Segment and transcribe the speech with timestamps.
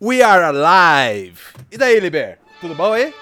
[0.00, 1.38] We are alive!
[1.72, 2.38] E daí, Liber?
[2.60, 3.12] Tudo bom aí?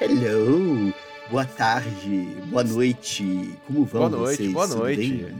[0.00, 0.92] Hello!
[1.30, 3.52] Boa tarde, boa noite.
[3.66, 4.52] Como vão Boa noite, vocês?
[4.52, 5.34] boa noite.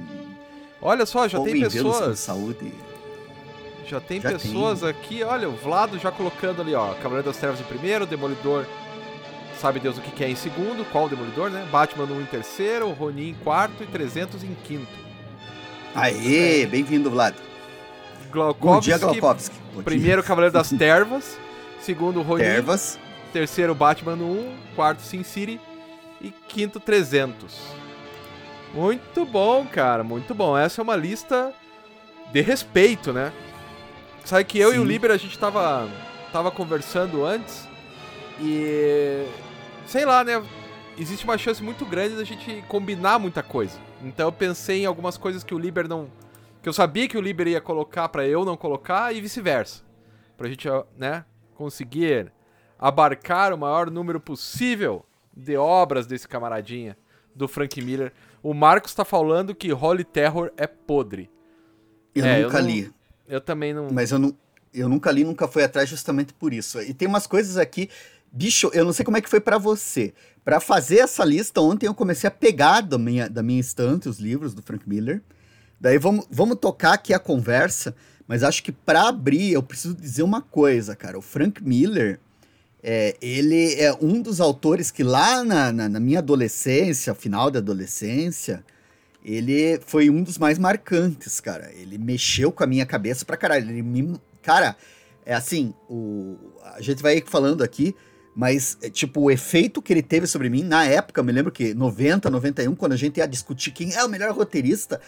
[0.81, 2.19] Olha só, já tem pessoas.
[2.19, 2.73] saúde.
[3.87, 6.95] Já tem Já pessoas aqui, olha, o Vlado já colocando ali, ó.
[6.95, 8.65] Cavaleiro das Trevas em primeiro, Demolidor.
[9.61, 11.67] Sabe Deus o que que é em segundo, qual o Demolidor, né?
[11.71, 14.87] Batman 1 em terceiro, Ronin em quarto e 300 em quinto.
[15.95, 17.11] Aê, bem-vindo,
[18.27, 18.57] Vlad.
[18.61, 19.57] Bom dia, Glaukovski.
[19.69, 19.83] Bom dia.
[19.83, 21.39] primeiro Cavaleiro das Tervas,
[21.81, 22.99] segundo Ronin, Tervas.
[23.33, 25.61] terceiro Batman 1, quarto Sin City
[26.21, 27.59] e quinto 300.
[28.75, 30.57] Muito bom, cara, muito bom.
[30.57, 31.53] Essa é uma lista
[32.33, 33.33] de respeito, né?
[34.25, 34.89] Sabe que eu e o Sim.
[34.89, 35.89] Liber a gente tava,
[36.33, 37.67] tava conversando antes
[38.41, 39.25] e
[39.87, 40.43] sei lá, né?
[40.99, 43.79] Existe uma chance muito grande da gente combinar muita coisa.
[44.03, 46.09] Então eu pensei em algumas coisas que o Liber não
[46.67, 49.85] que eu sabia que o Liber ia colocar pra eu não colocar e vice-versa.
[50.37, 50.67] Pra gente,
[50.99, 52.33] né, conseguir
[52.77, 56.97] abarcar o maior número possível de obras desse camaradinha,
[57.33, 58.13] do Frank Miller.
[58.43, 61.31] O Marcos tá falando que Holy Terror é podre.
[62.13, 62.93] Eu É, eu nunca não- li,
[63.29, 63.89] Eu também não.
[63.93, 64.37] mas eu, não,
[64.75, 66.81] eu nunca li, nunca fui atrás justamente por isso.
[66.83, 67.89] E tem umas coisas aqui.
[68.33, 70.13] Bicho, eu não sei como é que foi pra você.
[70.45, 74.19] Pra fazer essa lista, ontem eu comecei a pegar da minha, da minha estante os
[74.19, 75.23] livros do Frank Miller.
[75.81, 77.95] Daí vamos, vamos tocar aqui a conversa,
[78.27, 81.19] mas acho que pra abrir eu preciso dizer uma coisa, cara.
[81.19, 82.19] O Frank Miller,
[82.83, 87.59] é, ele é um dos autores que lá na, na, na minha adolescência, final da
[87.59, 88.65] adolescência,
[89.25, 91.71] ele foi um dos mais marcantes, cara.
[91.75, 93.69] Ele mexeu com a minha cabeça pra caralho.
[93.69, 94.77] Ele me, cara,
[95.25, 97.93] é assim, o, a gente vai falando aqui,
[98.37, 101.51] mas, é, tipo, o efeito que ele teve sobre mim, na época, eu me lembro
[101.51, 105.01] que 90, 91, quando a gente ia discutir quem é o melhor roteirista,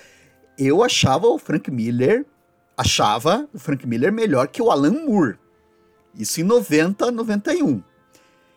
[0.59, 2.27] eu achava o Frank Miller,
[2.77, 5.39] achava o Frank Miller melhor que o Alan Moore.
[6.15, 7.83] Isso em 90, 91.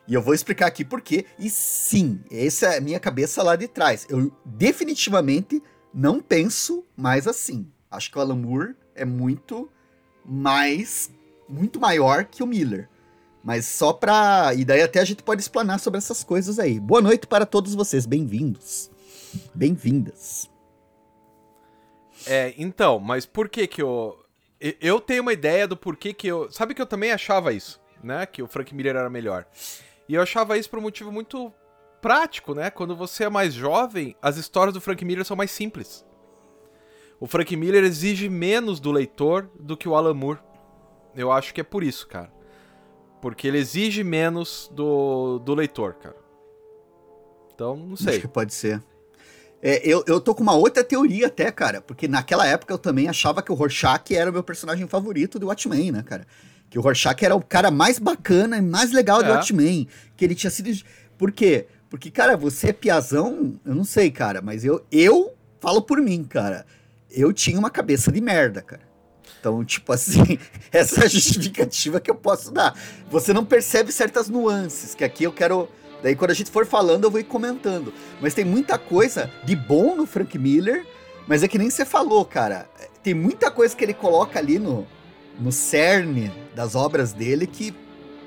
[0.07, 1.25] E eu vou explicar aqui por quê.
[1.37, 4.07] E sim, essa é a minha cabeça lá de trás.
[4.09, 5.61] Eu definitivamente
[5.93, 7.67] não penso mais assim.
[7.89, 9.69] Acho que o Alan Moore é muito
[10.25, 11.11] mais,
[11.47, 12.89] muito maior que o Miller.
[13.43, 14.53] Mas só pra.
[14.55, 16.79] E daí até a gente pode explanar sobre essas coisas aí.
[16.79, 18.05] Boa noite para todos vocês.
[18.05, 18.89] Bem-vindos.
[19.53, 20.49] Bem-vindas.
[22.27, 24.17] É, então, mas por que que eu.
[24.79, 26.51] Eu tenho uma ideia do porquê que eu.
[26.51, 28.25] Sabe que eu também achava isso, né?
[28.25, 29.45] Que o Frank Miller era melhor.
[30.07, 31.51] E eu achava isso por um motivo muito
[32.01, 32.69] prático, né?
[32.69, 36.05] Quando você é mais jovem, as histórias do Frank Miller são mais simples.
[37.19, 40.39] O Frank Miller exige menos do leitor do que o Alan Moore.
[41.15, 42.31] Eu acho que é por isso, cara.
[43.21, 46.15] Porque ele exige menos do, do leitor, cara.
[47.53, 48.21] Então, não Acho sei.
[48.21, 48.81] que pode ser.
[49.61, 53.07] É, eu, eu tô com uma outra teoria até, cara, porque naquela época eu também
[53.07, 56.25] achava que o Rorschach era o meu personagem favorito do Watchmen, né, cara?
[56.69, 59.33] Que o Rorschach era o cara mais bacana e mais legal do É.
[59.33, 59.87] Watchmen.
[60.15, 60.71] Que ele tinha sido.
[61.17, 61.67] Por quê?
[61.89, 66.23] Porque, cara, você é piazão, eu não sei, cara, mas eu, eu falo por mim,
[66.23, 66.65] cara.
[67.09, 68.81] Eu tinha uma cabeça de merda, cara.
[69.39, 70.39] Então, tipo assim,
[70.71, 72.73] essa é a justificativa que eu posso dar.
[73.09, 75.67] Você não percebe certas nuances, que aqui eu quero.
[76.01, 77.93] Daí, quando a gente for falando, eu vou ir comentando.
[78.19, 80.85] Mas tem muita coisa de bom no Frank Miller,
[81.27, 82.67] mas é que nem você falou, cara.
[83.03, 84.87] Tem muita coisa que ele coloca ali no,
[85.39, 87.73] no cerne das obras dele que.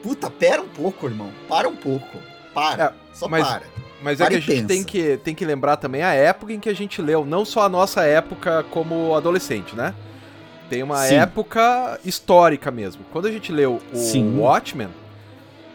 [0.03, 1.31] Puta, pera um pouco, irmão.
[1.49, 2.19] Para um pouco.
[2.53, 2.85] Para.
[2.85, 3.75] É, Só mas- para.
[4.03, 6.69] Mas é que a gente tem que, tem que lembrar também a época em que
[6.69, 9.95] a gente leu, não só a nossa época como adolescente, né?
[10.69, 11.15] Tem uma Sim.
[11.15, 13.03] época histórica mesmo.
[13.11, 14.39] Quando a gente leu o Sim.
[14.39, 14.89] Watchmen,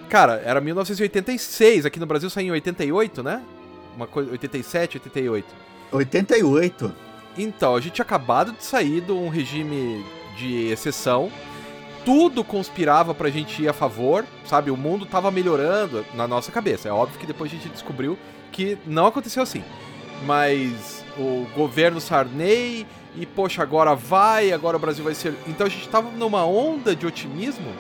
[0.10, 3.42] cara, era 1986, aqui no Brasil saiu em 88, né?
[3.96, 5.56] Uma coisa, 87, 88.
[5.92, 6.94] 88.
[7.38, 10.04] Então, a gente tinha acabado de sair de um regime
[10.36, 11.32] de exceção.
[12.04, 14.72] Tudo conspirava pra gente ir a favor, sabe?
[14.72, 16.90] O mundo tava melhorando na nossa cabeça.
[16.90, 18.18] É óbvio que depois a gente descobriu
[18.52, 19.64] que não aconteceu assim.
[20.26, 25.34] Mas o governo Sarney e, poxa, agora vai, agora o Brasil vai ser.
[25.48, 27.72] Então a gente tava numa onda de otimismo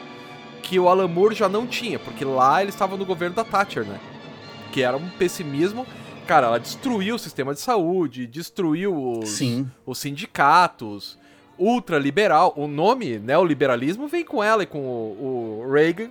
[0.64, 3.86] que o Alan Moore já não tinha, porque lá ele estava no governo da Thatcher,
[3.86, 4.00] né?
[4.72, 5.86] Que era um pessimismo.
[6.28, 9.70] Cara, ela destruiu o sistema de saúde, destruiu os, Sim.
[9.86, 11.18] os sindicatos,
[11.58, 12.54] ultraliberal.
[12.56, 16.10] O nome neoliberalismo vem com ela e com o, o Reagan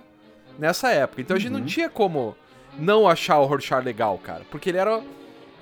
[0.57, 1.21] nessa época.
[1.21, 1.65] Então a gente não Uhum.
[1.65, 2.35] tinha como
[2.77, 4.43] não achar o Rorschach legal, cara.
[4.51, 5.01] Porque ele era,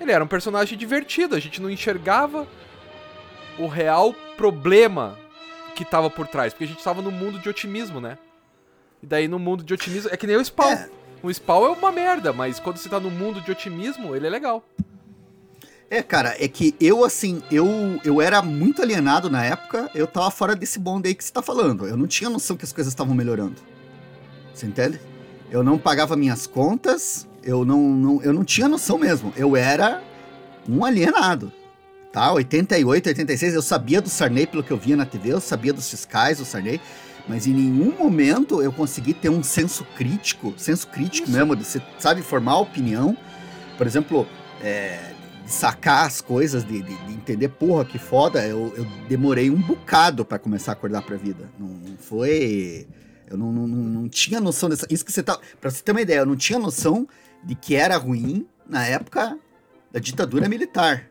[0.02, 2.48] ele era um personagem divertido, a gente não enxergava
[3.60, 5.18] o real problema
[5.76, 6.54] que tava por trás.
[6.54, 8.18] Porque a gente tava no mundo de otimismo, né?
[9.02, 10.10] E daí no mundo de otimismo.
[10.12, 10.72] É que nem o Spawn.
[10.72, 10.90] É.
[11.22, 14.30] O Spawn é uma merda, mas quando você tá no mundo de otimismo, ele é
[14.30, 14.64] legal.
[15.90, 17.66] É, cara, é que eu, assim, eu,
[18.04, 21.42] eu era muito alienado na época, eu tava fora desse bonde aí que você tá
[21.42, 21.88] falando.
[21.88, 23.56] Eu não tinha noção que as coisas estavam melhorando.
[24.54, 25.00] Você entende?
[25.50, 29.34] Eu não pagava minhas contas, eu não, não, eu não tinha noção mesmo.
[29.38, 30.04] Eu era
[30.68, 31.54] um alienado.
[32.12, 32.34] Tá?
[32.34, 35.90] 88, 86, eu sabia do Sarney pelo que eu via na TV, eu sabia dos
[35.90, 36.82] fiscais do Sarney,
[37.28, 41.38] mas em nenhum momento eu consegui ter um senso crítico, senso crítico Isso.
[41.38, 43.18] mesmo, de você sabe formar opinião.
[43.78, 44.28] Por exemplo,
[44.62, 45.12] é,
[45.46, 49.62] de sacar as coisas, de, de, de, entender, porra, que foda, eu, eu demorei um
[49.62, 51.50] bocado para começar a acordar pra vida.
[51.60, 52.88] Não, não foi.
[53.30, 54.88] Eu não, não, não, tinha noção dessa.
[54.90, 55.38] Isso que você tá.
[55.60, 57.08] Pra você ter uma ideia, eu não tinha noção
[57.44, 59.38] de que era ruim na época
[59.92, 61.10] da ditadura militar.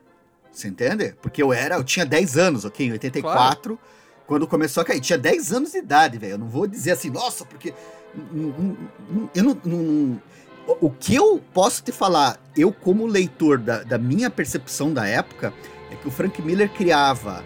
[0.50, 1.14] Você entende?
[1.20, 2.86] Porque eu era, eu tinha 10 anos, ok?
[2.86, 3.95] Em 84, claro.
[4.26, 5.00] Quando começou a cair.
[5.00, 6.32] Tinha 10 anos de idade, velho.
[6.32, 7.72] Eu não vou dizer assim, nossa, porque.
[9.34, 10.22] Eu não, não
[10.80, 15.54] o que eu posso te falar, eu como leitor da, da minha percepção da época,
[15.90, 17.44] é que o Frank Miller criava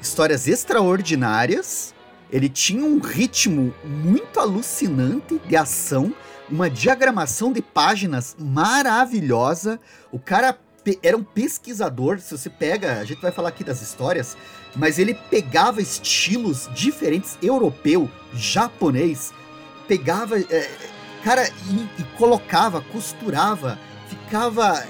[0.00, 1.94] histórias extraordinárias,
[2.30, 6.12] ele tinha um ritmo muito alucinante de ação,
[6.50, 9.80] uma diagramação de páginas maravilhosa.
[10.10, 10.58] O cara
[11.02, 14.36] era um pesquisador, se você pega, a gente vai falar aqui das histórias,
[14.76, 19.32] mas ele pegava estilos diferentes, europeu, japonês,
[19.88, 20.38] pegava.
[20.38, 20.70] É,
[21.24, 23.78] cara e, e colocava, costurava,
[24.08, 24.86] ficava.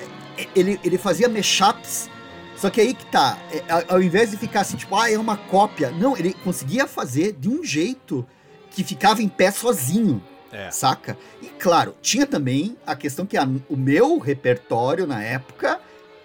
[0.54, 2.10] Ele, ele fazia mashups.
[2.56, 5.36] Só que aí que tá, é, ao invés de ficar assim, tipo, ah, é uma
[5.36, 5.90] cópia.
[5.90, 8.26] Não, ele conseguia fazer de um jeito
[8.70, 10.22] que ficava em pé sozinho.
[10.52, 10.70] É.
[10.70, 11.18] Saca?
[11.42, 15.80] E claro, tinha também a questão que a, o meu repertório na época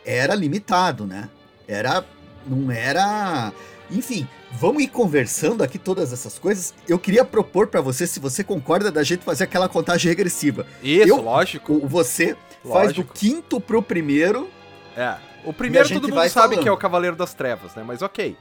[0.05, 1.29] era limitado, né?
[1.67, 2.05] Era.
[2.45, 3.51] Não era.
[3.89, 6.73] Enfim, vamos ir conversando aqui todas essas coisas.
[6.88, 10.65] Eu queria propor para você, se você concorda, da gente fazer aquela contagem regressiva.
[10.81, 11.79] Isso, eu, lógico.
[11.88, 12.73] Você lógico.
[12.73, 14.49] faz do quinto pro primeiro.
[14.95, 15.15] É.
[15.43, 16.63] O primeiro todo mundo sabe falando.
[16.63, 17.83] que é o Cavaleiro das Trevas, né?
[17.85, 18.38] Mas ok.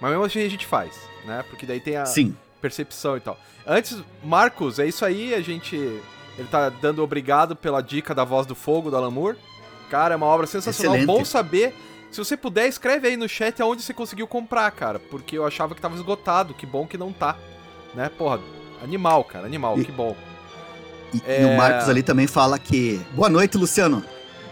[0.00, 0.94] Mas mesmo assim a gente faz,
[1.24, 1.44] né?
[1.48, 2.36] Porque daí tem a Sim.
[2.60, 3.38] percepção e tal.
[3.66, 5.34] Antes, Marcos, é isso aí.
[5.34, 5.76] A gente.
[5.76, 9.36] Ele tá dando obrigado pela dica da Voz do Fogo do Alan Moore.
[9.90, 10.96] Cara, é uma obra sensacional.
[10.96, 11.18] Excelente.
[11.18, 11.74] Bom saber
[12.12, 14.98] se você puder, escreve aí no chat aonde você conseguiu comprar, cara.
[14.98, 16.52] Porque eu achava que tava esgotado.
[16.52, 17.38] Que bom que não tá.
[17.94, 18.10] Né?
[18.10, 18.38] Porra,
[18.84, 19.46] animal, cara.
[19.46, 20.14] Animal, e, que bom.
[21.14, 21.42] E, é...
[21.42, 23.00] e, o Marcos ali também fala que.
[23.12, 24.04] Boa noite, Luciano.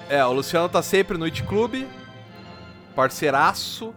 [0.09, 1.85] É, o Luciano tá sempre no It Club.
[2.97, 3.95] Parceiraço.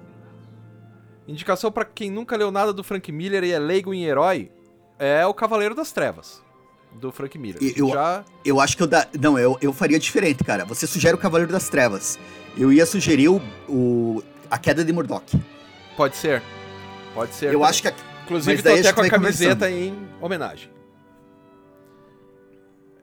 [1.25, 4.51] Indicação para quem nunca leu nada do Frank Miller e é leigo em herói.
[4.99, 6.43] É o Cavaleiro das Trevas.
[6.95, 7.61] Do Frank Miller.
[7.75, 8.23] Eu, Já...
[8.45, 9.07] eu acho que eu da...
[9.19, 10.63] Não, eu, eu faria diferente, cara.
[10.65, 12.17] Você sugere o Cavaleiro das Trevas.
[12.57, 15.25] Eu ia sugerir o, o a queda de Murdoch.
[15.97, 16.41] Pode ser.
[17.13, 17.47] Pode ser.
[17.47, 17.67] Eu também.
[17.67, 17.87] acho que.
[17.87, 17.93] A...
[18.25, 20.69] Inclusive, tô até com a camiseta em homenagem.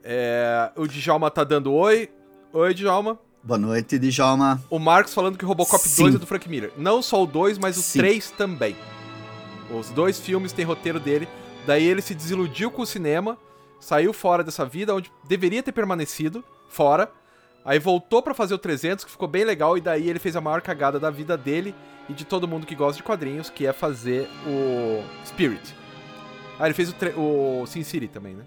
[0.02, 2.08] É, o Djalma tá dando oi.
[2.52, 3.18] Oi, Djalma.
[3.42, 4.62] Boa noite, Djalma.
[4.68, 6.04] O Marcos falando que Robocop Sim.
[6.04, 6.72] 2 é do Frank Miller.
[6.76, 7.98] Não só o 2, mas o Sim.
[7.98, 8.76] 3 também.
[9.70, 11.28] Os dois filmes têm roteiro dele.
[11.66, 13.38] Daí ele se desiludiu com o cinema,
[13.80, 17.10] saiu fora dessa vida, onde deveria ter permanecido, fora.
[17.64, 20.40] Aí voltou para fazer o 300, que ficou bem legal, e daí ele fez a
[20.40, 21.74] maior cagada da vida dele
[22.08, 25.74] e de todo mundo que gosta de quadrinhos, que é fazer o Spirit.
[26.58, 28.44] Ah, ele fez o, o Sin City também, né?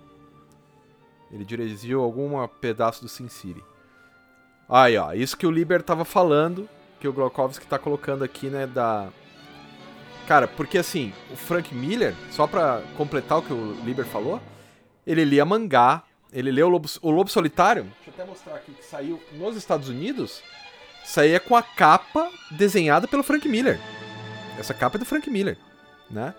[1.31, 3.63] Ele dirigiu algum pedaço do Sin City.
[4.69, 6.69] Aí, ó, isso que o Liber tava falando,
[7.00, 9.09] que o Glokowski tá colocando aqui, né, da...
[10.27, 14.39] Cara, porque assim, o Frank Miller, só pra completar o que o Liber falou,
[15.05, 18.71] ele lia mangá, ele leu o Lobo, o Lobo Solitário, deixa eu até mostrar aqui
[18.71, 20.42] que saiu nos Estados Unidos,
[21.04, 23.80] saía com a capa desenhada pelo Frank Miller.
[24.57, 25.57] Essa capa é do Frank Miller,
[26.09, 26.33] né?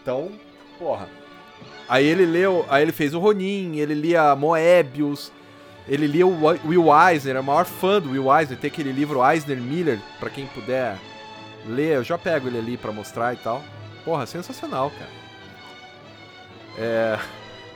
[0.00, 0.32] Então,
[0.78, 1.08] porra.
[1.88, 5.32] Aí ele leu, aí ele fez o Ronin, ele lia Moebius,
[5.88, 9.24] ele lia o Will Eisner, é o maior fã do Will Eisner, tem aquele livro
[9.24, 10.98] Eisner Miller, para quem puder
[11.64, 13.62] ler, eu já pego ele ali para mostrar e tal.
[14.04, 15.10] Porra, sensacional, cara.
[16.78, 17.18] É,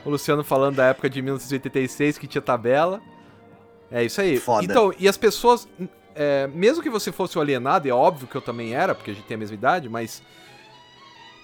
[0.05, 3.01] o Luciano falando da época de 1986 que tinha tabela.
[3.91, 4.37] É isso aí.
[4.37, 4.63] Foda.
[4.63, 5.67] Então, e as pessoas.
[6.13, 9.13] É, mesmo que você fosse o alienado, é óbvio que eu também era, porque a
[9.13, 10.21] gente tem a mesma idade, mas.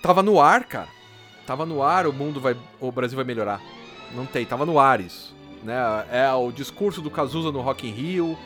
[0.02, 0.90] Tava no ar, cara.
[1.46, 2.56] Tava no ar, o mundo vai.
[2.80, 3.62] O Brasil vai melhorar.
[4.14, 5.36] Não tem, tava no ar isso.
[5.64, 5.76] Né?
[6.12, 8.38] É o discurso do Cazuza no Rock in Rio,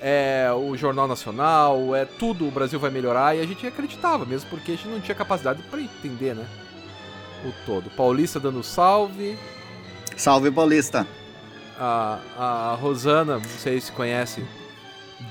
[0.00, 4.50] é o Jornal Nacional, é tudo, o Brasil vai melhorar, e a gente acreditava, mesmo
[4.50, 6.46] porque a gente não tinha capacidade para entender, né?
[7.44, 7.90] O todo.
[7.90, 9.38] Paulista dando salve.
[10.16, 11.06] Salve, Paulista.
[11.78, 14.44] A, a Rosana, não sei se conhece.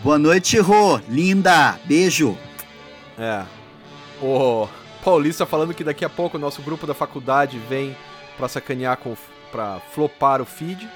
[0.03, 0.99] Boa noite, Rô.
[1.09, 1.79] Linda.
[1.85, 2.37] Beijo.
[3.17, 3.43] É.
[4.21, 4.67] O
[5.03, 7.95] Paulista falando que daqui a pouco o nosso grupo da faculdade vem
[8.37, 9.15] pra sacanear com.
[9.51, 10.87] pra flopar o feed.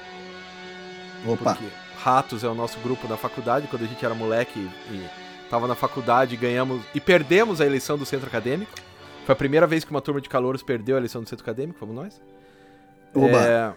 [1.26, 1.56] Opa.
[1.56, 1.66] Porque
[2.04, 4.60] Ratos é o nosso grupo da faculdade, quando a gente era moleque
[4.92, 5.06] e
[5.50, 8.72] tava na faculdade e ganhamos e perdemos a eleição do centro acadêmico.
[9.28, 11.78] Foi a primeira vez que uma turma de calouros perdeu a eleição do centro acadêmico,
[11.78, 12.22] fomos nós.
[13.14, 13.46] Oba.
[13.46, 13.74] É...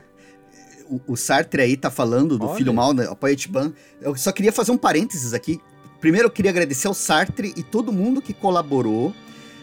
[0.88, 2.57] O, o, Sartre aí tá falando do Olha.
[2.57, 3.09] filho mal, né?
[3.11, 3.73] Apoia Itiban.
[4.00, 5.61] Eu só queria fazer um parênteses aqui.
[6.00, 9.12] Primeiro eu queria agradecer ao Sartre e todo mundo que colaborou.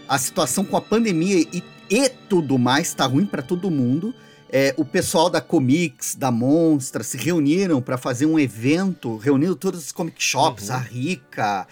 [0.09, 4.13] A situação com a pandemia e, e tudo mais tá ruim para todo mundo.
[4.49, 9.85] É, o pessoal da Comics, da Monstra, se reuniram para fazer um evento, reunindo todos
[9.85, 10.75] os comic shops, uhum.
[10.75, 11.67] a Rica,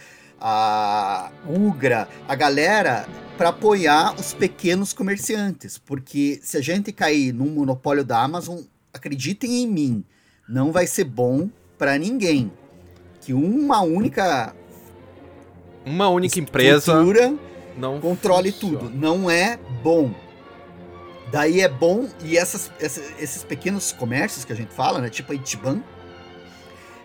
[0.48, 5.80] a Ugra, a galera, para apoiar os pequenos comerciantes.
[5.80, 8.60] Porque se a gente cair num monopólio da Amazon,
[8.94, 10.06] acreditem em mim,
[10.48, 11.50] não vai ser bom
[11.80, 12.52] para ninguém.
[13.22, 14.56] Que uma única.
[15.84, 16.94] Uma única empresa.
[17.76, 18.80] Não controle funciona.
[18.80, 18.90] tudo.
[18.92, 20.14] Não é bom.
[21.32, 25.10] Daí é bom, e essas, esses pequenos comércios que a gente fala, né?
[25.10, 25.82] Tipo a Itiban,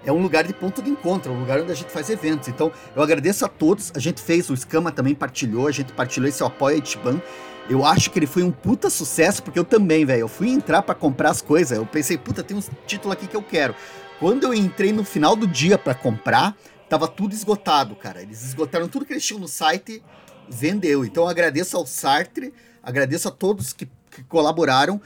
[0.04, 2.48] é um lugar de ponto de encontro, é um lugar onde a gente faz eventos.
[2.48, 3.92] Então, eu agradeço a todos.
[3.94, 7.20] A gente fez, o Scama também partilhou, a gente partilhou esse apoio a Itiban.
[7.68, 10.20] Eu acho que ele foi um puta sucesso, porque eu também, velho.
[10.20, 11.76] Eu fui entrar para comprar as coisas.
[11.76, 13.74] Eu pensei, puta, tem um título aqui que eu quero.
[14.18, 16.56] Quando eu entrei no final do dia para comprar,
[16.88, 18.22] tava tudo esgotado, cara.
[18.22, 20.02] Eles esgotaram tudo que eles tinham no site,
[20.48, 21.04] vendeu.
[21.04, 22.52] Então eu agradeço ao Sartre,
[22.82, 25.00] agradeço a todos que que colaboraram.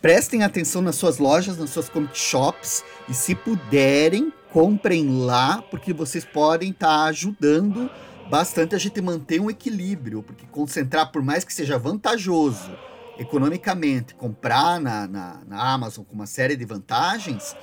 [0.00, 5.92] Prestem atenção nas suas lojas, nas suas comic shops e se puderem, comprem lá, porque
[5.92, 7.90] vocês podem estar tá ajudando
[8.30, 12.70] bastante a gente manter um equilíbrio, porque concentrar, por mais que seja vantajoso
[13.18, 17.54] economicamente, comprar na, na, na Amazon com uma série de vantagens,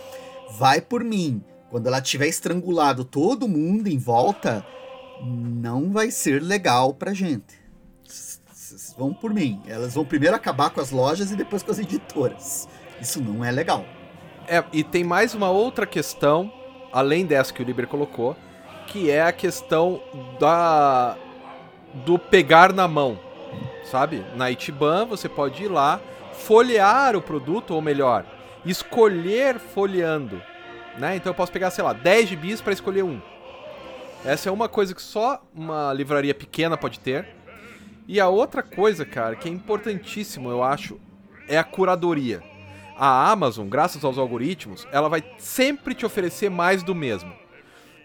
[0.60, 1.44] vai por mim.
[1.72, 4.64] Quando ela tiver estrangulado todo mundo em volta,
[5.26, 7.67] não vai ser legal pra gente
[8.98, 9.62] vão por mim.
[9.68, 12.68] Elas vão primeiro acabar com as lojas e depois com as editoras.
[13.02, 13.86] Isso não é legal.
[14.48, 16.52] É, e tem mais uma outra questão,
[16.92, 18.36] além dessa que o Liber colocou,
[18.88, 20.02] que é a questão
[20.40, 21.18] da
[22.06, 23.20] do pegar na mão,
[23.84, 24.24] sabe?
[24.36, 26.00] Na Itiban você pode ir lá,
[26.34, 28.26] folhear o produto, ou melhor,
[28.66, 30.42] escolher folheando,
[30.98, 31.16] né?
[31.16, 33.20] Então eu posso pegar, sei lá, 10 gibis para escolher um.
[34.26, 37.37] Essa é uma coisa que só uma livraria pequena pode ter.
[38.08, 40.98] E a outra coisa, cara, que é importantíssimo, eu acho,
[41.48, 42.42] é a curadoria.
[42.98, 47.32] A Amazon, graças aos algoritmos, ela vai sempre te oferecer mais do mesmo.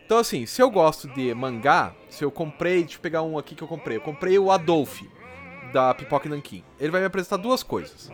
[0.04, 3.54] Então, assim, se eu gosto de mangá, se eu comprei, deixa eu pegar um aqui
[3.54, 3.96] que eu comprei.
[3.96, 5.00] Eu comprei o Adolf,
[5.72, 6.64] da Pipoca Nankin.
[6.78, 8.10] Ele vai me apresentar duas coisas.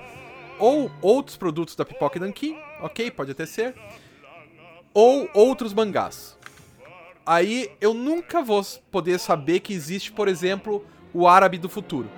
[0.59, 3.75] Ou outros produtos da Pipoca Nankin, ok, pode até ser.
[4.93, 6.39] Ou outros mangás.
[7.27, 12.09] Aí eu nunca vou poder saber que existe, por exemplo, o árabe do futuro.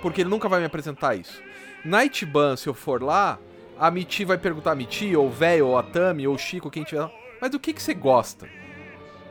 [0.00, 1.40] Porque ele nunca vai me apresentar isso.
[1.84, 3.38] Na Itiban, se eu for lá,
[3.78, 6.70] a Miti vai perguntar a Miti, ou o velho, ou a Tami, ou o Chico,
[6.70, 7.10] quem tiver.
[7.40, 8.48] Mas do que, que você gosta?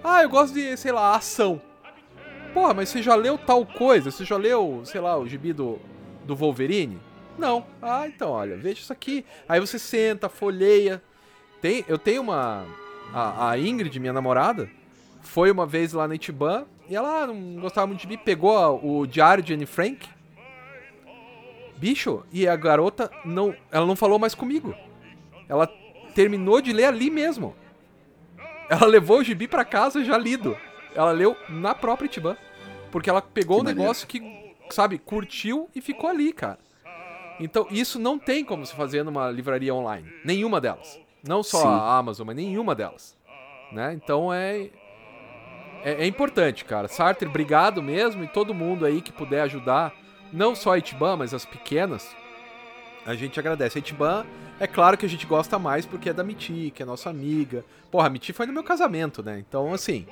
[0.04, 1.62] Ah, eu gosto de, sei lá, ação.
[2.54, 4.12] Porra, mas você já leu tal coisa?
[4.12, 5.80] Você já leu, sei lá, o gibi do,
[6.26, 7.00] do Wolverine?
[7.38, 7.66] Não.
[7.82, 9.26] Ah, então, olha, veja isso aqui.
[9.48, 11.02] Aí você senta, folheia.
[11.62, 12.66] Tem, eu tenho uma.
[13.14, 14.70] A, a Ingrid, minha namorada,
[15.22, 19.08] foi uma vez lá na Itiban e ela não gostava muito de mim, pegou o
[19.08, 20.10] diário de Anne Frank.
[21.78, 24.76] Bicho, e a garota não, ela não falou mais comigo.
[25.48, 25.72] Ela
[26.14, 27.56] terminou de ler ali mesmo.
[28.70, 30.58] Ela levou o gibi para casa já lido.
[30.94, 32.36] Ela leu na própria Itiban.
[32.92, 36.60] Porque ela pegou o um negócio que, sabe, curtiu e ficou ali, cara.
[37.40, 40.12] Então, isso não tem como se fazer numa livraria online.
[40.26, 41.00] Nenhuma delas.
[41.26, 41.68] Não só Sim.
[41.68, 43.18] a Amazon, mas nenhuma delas.
[43.72, 43.94] Né?
[43.94, 44.70] Então é
[45.84, 46.88] é, é, importante, cara.
[46.88, 48.24] Sartre, obrigado mesmo.
[48.24, 49.94] E todo mundo aí que puder ajudar,
[50.32, 52.16] não só a Itiban, mas as pequenas,
[53.06, 53.78] a gente agradece.
[53.78, 54.26] A Itiban,
[54.60, 57.66] é claro que a gente gosta mais porque é da Miti, que é nossa amiga.
[57.90, 59.40] Porra, a Miti foi no meu casamento, né?
[59.40, 60.06] Então, assim.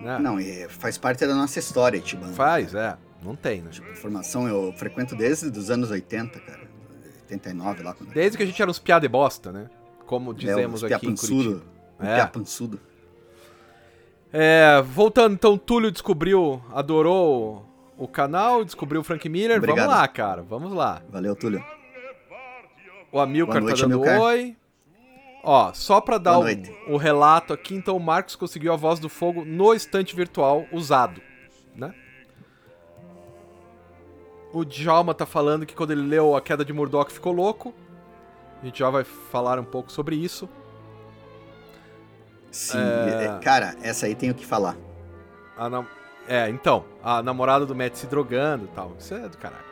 [0.00, 0.18] Né?
[0.18, 0.36] Não,
[0.68, 2.32] faz parte da nossa história, Itiban.
[2.32, 2.96] Faz, é.
[3.22, 3.70] Não tem, né?
[3.70, 6.66] Tipo, formação eu frequento desde os anos 80, cara.
[7.22, 7.94] 89 lá.
[7.94, 8.12] Quando...
[8.12, 9.68] Desde que a gente era uns piá de bosta, né?
[10.06, 11.62] Como dizemos é, aqui em Curitiba.
[11.98, 12.16] Um é.
[12.16, 12.80] piá pançudo.
[14.38, 17.64] É, voltando, então, Túlio descobriu, adorou
[17.96, 19.56] o canal, descobriu o Frank Miller.
[19.56, 19.86] Obrigado.
[19.86, 21.02] Vamos lá, cara, vamos lá.
[21.08, 21.64] Valeu, Túlio.
[23.10, 24.20] O Amilcar tá dando Amilcar.
[24.20, 24.54] oi.
[25.42, 26.44] Ó, só pra dar o,
[26.88, 31.22] o, relato aqui, então o Marcos conseguiu a voz do fogo no estante virtual usado,
[31.74, 31.94] né?
[34.52, 37.72] O Djalma tá falando que quando ele leu A Queda de Murdoch ficou louco.
[38.60, 40.46] A gente já vai falar um pouco sobre isso.
[42.56, 43.26] Sim, é...
[43.26, 44.76] é cara, essa aí tenho que falar.
[45.58, 45.86] Nam...
[46.26, 48.96] É, então, a namorada do Matt se drogando e tal.
[48.98, 49.66] Isso é do caralho.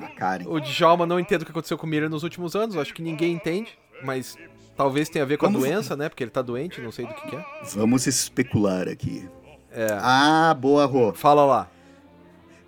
[0.00, 0.44] A Karen.
[0.48, 3.02] O Djalma não entende o que aconteceu com o Miriam nos últimos anos, acho que
[3.02, 4.36] ninguém entende, mas
[4.74, 5.62] talvez tenha a ver com Vamos...
[5.62, 6.08] a doença, né?
[6.08, 7.44] Porque ele tá doente, não sei do que, que é.
[7.74, 9.28] Vamos especular aqui.
[9.70, 9.96] É.
[10.00, 11.12] Ah, boa, Rô.
[11.12, 11.68] Fala lá.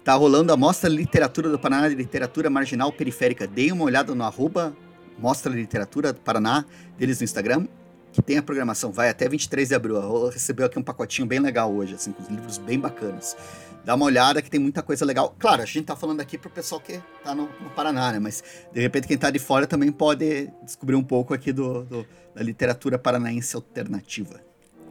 [0.05, 3.47] Tá rolando a Mostra Literatura do Paraná de Literatura Marginal Periférica.
[3.47, 4.77] Dei uma olhada no arroba
[5.19, 6.65] Mostra Literatura do Paraná,
[6.97, 7.67] deles no Instagram,
[8.17, 8.91] que tem a programação.
[8.91, 10.29] Vai até 23 de abril.
[10.29, 13.37] Recebeu aqui um pacotinho bem legal hoje, assim, com os livros bem bacanas.
[13.85, 15.37] Dá uma olhada que tem muita coisa legal.
[15.39, 18.19] Claro, a gente tá falando aqui pro pessoal que tá no, no Paraná, né?
[18.19, 18.43] Mas,
[18.73, 22.43] de repente, quem tá de fora também pode descobrir um pouco aqui do, do da
[22.43, 24.41] literatura paranaense alternativa.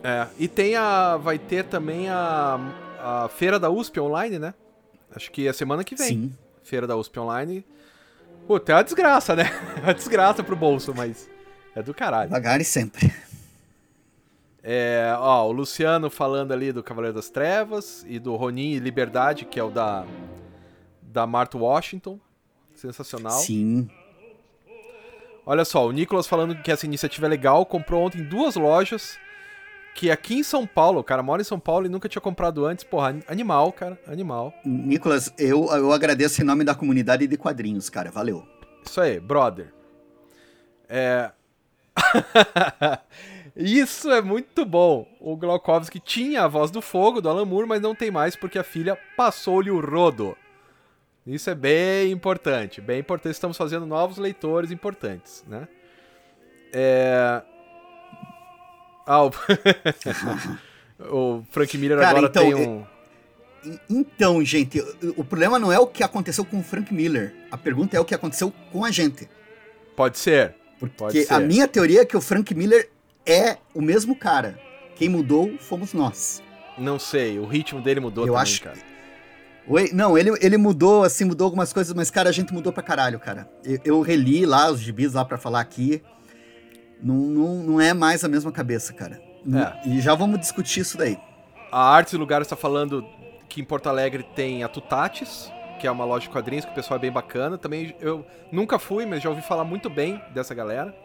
[0.03, 1.17] É, e tem a.
[1.17, 2.59] Vai ter também a,
[2.99, 4.53] a Feira da USP online, né?
[5.15, 6.07] Acho que é semana que vem.
[6.07, 6.33] Sim.
[6.63, 7.65] Feira da USP online.
[8.47, 9.45] Puta, é uma desgraça, né?
[9.77, 11.29] É uma desgraça pro bolso, mas
[11.75, 12.29] é do caralho.
[12.29, 13.13] Devagar e sempre.
[14.63, 19.45] É, ó, o Luciano falando ali do Cavaleiro das Trevas e do Ronin e Liberdade,
[19.45, 20.03] que é o da
[21.01, 22.19] da Martha Washington.
[22.73, 23.39] Sensacional.
[23.39, 23.87] Sim.
[25.45, 29.19] Olha só, o Nicolas falando que essa iniciativa é legal, comprou ontem duas lojas
[29.95, 32.65] que aqui em São Paulo, o cara mora em São Paulo e nunca tinha comprado
[32.65, 32.83] antes.
[32.83, 34.53] Porra, animal, cara, animal.
[34.65, 38.45] Nicolas, eu, eu agradeço em nome da comunidade de quadrinhos, cara, valeu.
[38.83, 39.73] Isso aí, brother.
[40.89, 41.31] É.
[43.55, 45.07] Isso é muito bom.
[45.19, 48.59] O Glaukovski tinha a voz do fogo do Alan Moore, mas não tem mais porque
[48.59, 50.35] a filha passou-lhe o rodo.
[51.25, 53.33] Isso é bem importante, bem importante.
[53.33, 55.67] Estamos fazendo novos leitores importantes, né?
[56.71, 57.41] É...
[59.07, 59.31] Ah, o,
[61.39, 62.85] o Frank Miller Cara, agora então, tem um.
[63.89, 64.79] Então, gente,
[65.15, 67.33] o problema não é o que aconteceu com o Frank Miller.
[67.49, 69.27] A pergunta é o que aconteceu com a gente.
[69.95, 70.55] Pode ser.
[70.89, 72.89] Porque a minha teoria é que o Frank Miller
[73.25, 74.59] é o mesmo cara.
[74.95, 76.41] Quem mudou fomos nós.
[76.77, 78.61] Não sei, o ritmo dele mudou Eu também, acho...
[78.61, 78.77] cara.
[79.67, 82.83] Oi, não, ele, ele mudou, assim, mudou algumas coisas, mas, cara, a gente mudou pra
[82.83, 83.49] caralho, cara.
[83.63, 86.03] Eu, eu reli lá os gibis lá pra falar aqui.
[87.01, 89.19] Não, não, não é mais a mesma cabeça, cara.
[89.85, 89.89] É.
[89.89, 91.17] E já vamos discutir isso daí.
[91.71, 93.03] A Artes e Lugares está falando
[93.49, 96.75] que em Porto Alegre tem a Tutates, que é uma loja de quadrinhos que o
[96.75, 97.57] pessoal é bem bacana.
[97.57, 100.95] Também eu nunca fui, mas já ouvi falar muito bem dessa galera.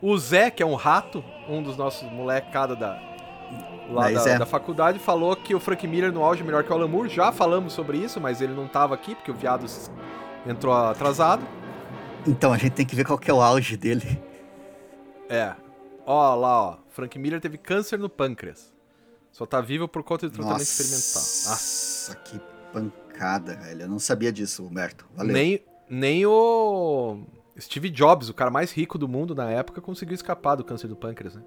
[0.00, 3.00] O Zé, que é um rato, um dos nossos molecada da,
[3.90, 4.38] lá da, é.
[4.38, 7.08] da, faculdade, falou que o Frank Miller no auge é melhor que o Alan Moore.
[7.08, 9.66] Já falamos sobre isso, mas ele não estava aqui porque o viado
[10.46, 11.42] entrou atrasado.
[12.26, 14.20] Então, a gente tem que ver qual que é o auge dele.
[15.28, 15.54] É.
[16.06, 16.76] Ó lá, ó.
[16.90, 18.72] Frank Miller teve câncer no pâncreas.
[19.32, 21.50] Só tá vivo por conta de tratamento Nossa, experimental.
[21.50, 22.40] Nossa, que
[23.14, 23.82] pancada, velho.
[23.82, 25.06] Eu não sabia disso, Humberto.
[25.14, 25.32] Valeu.
[25.32, 27.20] Nem, nem o
[27.58, 30.96] Steve Jobs, o cara mais rico do mundo na época, conseguiu escapar do câncer do
[30.96, 31.42] pâncreas, né?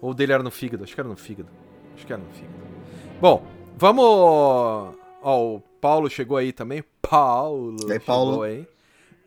[0.00, 0.84] Ou dele era no fígado?
[0.84, 1.48] Acho que era no fígado.
[1.94, 2.54] Acho que era no fígado.
[3.20, 3.44] Bom,
[3.76, 4.04] vamos.
[5.22, 6.84] Ó, o Paulo chegou aí também.
[7.02, 7.76] Paulo.
[7.88, 8.42] E aí, Paulo?
[8.42, 8.66] Aí.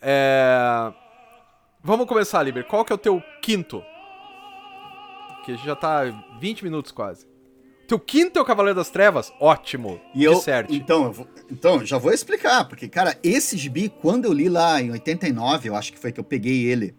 [0.02, 0.94] É.
[1.84, 2.66] Vamos começar, Liber.
[2.66, 3.84] Qual que é o teu quinto?
[5.44, 6.04] Que já tá
[6.40, 7.29] 20 minutos quase.
[7.90, 9.34] Teu quinto é o Cavaleiro das Trevas?
[9.40, 10.00] Ótimo.
[10.14, 10.72] E eu, certo.
[10.72, 14.80] Então, eu vou, então, já vou explicar, porque, cara, esse gibi, quando eu li lá
[14.80, 16.94] em 89, eu acho que foi que eu peguei ele,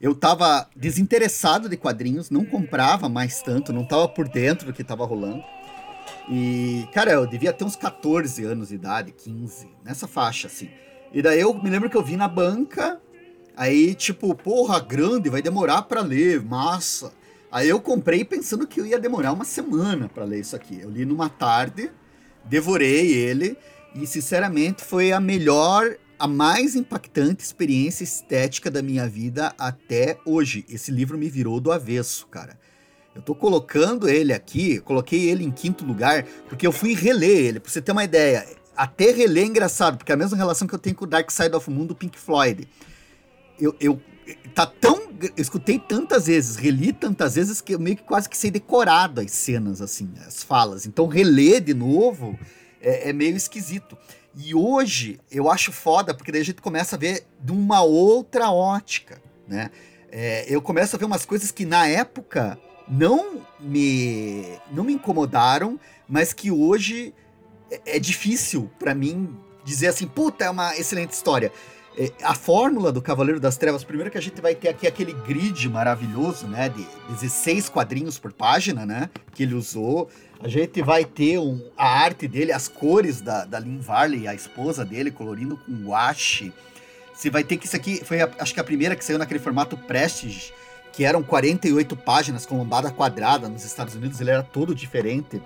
[0.00, 4.82] eu tava desinteressado de quadrinhos, não comprava mais tanto, não tava por dentro do que
[4.82, 5.44] tava rolando.
[6.26, 10.70] E, cara, eu devia ter uns 14 anos de idade, 15, nessa faixa, assim.
[11.12, 12.98] E daí eu me lembro que eu vi na banca
[13.60, 17.12] Aí, tipo, porra, grande, vai demorar para ler, massa.
[17.50, 20.80] Aí eu comprei pensando que eu ia demorar uma semana para ler isso aqui.
[20.80, 21.90] Eu li numa tarde,
[22.44, 23.56] devorei ele
[23.94, 30.64] e, sinceramente, foi a melhor, a mais impactante experiência estética da minha vida até hoje.
[30.68, 32.58] Esse livro me virou do avesso, cara.
[33.14, 37.60] Eu tô colocando ele aqui, coloquei ele em quinto lugar, porque eu fui reler ele,
[37.60, 38.46] pra você ter uma ideia.
[38.76, 41.28] Até reler é engraçado, porque é a mesma relação que eu tenho com o Dark
[41.30, 42.68] Side of Moon do Pink Floyd
[43.60, 44.00] eu, eu
[44.54, 44.99] tá tão.
[45.36, 49.30] Escutei tantas vezes, reli tantas vezes que eu meio que quase que sei decorado as
[49.32, 50.86] cenas, assim, as falas.
[50.86, 52.38] Então, reler de novo
[52.80, 53.96] é, é, meio esquisito.
[54.34, 58.50] E hoje eu acho foda, porque daí a gente começa a ver de uma outra
[58.50, 59.70] ótica, né?
[60.10, 65.78] É, eu começo a ver umas coisas que na época não me, não me incomodaram,
[66.08, 67.14] mas que hoje
[67.70, 71.52] é, é difícil para mim dizer assim, puta, é uma excelente história.
[72.00, 75.12] É, a fórmula do Cavaleiro das Trevas, primeiro que a gente vai ter aqui aquele
[75.12, 80.08] grid maravilhoso, né, de 16 quadrinhos por página, né, que ele usou.
[80.42, 84.34] A gente vai ter um, a arte dele, as cores da, da Lynn Varley, a
[84.34, 86.54] esposa dele, colorindo com guache.
[87.12, 89.38] Você vai ter que isso aqui foi, a, acho que a primeira que saiu naquele
[89.38, 90.54] formato Prestige,
[90.94, 93.46] que eram 48 páginas com lombada quadrada.
[93.46, 95.42] Nos Estados Unidos ele era todo diferente.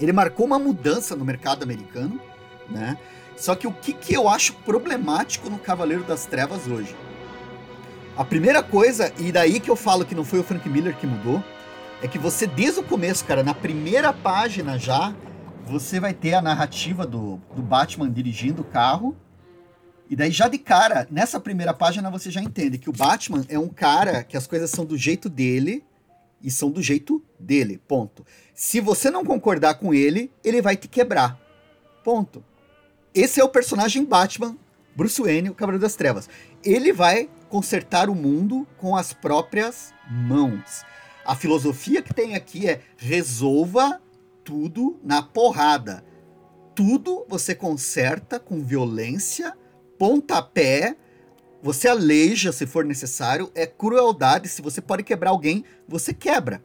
[0.00, 2.18] Ele marcou uma mudança no mercado americano,
[2.66, 2.96] né?
[3.36, 6.96] Só que o que, que eu acho problemático no Cavaleiro das Trevas hoje?
[8.16, 11.06] A primeira coisa, e daí que eu falo que não foi o Frank Miller que
[11.06, 11.44] mudou,
[12.02, 15.14] é que você, desde o começo, cara, na primeira página já,
[15.66, 19.14] você vai ter a narrativa do, do Batman dirigindo o carro.
[20.08, 23.58] E daí, já de cara, nessa primeira página, você já entende que o Batman é
[23.58, 25.84] um cara que as coisas são do jeito dele
[26.42, 27.80] e são do jeito dele.
[27.88, 28.24] Ponto.
[28.54, 31.38] Se você não concordar com ele, ele vai te quebrar.
[32.04, 32.42] Ponto.
[33.16, 34.58] Esse é o personagem Batman,
[34.94, 36.28] Bruce Wayne, o Cavaleiro das Trevas.
[36.62, 40.84] Ele vai consertar o mundo com as próprias mãos.
[41.24, 44.02] A filosofia que tem aqui é resolva
[44.44, 46.04] tudo na porrada.
[46.74, 49.56] Tudo você conserta com violência,
[49.98, 50.94] pontapé,
[51.62, 54.46] você aleija se for necessário, é crueldade.
[54.46, 56.62] Se você pode quebrar alguém, você quebra.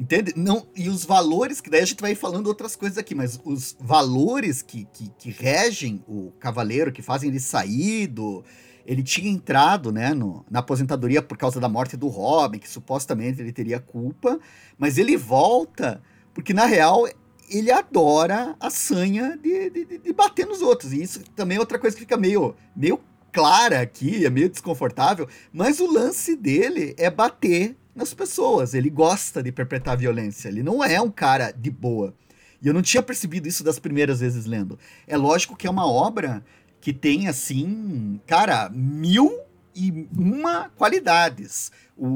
[0.00, 0.32] Entende?
[0.34, 3.76] Não, e os valores, que daí a gente vai falando outras coisas aqui, mas os
[3.78, 8.42] valores que, que, que regem o cavaleiro, que fazem ele sair do.
[8.86, 13.42] Ele tinha entrado né, no, na aposentadoria por causa da morte do Robin, que supostamente
[13.42, 14.40] ele teria culpa,
[14.78, 17.06] mas ele volta porque, na real,
[17.50, 20.94] ele adora a sanha de, de, de, bater nos outros.
[20.94, 22.98] E isso também é outra coisa que fica meio, meio
[23.30, 28.74] clara aqui, é meio desconfortável, mas o lance dele é bater nas pessoas.
[28.74, 30.48] Ele gosta de perpetrar violência.
[30.48, 32.14] Ele não é um cara de boa.
[32.62, 34.78] E eu não tinha percebido isso das primeiras vezes lendo.
[35.06, 36.44] É lógico que é uma obra
[36.80, 39.40] que tem, assim, cara, mil
[39.74, 41.70] e uma qualidades.
[41.96, 42.06] O,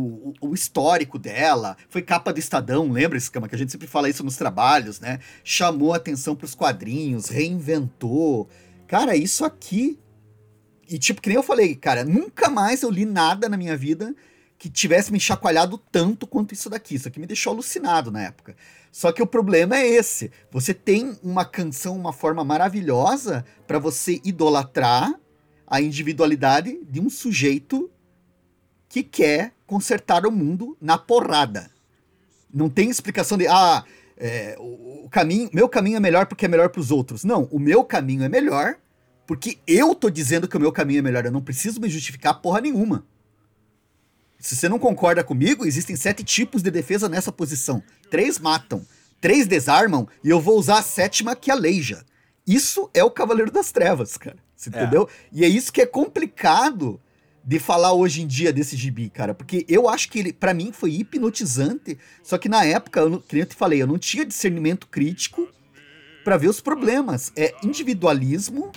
[0.40, 3.48] o, o, histórico dela, foi capa do Estadão, lembra, Escama?
[3.48, 5.20] Que a gente sempre fala isso nos trabalhos, né?
[5.42, 8.48] Chamou atenção para os quadrinhos, reinventou.
[8.86, 9.98] Cara, isso aqui.
[10.88, 14.14] E tipo, que nem eu falei, cara, nunca mais eu li nada na minha vida
[14.58, 16.94] que tivesse me chacoalhado tanto quanto isso daqui.
[16.94, 18.56] Isso aqui me deixou alucinado na época.
[18.90, 20.30] Só que o problema é esse.
[20.50, 25.12] Você tem uma canção, uma forma maravilhosa para você idolatrar
[25.66, 27.90] a individualidade de um sujeito
[28.88, 31.70] que quer consertar o mundo na porrada.
[32.52, 33.84] Não tem explicação de ah,
[34.16, 37.24] é, o, o, caminho, meu caminho é melhor porque é melhor para os outros.
[37.24, 38.76] Não, o meu caminho é melhor
[39.26, 41.24] porque eu tô dizendo que o meu caminho é melhor.
[41.24, 43.04] Eu não preciso me justificar porra nenhuma.
[44.44, 47.82] Se você não concorda comigo, existem sete tipos de defesa nessa posição.
[48.10, 48.86] Três matam,
[49.18, 52.04] três desarmam e eu vou usar a sétima que aleija.
[52.46, 54.36] Isso é o Cavaleiro das Trevas, cara.
[54.54, 54.82] Você é.
[54.82, 55.08] entendeu?
[55.32, 57.00] E é isso que é complicado
[57.42, 59.32] de falar hoje em dia desse gibi, cara.
[59.32, 61.96] Porque eu acho que ele, para mim, foi hipnotizante.
[62.22, 65.48] Só que na época, eu, que eu te falei, eu não tinha discernimento crítico
[66.22, 67.32] para ver os problemas.
[67.34, 68.70] É individualismo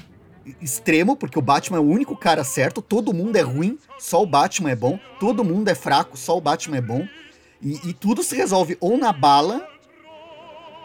[0.62, 4.26] extremo, porque o Batman é o único cara certo, todo mundo é ruim, só o
[4.26, 7.08] Batman é bom, todo mundo é fraco, só o Batman é bom.
[7.62, 9.68] E, e tudo se resolve ou na bala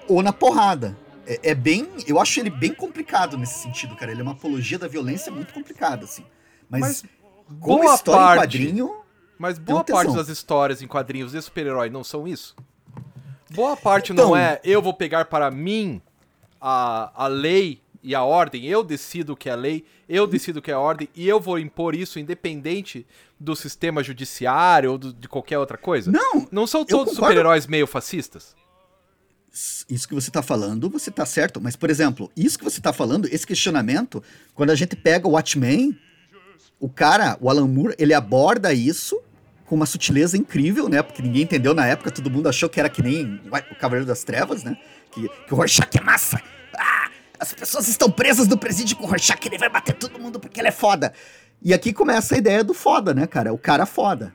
[0.08, 0.96] ou na porrada.
[1.26, 1.88] É, é, bem.
[2.06, 4.10] Eu acho ele bem complicado nesse sentido, cara.
[4.10, 6.24] Ele é uma apologia da violência muito complicada, assim.
[6.68, 7.04] Mas, Mas
[7.60, 8.96] como história parte, em quadrinho.
[9.38, 12.54] Mas boa parte das histórias em quadrinhos de super-herói não são isso?
[13.50, 16.00] Boa parte então, não é eu vou pegar para mim
[16.60, 20.62] a, a lei e a ordem, eu decido o que é lei, eu decido o
[20.62, 23.06] que é ordem e eu vou impor isso independente
[23.38, 26.10] do sistema judiciário ou do, de qualquer outra coisa?
[26.10, 26.48] Não!
[26.50, 28.56] Não são todos super-heróis meio fascistas?
[29.88, 31.60] Isso que você está falando, você está certo.
[31.60, 34.22] Mas, por exemplo, isso que você está falando, esse questionamento,
[34.54, 35.96] quando a gente pega o Watchmen,
[36.80, 39.20] o cara, o Alan Moore, ele aborda isso
[39.66, 41.02] com uma sutileza incrível, né?
[41.02, 44.24] Porque ninguém entendeu na época, todo mundo achou que era que nem o Cavaleiro das
[44.24, 44.76] Trevas, né?
[45.10, 46.42] Que, que o Rorschach é massa.
[47.42, 50.60] As pessoas estão presas no presídio com o Rorschach, ele vai bater todo mundo porque
[50.60, 51.12] ele é foda.
[51.60, 53.52] E aqui começa a ideia do foda, né, cara?
[53.52, 54.32] O cara foda.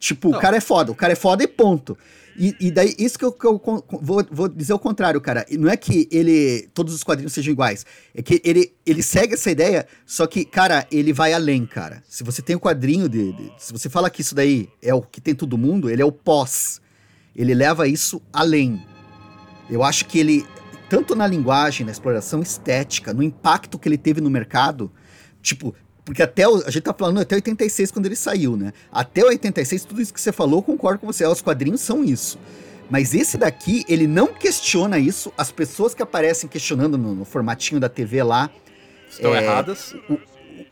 [0.00, 0.38] Tipo, Não.
[0.38, 1.96] o cara é foda, o cara é foda e ponto.
[2.36, 3.62] E, e daí, isso que eu, que eu
[4.02, 5.46] vou, vou, dizer o contrário, cara.
[5.52, 6.68] Não é que ele.
[6.74, 7.86] Todos os quadrinhos sejam iguais.
[8.12, 12.02] É que ele, ele segue essa ideia, só que, cara, ele vai além, cara.
[12.08, 14.92] Se você tem o um quadrinho de, de, Se você fala que isso daí é
[14.92, 16.80] o que tem todo mundo, ele é o pós.
[17.36, 18.84] Ele leva isso além.
[19.70, 20.44] Eu acho que ele
[20.90, 24.90] tanto na linguagem, na exploração estética, no impacto que ele teve no mercado,
[25.40, 25.72] tipo,
[26.04, 28.72] porque até o, a gente tá falando até 86 quando ele saiu, né?
[28.90, 32.36] Até 86, tudo isso que você falou, concordo com você, os quadrinhos são isso.
[32.90, 35.32] Mas esse daqui, ele não questiona isso.
[35.38, 38.50] As pessoas que aparecem questionando no, no formatinho da TV lá.
[39.08, 39.94] Estão é, erradas.
[40.08, 40.18] O,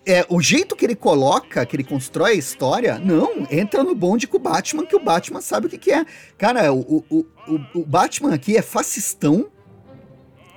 [0.05, 4.27] é, o jeito que ele coloca, que ele constrói a história, não, entra no bonde
[4.27, 6.05] com o Batman, que o Batman sabe o que, que é.
[6.37, 9.49] Cara, o, o, o, o Batman aqui é fascistão,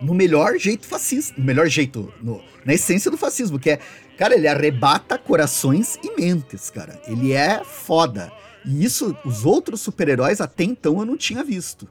[0.02, 3.80] no melhor jeito fascista, no melhor jeito, no, na essência do fascismo, que é,
[4.18, 7.00] cara, ele arrebata corações e mentes, cara.
[7.08, 8.32] Ele é foda.
[8.66, 11.88] E isso, os outros super-heróis até então eu não tinha visto.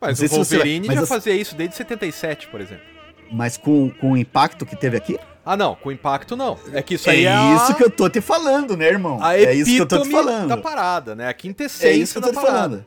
[0.00, 2.84] Mas o Wolverine mas já fazia isso desde 77, por exemplo.
[3.32, 5.18] Mas com, com o impacto que teve aqui?
[5.44, 6.58] Ah, não, com impacto não.
[6.72, 7.30] É que isso aí é.
[7.30, 9.22] É isso que eu tô te falando, né, irmão?
[9.22, 10.48] A é isso que eu tô te falando.
[10.48, 11.28] da parada, né?
[11.28, 12.84] A quintessência é isso que eu tô te falando.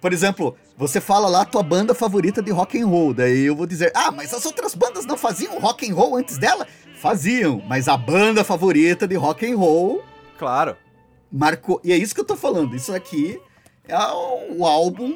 [0.00, 3.56] por exemplo, você fala lá a tua banda favorita de rock and roll, daí eu
[3.56, 6.66] vou dizer, ah, mas as outras bandas não faziam rock and roll antes dela?
[7.00, 10.02] Faziam, mas a banda favorita de rock and roll
[10.38, 10.76] Claro.
[11.30, 11.80] marcou.
[11.84, 12.74] E é isso que eu tô falando.
[12.76, 13.40] Isso aqui
[13.88, 15.14] é o, álbum.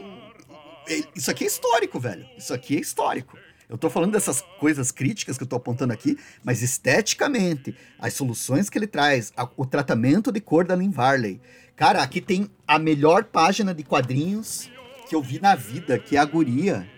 [0.89, 2.27] é- Isso aqui é histórico, velho.
[2.37, 3.37] Isso aqui é histórico.
[3.69, 8.69] Eu tô falando dessas coisas críticas que eu tô apontando aqui, mas esteticamente, as soluções
[8.69, 11.41] que ele traz, a- o tratamento de cor da Lynn Varley.
[11.75, 14.69] Cara, aqui tem a melhor página de quadrinhos
[15.13, 16.89] que eu vi na vida, que é a guria.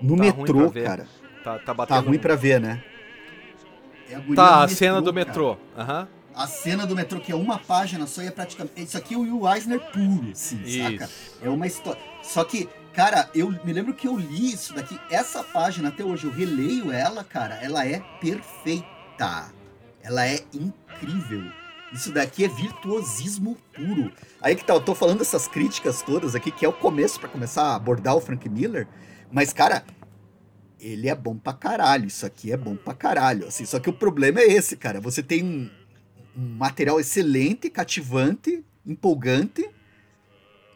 [0.00, 1.08] No Tá metrô, cara.
[1.42, 2.06] Tá, tá Tá batendo.
[2.06, 2.84] ruim pra ver, né?
[4.08, 5.26] É a guria Tá, a cena do cara.
[5.26, 5.58] metrô.
[5.76, 6.08] Aham.
[6.32, 8.80] A cena do metrô, que é uma página só, e é praticamente.
[8.84, 11.10] Isso aqui é o Will Eisner puro, assim, saca?
[11.42, 12.00] É uma história.
[12.22, 16.26] Só que, cara, eu me lembro que eu li isso daqui, essa página até hoje,
[16.26, 19.52] eu releio ela, cara, ela é perfeita.
[20.00, 21.42] Ela é incrível.
[21.94, 24.12] Isso daqui é virtuosismo puro.
[24.42, 27.28] Aí que tá, eu tô falando essas críticas todas aqui, que é o começo pra
[27.28, 28.88] começar a abordar o Frank Miller,
[29.30, 29.84] mas, cara,
[30.80, 32.06] ele é bom pra caralho.
[32.06, 33.46] Isso aqui é bom pra caralho.
[33.46, 35.00] Assim, só que o problema é esse, cara.
[35.00, 35.70] Você tem um,
[36.36, 39.64] um material excelente, cativante, empolgante.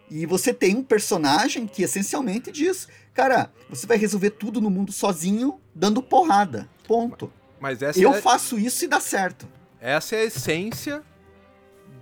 [0.09, 4.93] E você tem um personagem que essencialmente diz: Cara, você vai resolver tudo no mundo
[4.93, 6.69] sozinho, dando porrada.
[6.87, 7.31] Ponto.
[7.61, 9.49] Mas essa, Eu é, faço isso e dá certo.
[9.81, 11.03] essa é a essência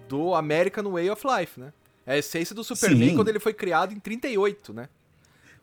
[0.09, 1.73] do American Way of Life, né?
[2.07, 3.17] É a essência do Superman Sim.
[3.17, 4.89] quando ele foi criado em 38, né?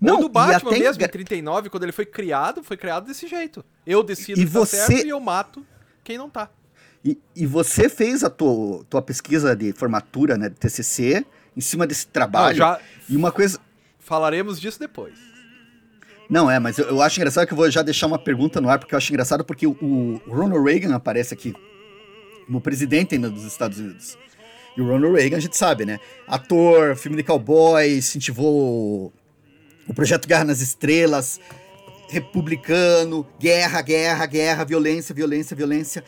[0.02, 3.26] Não, Ou do Batman até mesmo, em 39, quando ele foi criado, foi criado desse
[3.28, 3.64] jeito.
[3.88, 5.66] Eu decido E que tá você- certo e eu mato
[6.04, 6.50] quem não tá.
[7.06, 11.26] E, e você fez a tua, tua pesquisa de formatura, né, de TCC,
[11.56, 12.58] em cima desse Não, trabalho.
[12.58, 12.80] já
[13.10, 13.60] E uma coisa.
[14.00, 15.14] falaremos disso depois.
[16.30, 18.70] Não, é, mas eu, eu acho engraçado que eu vou já deixar uma pergunta no
[18.70, 21.54] ar, porque eu acho engraçado porque o, o Ronald Reagan aparece aqui
[22.46, 24.18] como presidente ainda dos Estados Unidos.
[24.76, 26.00] E o Ronald Reagan, a gente sabe, né?
[26.28, 29.14] Ator, filme de cowboy, incentivou
[29.88, 31.40] o projeto Guerra nas Estrelas,
[32.10, 36.04] republicano, guerra, guerra, guerra, violência, violência, violência.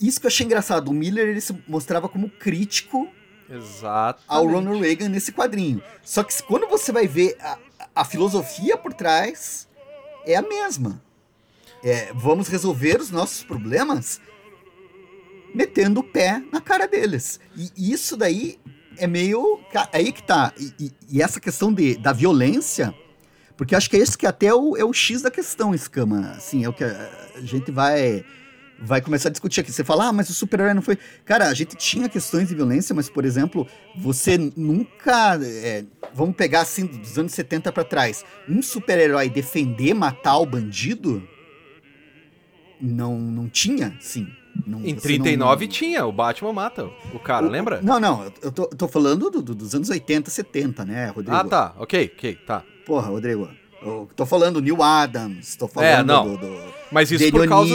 [0.00, 0.88] Isso que eu achei engraçado.
[0.88, 3.08] O Miller ele se mostrava como crítico
[3.48, 4.22] Exato.
[4.26, 5.82] ao Ronald Reagan nesse quadrinho.
[6.02, 7.58] Só que quando você vai ver a,
[7.94, 9.66] a filosofia por trás,
[10.24, 11.02] é a mesma.
[11.82, 14.20] É, vamos resolver os nossos problemas
[15.56, 17.40] metendo o pé na cara deles.
[17.56, 18.58] E isso daí
[18.98, 19.58] é meio.
[19.92, 20.52] Aí que tá.
[20.58, 22.94] E, e- e essa questão de, da violência.
[23.56, 26.32] Porque acho que é esse que até é o, é o X da questão, Escama.
[26.36, 28.24] Assim, é o que a, a gente vai
[28.78, 29.72] vai começar a discutir aqui.
[29.72, 30.98] Você fala, ah, mas o super-herói não foi.
[31.24, 33.66] Cara, a gente tinha questões de violência, mas, por exemplo,
[33.96, 35.38] você nunca.
[35.42, 38.22] é, vamos pegar assim dos anos 70 pra trás.
[38.46, 41.26] Um super-herói defender, matar o bandido.
[42.78, 44.28] Não, não tinha, sim.
[44.66, 47.80] Não, Em você 39 não- tinha, o Batman mata o cara, o- lembra?
[47.82, 51.36] Não, não, eu- tô, tô falando do- do- dos anos 80, 70, né, Rodrigo?
[51.36, 51.74] Ah, tá.
[51.78, 52.62] Ok, ok, tá.
[52.84, 53.48] Porra, Rodrigo.
[53.82, 56.36] Eu tô falando Neil Adams, tô falando É, não.
[56.36, 56.58] do, do
[56.90, 57.74] Mas isso por causa.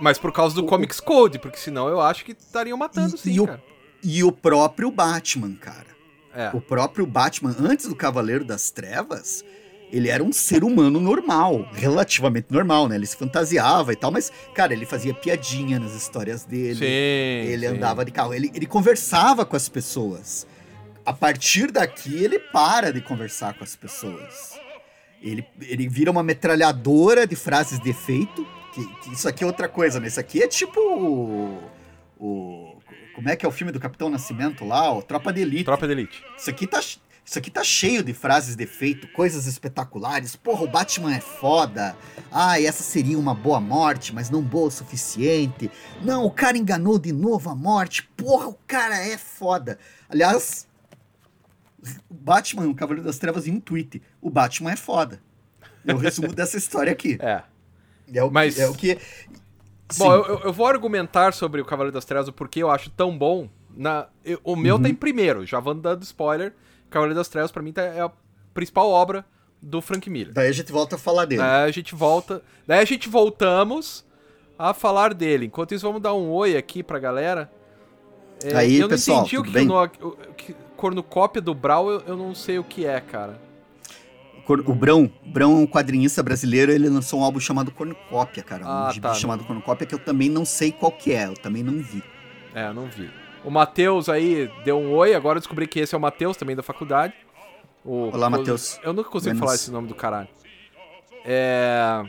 [0.00, 3.18] Mas por causa do O- Comics Code, porque senão eu acho que estariam matando E-
[3.18, 3.62] sim, e o- cara.
[4.02, 5.86] e o próprio Batman, cara.
[6.34, 6.50] É.
[6.52, 9.42] O próprio Batman, antes do Cavaleiro das Trevas,
[9.92, 12.96] ele era um ser humano normal, relativamente normal, né?
[12.96, 16.76] Ele se fantasiava e tal, mas, cara, ele fazia piadinha nas histórias dele.
[16.80, 17.50] Sim.
[17.52, 17.74] Ele sim.
[17.74, 20.46] andava de carro, ele, ele conversava com as pessoas.
[21.06, 24.58] A partir daqui, ele para de conversar com as pessoas.
[25.22, 28.46] Ele, ele vira uma metralhadora de frases de efeito.
[28.74, 30.06] Que, que isso aqui é outra coisa, né?
[30.08, 31.58] Isso aqui é tipo o,
[32.20, 32.76] o-
[33.14, 34.92] Como é que é o filme do Capitão Nascimento lá?
[34.92, 35.64] O Tropa de Elite.
[35.64, 36.22] Tropa de Elite.
[36.36, 36.78] Isso aqui tá.
[37.28, 40.34] Isso aqui tá cheio de frases de efeito, coisas espetaculares.
[40.34, 41.94] Porra, o Batman é foda.
[42.32, 45.70] Ah, essa seria uma boa morte, mas não boa o suficiente.
[46.02, 48.04] Não, o cara enganou de novo a morte.
[48.16, 49.78] Porra, o cara é foda.
[50.08, 50.66] Aliás,
[52.08, 54.00] o Batman, o Cavaleiro das Trevas, em um tweet.
[54.22, 55.20] O Batman é foda.
[55.86, 57.18] É o resumo dessa história aqui.
[57.20, 57.42] É.
[58.10, 58.94] É o, Mas- que, é o que.
[59.98, 60.10] Bom, Sim.
[60.10, 63.16] eu, eu- eu vou argumentar sobre o Cavaleiro das Trevas, o porquê eu acho tão
[63.18, 63.50] bom.
[63.76, 64.08] Na,
[64.42, 64.82] o meu Uhum.
[64.82, 66.54] tá em primeiro, já vou dando spoiler.
[66.90, 68.10] Cavaleiro das Trevas, pra mim, tá, é a
[68.54, 69.24] principal obra
[69.60, 70.32] do Frank Miller.
[70.32, 71.42] Daí a gente volta a falar dele.
[71.42, 72.42] Daí a gente volta.
[72.66, 74.04] Daí a gente voltamos
[74.58, 75.46] a falar dele.
[75.46, 77.50] Enquanto isso, vamos dar um oi aqui pra galera.
[78.44, 79.68] É, Aí, eu não pessoal, entendi o que, bem?
[79.68, 79.88] o
[80.36, 83.40] que cornucópia do Brawl, eu, eu não sei o que é, cara.
[84.48, 88.64] O Brão, Brão é um quadrinista brasileiro, ele lançou um álbum chamado Cornucópia, cara.
[88.64, 89.12] Um Ah, tá.
[89.12, 92.02] chamado Cornucópia que eu também não sei qual que é, eu também não vi.
[92.54, 93.10] É, eu não vi.
[93.48, 96.54] O Matheus aí deu um oi, agora eu descobri que esse é o Matheus, também
[96.54, 97.14] da faculdade.
[97.82, 98.78] O- Olá, o- Matheus.
[98.82, 100.28] Eu nunca consigo Menos- falar esse nome do caralho.
[101.24, 102.02] É.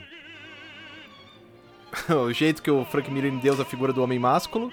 [2.13, 4.69] o jeito que o Frank Miller deu a figura do homem másculo.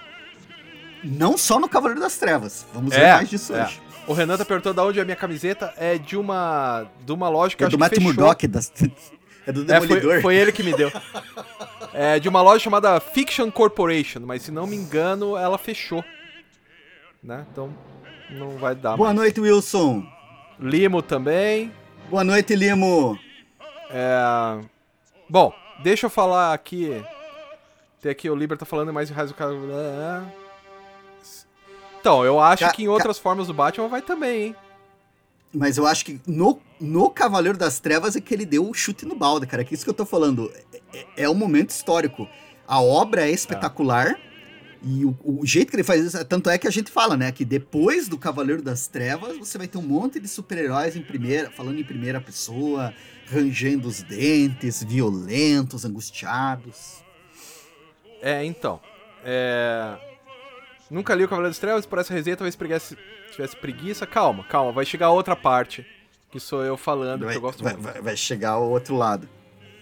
[1.04, 3.62] Não só no Cavaleiro das Trevas, vamos ver É, mais disso é.
[3.64, 3.80] hoje.
[4.08, 5.72] O Renan tá perguntando de onde é a minha camiseta.
[5.76, 6.88] É de uma.
[7.04, 8.02] De uma loja que É acho do que Matt.
[8.02, 8.72] Murdock, das...
[9.46, 10.00] é do É, Demolidor.
[10.14, 10.90] foi, foi ele que me deu.
[11.94, 16.04] É de uma loja chamada Fiction Corporation, mas se não me engano, ela fechou.
[17.26, 17.44] Né?
[17.50, 17.74] Então
[18.30, 18.96] não vai dar.
[18.96, 19.16] Boa mais.
[19.18, 20.06] noite, Wilson.
[20.60, 21.72] Limo também.
[22.08, 23.18] Boa noite, Limo.
[23.90, 24.60] É...
[25.28, 27.04] Bom, deixa eu falar aqui.
[28.00, 29.52] Tem aqui o Liber tá falando mais de do Cara.
[29.52, 30.46] É.
[32.00, 34.56] Então, eu acho Ca- que em outras formas do Batman vai também, hein?
[35.52, 39.04] Mas eu acho que no, no Cavaleiro das Trevas é que ele deu o chute
[39.04, 39.64] no balde, cara.
[39.64, 40.52] Que isso que eu tô falando.
[40.54, 42.28] É, é- é um momento histórico.
[42.68, 44.16] A obra é espetacular.
[44.82, 47.30] E o, o jeito que ele faz isso, tanto é que a gente fala, né?
[47.32, 51.50] Que depois do Cavaleiro das Trevas, você vai ter um monte de super-heróis em primeira,
[51.50, 52.92] falando em primeira pessoa,
[53.26, 57.02] rangendo os dentes, violentos, angustiados.
[58.22, 58.80] É, então.
[59.24, 59.96] É...
[60.90, 62.96] Nunca li o Cavaleiro das Trevas, por essa resenha talvez preguiça,
[63.32, 64.06] tivesse preguiça.
[64.06, 65.84] Calma, calma, vai chegar a outra parte.
[66.30, 67.84] Que sou eu falando, Vai, que eu gosto vai, muito.
[67.84, 69.28] vai- vai chegar ao outro lado.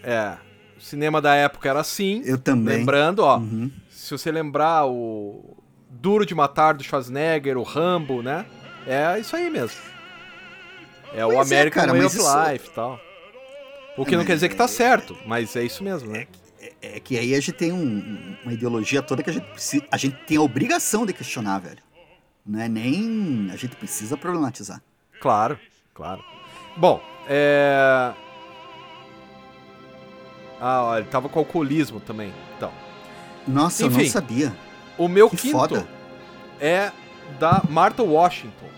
[0.02, 0.36] É.
[0.76, 2.22] O cinema da época era assim.
[2.24, 2.78] Eu também.
[2.78, 3.70] Lembrando, ó, Uhum.
[4.04, 5.56] Se você lembrar o
[5.90, 8.44] Duro de Matar do Schwarzenegger, o Rambo, né?
[8.86, 9.80] É isso aí mesmo.
[11.14, 13.00] É o Pois é, American cara, Way of isso- Life e tal.
[13.96, 16.26] O que não quer dizer que tá certo, mas é isso mesmo, né?
[16.82, 19.96] É que aí a gente tem um- uma ideologia toda que a gente, precisa, a
[19.96, 21.78] gente tem a obrigação de questionar, velho.
[22.44, 23.48] Não é nem.
[23.52, 24.82] A gente precisa problematizar.
[25.20, 25.58] Claro,
[25.94, 26.22] claro.
[26.76, 28.12] Bom, é.
[30.60, 32.32] Ah, ó, ele tava com alcoolismo também.
[32.56, 32.72] Então,
[33.46, 34.02] Nossa, eu Enfim.
[34.04, 34.56] não sabia.
[34.98, 35.86] o meu Que quinto foda.
[36.60, 36.90] é
[37.38, 38.68] da Martha Washington.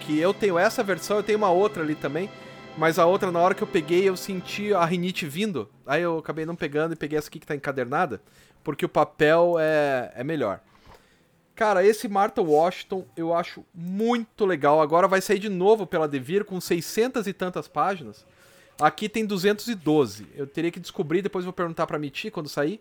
[0.00, 2.28] Que eu tenho essa versão, eu tenho uma outra ali também.
[2.76, 5.68] Mas a outra, na hora que eu peguei, eu senti a rinite vindo.
[5.86, 8.20] Aí eu acabei não pegando e peguei essa aqui que tá encadernada.
[8.64, 10.60] Porque o papel é, é melhor.
[11.54, 14.80] Cara, esse Martha Washington eu acho muito legal.
[14.80, 18.24] Agora vai sair de novo pela Devir com 600 e tantas páginas.
[18.80, 20.26] Aqui tem 212.
[20.34, 22.80] Eu teria que descobrir, depois vou perguntar pra Miti quando sair,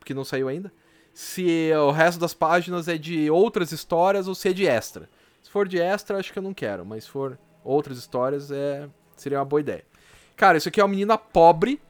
[0.00, 0.72] porque não saiu ainda,
[1.14, 5.08] se o resto das páginas é de outras histórias ou se é de extra.
[5.42, 8.88] Se for de extra, acho que eu não quero, mas se for outras histórias, é
[9.16, 9.84] seria uma boa ideia.
[10.36, 11.80] Cara, isso aqui é uma menina pobre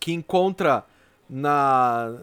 [0.00, 0.84] que encontra
[1.30, 2.14] na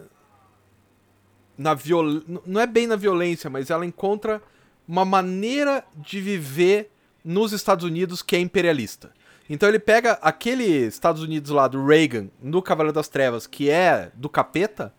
[1.56, 2.22] na viol...
[2.44, 4.42] não é bem na violência, mas ela encontra
[4.86, 6.90] uma maneira de viver
[7.24, 9.12] nos Estados Unidos que é imperialista.
[9.48, 14.10] Então ele pega aquele Estados Unidos lá do Reagan, no Cavaleiro das Trevas, que é
[14.14, 14.94] do capeta,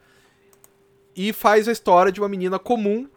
[1.15, 3.07] e faz a história de uma menina comum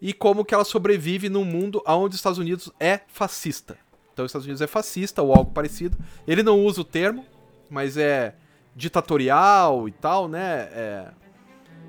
[0.00, 3.78] e como que ela sobrevive num mundo onde os Estados Unidos é fascista.
[4.12, 5.96] Então os Estados Unidos é fascista ou algo parecido.
[6.26, 7.24] Ele não usa o termo,
[7.70, 8.34] mas é
[8.76, 10.68] ditatorial e tal, né?
[10.72, 11.08] É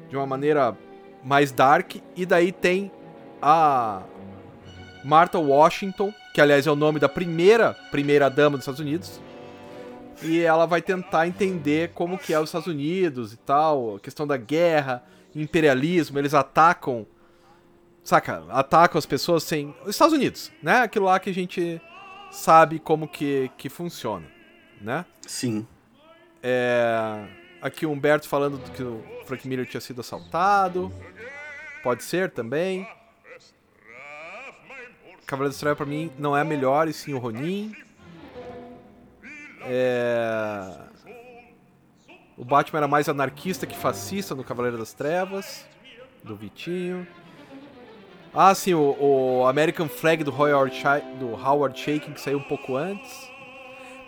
[0.08, 0.78] de uma maneira
[1.24, 1.96] mais dark.
[2.15, 2.91] E daí tem
[3.41, 4.04] a
[5.04, 9.21] Martha Washington, que aliás é o nome da primeira primeira dama dos Estados Unidos.
[10.21, 14.28] E ela vai tentar entender como que é os Estados Unidos e tal, a questão
[14.28, 15.02] da guerra,
[15.34, 17.08] imperialismo, eles atacam,
[18.04, 19.74] saca, atacam as pessoas sem...
[19.84, 20.80] Os Estados Unidos, né?
[20.80, 21.82] Aquilo lá que a gente
[22.30, 24.28] sabe como que, que funciona,
[24.82, 25.06] né?
[25.26, 25.65] Sim.
[26.43, 27.28] É...
[27.62, 30.91] Aqui o Humberto falando que o Frank Miller tinha sido assaltado.
[31.82, 32.86] Pode ser também.
[35.25, 37.73] Cavaleiro da Estrela pra mim não é a melhor, e sim o Ronin.
[39.61, 40.77] É...
[42.38, 45.65] O Batman era mais anarquista que fascista no Cavaleiro das Trevas.
[46.23, 47.07] Do Vitinho.
[48.33, 50.83] Ah, sim, o, o American Flag do Howard,
[51.19, 53.29] do Howard Shaking, que saiu um pouco antes.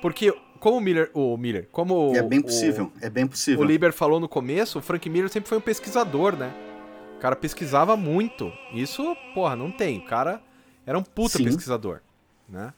[0.01, 1.10] Porque, como o Miller.
[1.13, 2.91] O Miller, como é bem o- possível.
[3.01, 3.63] é bem o possível.
[3.63, 6.51] Lieber falou no começo, o Frank Miller sempre foi um pesquisador, né?
[7.15, 8.51] O cara pesquisava muito.
[8.73, 9.99] Isso, porra, não tem.
[9.99, 10.41] O cara
[10.88, 11.43] era um puta Sim.
[11.43, 12.00] pesquisador,
[12.50, 12.73] né?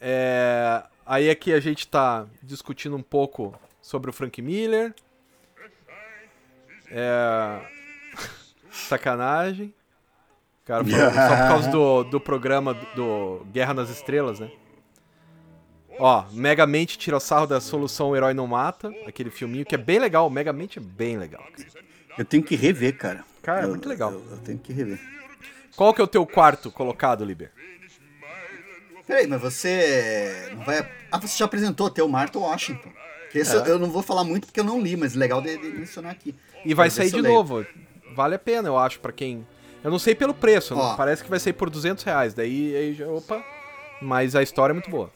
[0.00, 4.94] É, Aí aqui a gente tá discutindo um pouco sobre o Frank Miller.
[6.90, 7.60] É...
[8.70, 9.74] Sacanagem.
[10.64, 14.50] Cara, só por causa do, do programa do Guerra nas Estrelas, né?
[15.98, 19.98] Ó, Megamente tira sarro da solução O Herói Não Mata, aquele filminho que é bem
[19.98, 20.26] legal.
[20.26, 21.42] O Megamente é bem legal.
[21.42, 21.68] cara.
[22.16, 23.24] Eu tenho que rever, cara.
[23.42, 24.12] Cara, é Eu- muito legal.
[24.12, 25.00] Eu, eu tenho que rever.
[25.76, 27.50] Qual que é o teu quarto colocado, Liber?
[29.06, 30.88] Peraí, mas você não vai.
[31.10, 32.90] Ah, você já apresentou até o Martha Washington.
[33.34, 33.58] Esse É.
[33.60, 36.12] eu- eu não vou falar muito porque eu não li, mas legal de, de mencionar
[36.12, 36.34] aqui.
[36.64, 37.34] E vai sair de leio.
[37.34, 37.66] novo.
[38.14, 39.46] Vale a pena, eu acho, pra quem.
[39.82, 40.94] Eu não sei pelo preço, Ó.
[40.96, 42.34] parece que vai sair por 200 reais.
[42.34, 43.42] Daí, aí já- opa.
[44.00, 45.10] Mas a história é muito boa.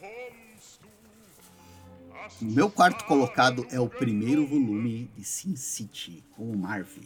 [2.41, 7.03] Meu quarto colocado é o primeiro volume de Sin City, com o Marvel.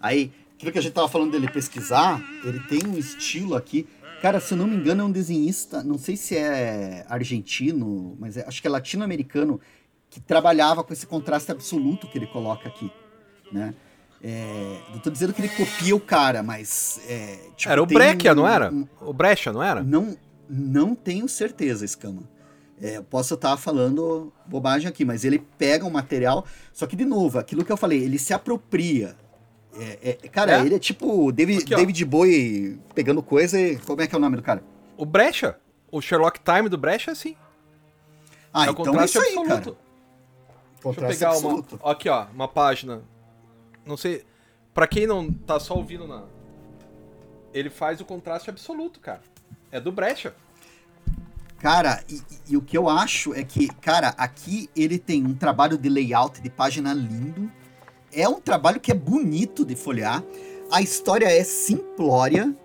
[0.00, 3.86] Aí, aquilo que a gente tava falando dele pesquisar, ele tem um estilo aqui
[4.20, 8.36] Cara, se eu não me engano, é um desenhista, não sei se é argentino, mas
[8.36, 9.60] é, acho que é latino-americano,
[10.08, 12.90] que trabalhava com esse contraste absoluto que ele coloca aqui,
[13.52, 13.74] né?
[14.22, 17.00] É, não tô dizendo que ele copia o cara, mas.
[17.06, 18.72] É, tipo, era o Brecha, um, não era?
[18.72, 19.82] Um, o Brecha, não era?
[19.82, 20.16] Não,
[20.48, 22.22] não tenho certeza, Escama.
[22.80, 26.46] É, posso estar falando bobagem aqui, mas ele pega um material.
[26.72, 29.14] Só que, de novo, aquilo que eu falei, ele se apropria.
[29.78, 30.60] É, é, cara, é?
[30.60, 33.78] ele é tipo David, aqui, David Bowie pegando coisa e.
[33.78, 34.62] Como é que é o nome do cara?
[34.96, 35.58] O Brecha.
[35.90, 37.36] O Sherlock Time do Brecha é assim.
[38.52, 39.48] Ah, é então é isso aí, absoluto.
[39.48, 39.86] cara.
[40.82, 41.80] Deixa eu pegar absoluto.
[41.82, 41.92] uma.
[41.92, 43.02] Aqui, ó, uma página.
[43.84, 44.24] Não sei.
[44.72, 46.24] Pra quem não tá só ouvindo na.
[47.52, 49.22] Ele faz o contraste absoluto, cara.
[49.70, 50.34] É do Brecha.
[51.58, 55.78] Cara, e, e, o que eu acho é que, cara, aqui ele tem um trabalho
[55.78, 57.50] de layout de página lindo.
[58.16, 60.24] É um trabalho que é bonito de folhear.
[60.70, 62.56] A história é simplória,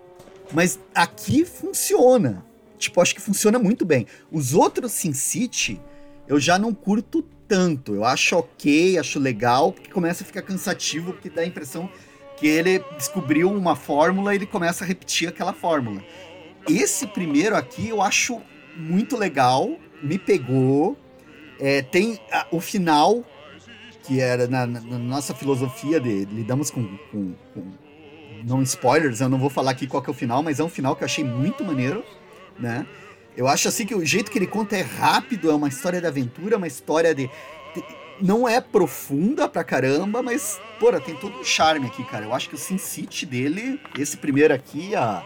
[0.50, 2.42] mas aqui funciona.
[2.78, 4.06] Tipo, acho que funciona muito bem.
[4.30, 5.78] Os outros Sin City,
[6.26, 7.94] eu já não curto tanto.
[7.94, 11.86] Eu acho ok, acho legal, porque começa a ficar cansativo, porque dá a impressão
[12.38, 16.02] que ele descobriu uma fórmula e ele começa a repetir aquela fórmula.
[16.66, 18.40] Esse primeiro aqui eu acho
[18.74, 20.96] muito legal, me pegou.
[21.60, 23.22] É, tem a, o final,
[24.02, 27.72] que era na, na, nossa filosofia de lidamos com, com, com,
[28.44, 30.68] não spoilers, eu não vou falar aqui qual que é o final, mas é um
[30.68, 32.04] final que eu achei muito maneiro,
[32.58, 32.86] né?
[33.36, 36.06] Eu acho assim que o jeito que ele conta é rápido, é uma história de
[36.06, 37.30] aventura, uma história de,
[37.74, 37.84] de
[38.20, 42.26] não é profunda pra caramba, mas, porra, tem todo um charme aqui, cara.
[42.26, 45.24] Eu acho que o Sin City dele, esse primeiro aqui, a,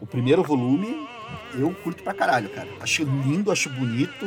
[0.00, 1.08] o primeiro volume,
[1.54, 2.68] eu curto pra caralho, cara.
[2.80, 4.24] Acho lindo, acho bonito.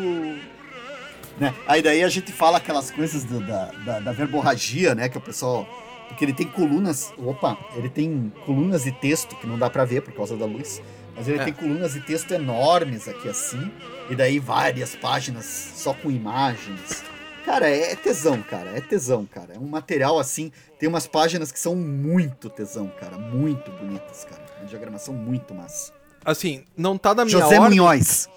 [1.39, 1.53] Né?
[1.67, 5.09] Aí daí a gente fala aquelas coisas do, da, da, da, verborragia, né?
[5.09, 5.67] Que o pessoal.
[6.07, 7.13] Porque ele tem colunas.
[7.17, 10.81] Opa, ele tem colunas de texto que não dá pra ver por causa da luz.
[11.15, 11.43] Mas ele é.
[11.43, 13.71] tem colunas de texto enormes aqui assim.
[14.09, 17.03] E daí várias páginas só com imagens.
[17.45, 18.71] Cara, é tesão, cara.
[18.75, 19.55] É tesão, cara.
[19.55, 20.51] É um material assim.
[20.79, 23.17] Tem umas páginas que são muito tesão, cara.
[23.17, 24.41] Muito bonitas, cara.
[24.59, 25.91] Uma diagramação muito massa.
[26.23, 27.79] Assim, não tá na minha José ordem.
[27.79, 28.29] Munhoz.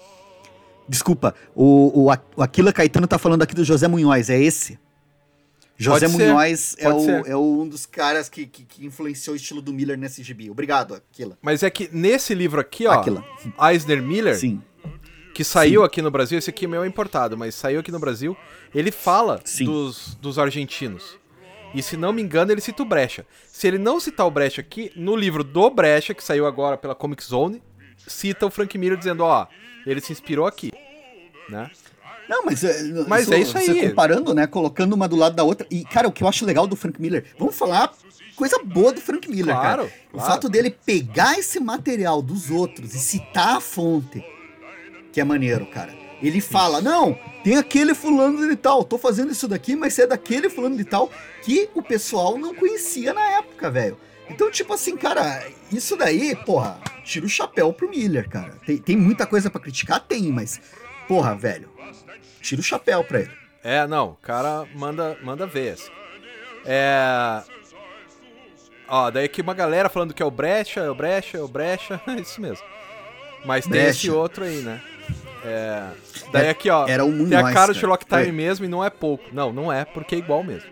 [0.87, 4.79] Desculpa, o, o, Aquila Caetano tá falando aqui do José Munhoz, é esse?
[5.77, 9.61] José Pode Munhoz é, o, é um dos caras que, que, que, influenciou o estilo
[9.61, 10.49] do Miller nesse gibi.
[10.49, 11.37] Obrigado, Aquila.
[11.41, 13.23] Mas é que nesse livro aqui, ó, Aquila.
[13.69, 14.61] Eisner Miller, Sim.
[15.35, 15.85] que saiu Sim.
[15.85, 18.35] aqui no Brasil, esse aqui é meu importado, mas saiu aqui no Brasil,
[18.73, 21.17] ele fala dos, dos argentinos.
[21.75, 23.25] E se não me engano, ele cita o Brecha.
[23.47, 26.95] Se ele não citar o Brecha aqui, no livro do Brecha, que saiu agora pela
[26.95, 27.61] Comic Zone,
[28.05, 29.47] cita o Frank Miller dizendo, ó,
[29.85, 30.71] ele se inspirou aqui,
[31.49, 31.69] né?
[32.29, 33.89] Não, mas, é, mas isso, é isso aí.
[33.89, 34.45] comparando, né?
[34.45, 35.65] Colocando uma do lado da outra.
[35.71, 37.93] E, cara, o que eu acho legal do Frank Miller, vamos falar
[38.35, 39.93] coisa boa do Frank Miller, claro, cara.
[40.13, 44.23] O fato dele pegar esse material dos outros e citar a fonte,
[45.11, 45.93] que é maneiro, cara.
[46.21, 50.49] Ele fala, não, tem aquele fulano de tal, tô fazendo isso daqui, mas é daquele
[50.49, 51.11] fulano de tal
[51.43, 53.97] que o pessoal não conhecia na época, velho.
[54.29, 58.53] Então, tipo assim, cara, isso daí, porra, tira o chapéu pro Miller, cara.
[58.65, 59.99] Tem, tem muita coisa para criticar?
[59.99, 60.59] Tem, mas,
[61.07, 61.69] porra, velho,
[62.41, 63.31] tira o chapéu pra ele.
[63.63, 65.91] É, não, o cara manda, manda ver, assim.
[66.65, 67.41] É.
[68.87, 71.47] Ó, daí aqui uma galera falando que é o Brecha, é o Brecha, é o
[71.47, 72.65] Brecha, é isso mesmo.
[73.45, 73.89] Mas tem Brecha.
[73.89, 74.81] esse outro aí, né?
[75.45, 75.87] É.
[76.31, 76.87] Daí aqui, ó.
[76.87, 78.31] Era um tem a cara do Sherlock Time é.
[78.31, 79.23] mesmo e não é pouco.
[79.31, 80.69] Não, não é, porque é igual mesmo.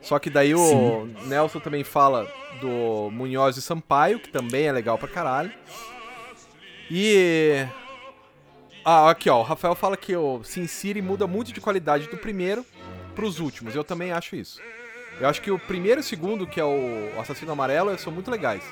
[0.00, 1.14] Só que daí o Sim.
[1.26, 2.28] Nelson também fala
[2.60, 5.52] do Munhoz e Sampaio, que também é legal pra caralho.
[6.90, 7.66] E.
[8.84, 12.16] Ah, aqui ó, o Rafael fala que o Sin City muda muito de qualidade do
[12.16, 12.64] primeiro
[13.14, 13.74] pros últimos.
[13.74, 14.60] Eu também acho isso.
[15.20, 18.30] Eu acho que o primeiro e o segundo, que é o Assassino Amarelo, são muito
[18.30, 18.62] legais.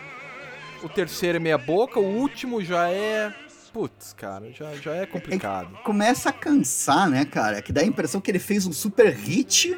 [0.83, 3.35] O terceiro é meia boca, o último já é.
[3.73, 5.77] Putz, cara, já, já é complicado.
[5.81, 7.61] É começa a cansar, né, cara?
[7.61, 9.77] Que dá a impressão que ele fez um super hit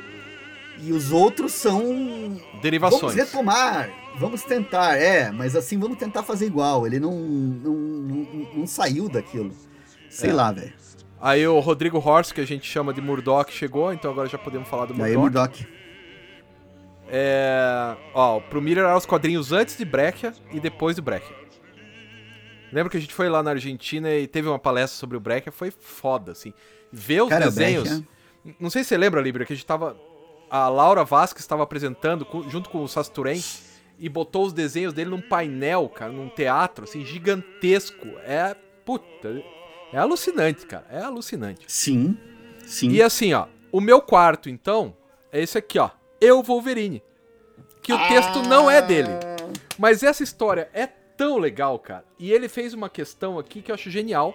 [0.79, 2.41] e os outros são.
[2.61, 3.01] Derivações.
[3.01, 6.87] Vamos retomar, vamos tentar, é, mas assim, vamos tentar fazer igual.
[6.87, 9.53] Ele não, não, não, não saiu daquilo.
[10.09, 10.33] Sei é.
[10.33, 10.73] lá, velho.
[11.21, 14.69] Aí o Rodrigo Horst, que a gente chama de Murdoch, chegou, então agora já podemos
[14.69, 15.11] falar do Murdoch.
[15.11, 15.67] Aí, Murdoch.
[17.09, 17.97] É.
[18.13, 21.33] Ó, pro Miller eram os quadrinhos antes de Brecha e depois de Brecha.
[22.73, 25.51] Lembra que a gente foi lá na Argentina e teve uma palestra sobre o Brecha?
[25.51, 26.53] Foi foda, assim.
[26.93, 27.89] Ver os Cara, desenhos.
[27.89, 28.07] Brecha...
[28.61, 29.97] Não sei se você lembra, Libra, que a gente tava
[30.51, 33.41] a Laura Vasquez estava apresentando junto com o Sasturen
[33.99, 38.07] e botou os desenhos dele num painel, cara, num teatro, assim, gigantesco.
[38.25, 39.43] É, puta,
[39.93, 41.65] é alucinante, cara, é alucinante.
[41.67, 42.17] Sim,
[42.65, 42.91] sim.
[42.91, 44.97] E assim, ó, o meu quarto, então,
[45.33, 45.91] é esse aqui, ó,
[46.21, 47.03] Eu Wolverine.
[47.83, 48.09] Que o ah.
[48.09, 49.11] texto não é dele.
[49.79, 52.05] Mas essa história é tão legal, cara.
[52.19, 54.35] E ele fez uma questão aqui que eu acho genial,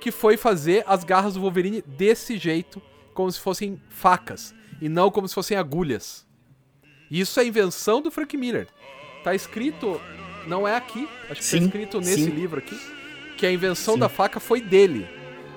[0.00, 2.80] que foi fazer as garras do Wolverine desse jeito,
[3.14, 6.26] como se fossem facas, e não como se fossem agulhas.
[7.10, 8.66] Isso é invenção do Frank Miller.
[9.22, 10.00] Tá escrito,
[10.46, 12.30] não é aqui, acho que tá Sim, tá escrito nesse sim.
[12.30, 12.76] livro aqui,
[13.38, 14.00] que a invenção Sim.
[14.00, 15.06] da faca foi dele.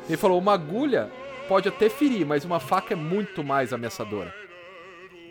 [0.07, 1.11] Ele falou, uma agulha
[1.47, 4.33] pode até ferir, mas uma faca é muito mais ameaçadora.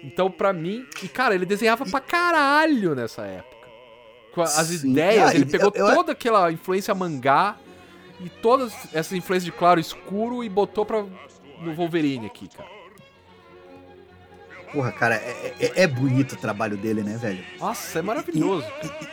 [0.03, 3.55] Então, pra mim, e cara, ele desenhava pra caralho nessa época.
[4.33, 4.91] Com as Sim.
[4.91, 7.57] ideias, Ah, ele pegou eu- eu- toda aquela influência mangá
[8.21, 11.05] e todas essas influências de claro escuro e botou pra,
[11.61, 12.69] no Wolverine aqui, cara.
[14.75, 17.43] Porra, cara, é, é- é bonito o trabalho dele, né, velho?
[17.61, 18.67] Nossa, é maravilhoso.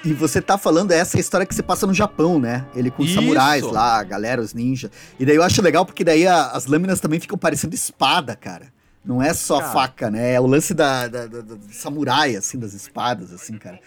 [0.04, 2.66] E, e você tá falando essa história que se passa no Japão, né?
[2.76, 3.20] Ele com os Isso.
[3.22, 4.90] samurais lá, a galera, os ninjas.
[5.20, 8.74] E daí eu acho legal porque daí a- as lâminas também ficam parecendo espada, cara.
[9.06, 9.72] Não é só Cara.
[9.72, 10.34] faca, né?
[10.34, 13.80] É o lance da, da- da- da- samurai, assim, das espadas, assim, cara.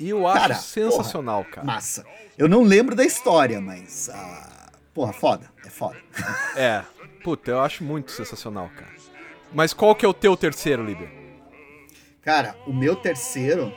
[0.00, 1.66] E eu acho Cara, sensacional, cara.
[1.66, 2.04] Massa.
[2.38, 4.08] Eu não lembro da história, mas.
[4.12, 5.44] ah, porra, foda.
[5.64, 5.96] É foda.
[6.56, 6.82] É.
[7.22, 8.90] Puta, eu acho muito sensacional, cara.
[9.54, 11.10] Mas qual que é o teu terceiro, Liber?
[12.22, 13.72] Cara, o meu terceiro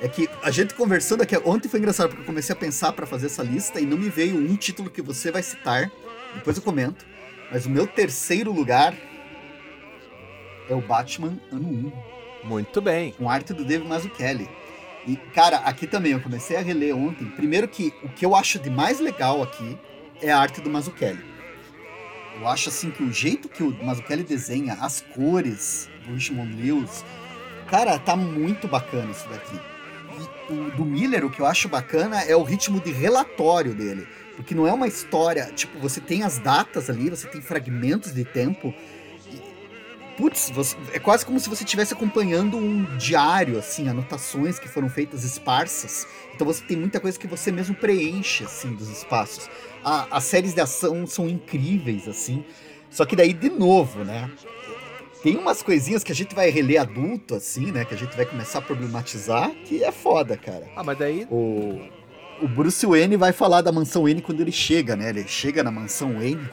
[0.00, 1.36] é que a gente conversando aqui.
[1.44, 4.08] Ontem foi engraçado porque eu comecei a pensar pra fazer essa lista e não me
[4.08, 5.90] veio um título que você vai citar.
[6.34, 7.04] Depois eu comento.
[7.50, 8.94] Mas o meu terceiro lugar
[10.68, 11.92] é o Batman Ano
[12.44, 13.12] 1, Muito bem.
[13.12, 14.48] com arte do David Mazzucchelli.
[15.06, 17.26] E, cara, aqui também eu comecei a reler ontem.
[17.26, 19.76] Primeiro que o que eu acho de mais legal aqui
[20.22, 21.24] é a arte do Mazzucchelli.
[22.38, 27.04] Eu acho assim que o jeito que o Mazzucchelli desenha, as cores do Richmond Lewis,
[27.68, 29.58] cara, tá muito bacana isso daqui.
[30.48, 34.06] E o do Miller, o que eu acho bacana é o ritmo de relatório dele.
[34.36, 38.24] Porque não é uma história, tipo, você tem as datas ali, você tem fragmentos de
[38.24, 38.74] tempo.
[40.16, 40.50] Putz,
[40.92, 46.06] é quase como se você estivesse acompanhando um diário, assim, anotações que foram feitas esparsas.
[46.34, 49.48] Então você tem muita coisa que você mesmo preenche, assim, dos espaços.
[49.84, 52.44] A- as séries de ação são incríveis, assim.
[52.90, 54.30] Só que daí, de novo, né?
[55.22, 57.84] Tem umas coisinhas que a gente vai reler adulto, assim, né?
[57.84, 60.66] Que a gente vai começar a problematizar, que é foda, cara.
[60.74, 61.26] Ah, mas daí.
[61.30, 61.78] O,
[62.42, 65.10] o Bruce Wayne vai falar da mansão Wayne quando ele chega, né?
[65.10, 66.48] Ele chega na mansão Wayne,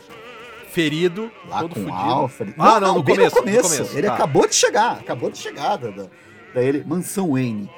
[0.69, 1.97] Ferido, lá todo com fudido.
[1.97, 2.53] Alfred.
[2.57, 3.77] Ah, não, no bem começo, no no começo.
[3.77, 4.13] começo, Ele tá.
[4.13, 5.77] acabou de chegar, acabou de chegar.
[5.77, 6.07] Da, da-
[6.53, 7.69] daí ele, mansão Wayne,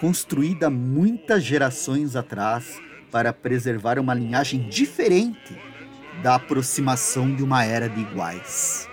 [0.00, 2.80] construída muitas gerações atrás
[3.16, 5.58] para preservar uma linhagem diferente
[6.22, 8.86] da aproximação de uma era de iguais.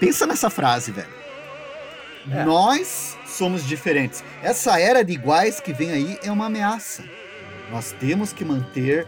[0.00, 1.06] Pensa nessa frase, velho.
[2.32, 2.44] É.
[2.44, 4.24] Nós somos diferentes.
[4.42, 7.04] Essa era de iguais que vem aí é uma ameaça.
[7.70, 9.06] Nós temos que manter.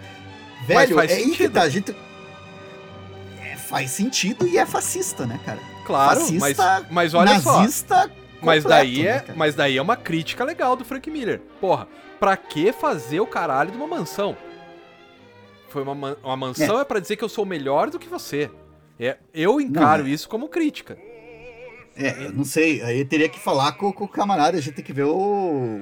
[0.68, 1.52] Mas Velho, é aí que sentido.
[1.54, 1.62] tá.
[1.62, 1.96] A gente...
[3.42, 5.58] É, faz sentido e é fascista, né, cara?
[5.84, 7.62] Claro, mas, Fascista, mas olha só.
[7.62, 8.12] Nazista.
[8.40, 9.34] Mas completo, daí, né, é, cara?
[9.36, 11.40] mas daí é uma crítica legal do Frank Miller.
[11.60, 11.88] Porra,
[12.18, 14.36] pra que fazer o caralho de uma mansão?
[15.68, 16.84] Foi uma, man- uma mansão é.
[16.84, 18.50] pra dizer que eu sou melhor do que você.
[18.98, 20.12] É, eu encaro Não, é.
[20.12, 20.96] isso como crítica.
[21.96, 22.82] É, eu não sei.
[22.82, 25.80] Aí eu teria que falar com, com o camarada, a gente tem que ver o.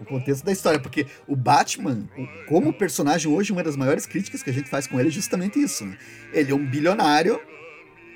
[0.00, 2.08] O contexto da história, porque o Batman,
[2.46, 5.60] como personagem hoje, uma das maiores críticas que a gente faz com ele é justamente
[5.60, 5.84] isso.
[5.84, 5.98] né?
[6.32, 7.40] Ele é um bilionário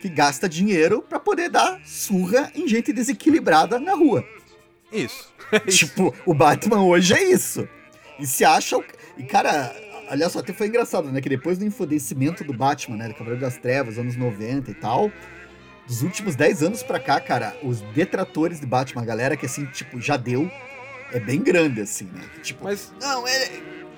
[0.00, 4.24] que gasta dinheiro pra poder dar surra em gente desequilibrada na rua.
[4.92, 5.31] Isso.
[5.68, 7.68] Tipo, o Batman hoje é isso.
[8.18, 8.76] E se acha.
[8.78, 8.84] o-
[9.18, 9.74] E, cara,
[10.08, 11.20] aliás, só até foi engraçado, né?
[11.20, 13.08] Que depois do enfodecimento do Batman, né?
[13.08, 15.10] Do Cavaleiro das Trevas, anos 90 e tal.
[15.86, 19.66] Dos últimos 10 anos pra cá, cara, os detratores de Batman, a galera que assim,
[19.66, 20.50] tipo, já deu,
[21.12, 22.22] é bem grande, assim, né?
[22.42, 23.50] Tipo, Mas não, é,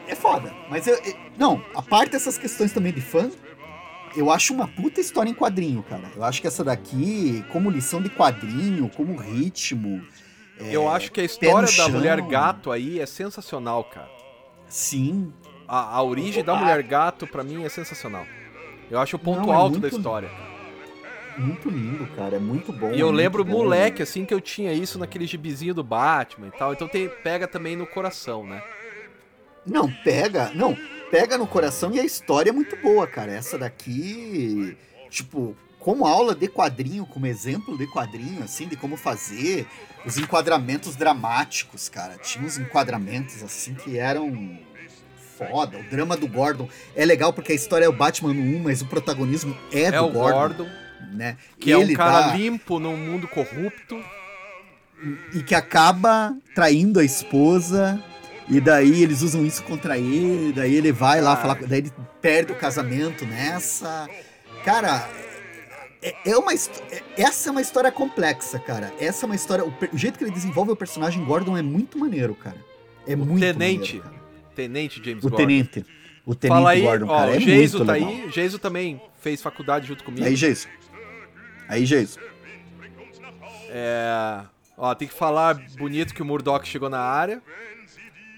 [0.09, 0.53] é foda.
[0.71, 3.31] Mas eu, eu- Não, a parte dessas questões também de fã,
[4.17, 6.11] eu acho uma puta história em quadrinho, cara.
[6.17, 10.03] Eu acho que essa daqui, como lição de quadrinho, como ritmo.
[10.61, 14.11] É, eu acho que a história da mulher gato aí é sensacional, cara.
[14.69, 15.33] Sim.
[15.67, 18.27] A, a origem da mulher gato, pra mim, é sensacional.
[18.91, 20.31] Eu acho o ponto Não, é alto da muito- história.
[21.37, 22.37] Muito lindo, cara.
[22.37, 22.93] É muito bom.
[22.93, 23.53] E eu lembro, bom.
[23.53, 26.73] moleque, assim, que eu tinha isso naquele gibizinho do Batman e tal.
[26.73, 28.63] Então tem, pega também no coração, né?
[29.67, 30.53] Não, pega.
[30.55, 30.77] Não,
[31.11, 33.33] pega no coração e a história é muito boa, cara.
[33.33, 34.77] Essa daqui,
[35.11, 39.67] tipo, como aula de quadrinho, como exemplo de quadrinho, assim, de como fazer,
[40.07, 42.17] os enquadramentos dramáticos, cara.
[42.17, 44.59] Tinha uns enquadramentos, assim, que eram
[45.37, 45.79] foda.
[45.79, 46.67] O drama do Gordon
[46.97, 49.91] é legal porque a história é o Batman no 1, mas o protagonismo é, É,
[49.93, 50.69] do Gordon, Gordon,
[51.13, 51.37] né?
[51.61, 54.03] que é um Ele cara dá- limpo num mundo corrupto.
[55.35, 58.03] e que acaba traindo a esposa.
[58.49, 61.37] E daí eles usam isso contra ele, daí ele vai lá Ah.
[61.37, 64.09] falar, daí ele perde o casamento nessa.
[64.65, 65.07] Cara,
[66.05, 68.93] é, é uma é- essa é uma história complexa, cara.
[69.01, 71.99] Essa é uma história, o, o jeito que ele desenvolve o personagem Gordon é muito
[71.99, 72.57] maneiro, cara.
[73.07, 73.97] É o muito Tenente.
[73.97, 74.25] maneiro, cara.
[74.55, 75.37] Tenente James O Gordon.
[75.37, 75.87] tenente.
[76.27, 78.09] O tenente Fala aí, Gordon, ó, cara, é o Geiso muito tá legal.
[78.11, 78.31] aí.
[78.31, 80.25] Geiso também fez faculdade junto comigo.
[80.27, 80.69] Aí, Geiso.
[81.69, 82.19] Aí, Geiso.
[83.69, 84.41] É.
[84.77, 87.43] Ó, tem que falar bonito que o Murdoch chegou na área.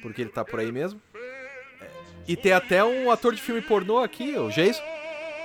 [0.03, 1.01] Porque ele tá por aí mesmo.
[1.15, 1.87] É,
[2.29, 4.83] E tem até um ator de filme pornô aqui, o Jason.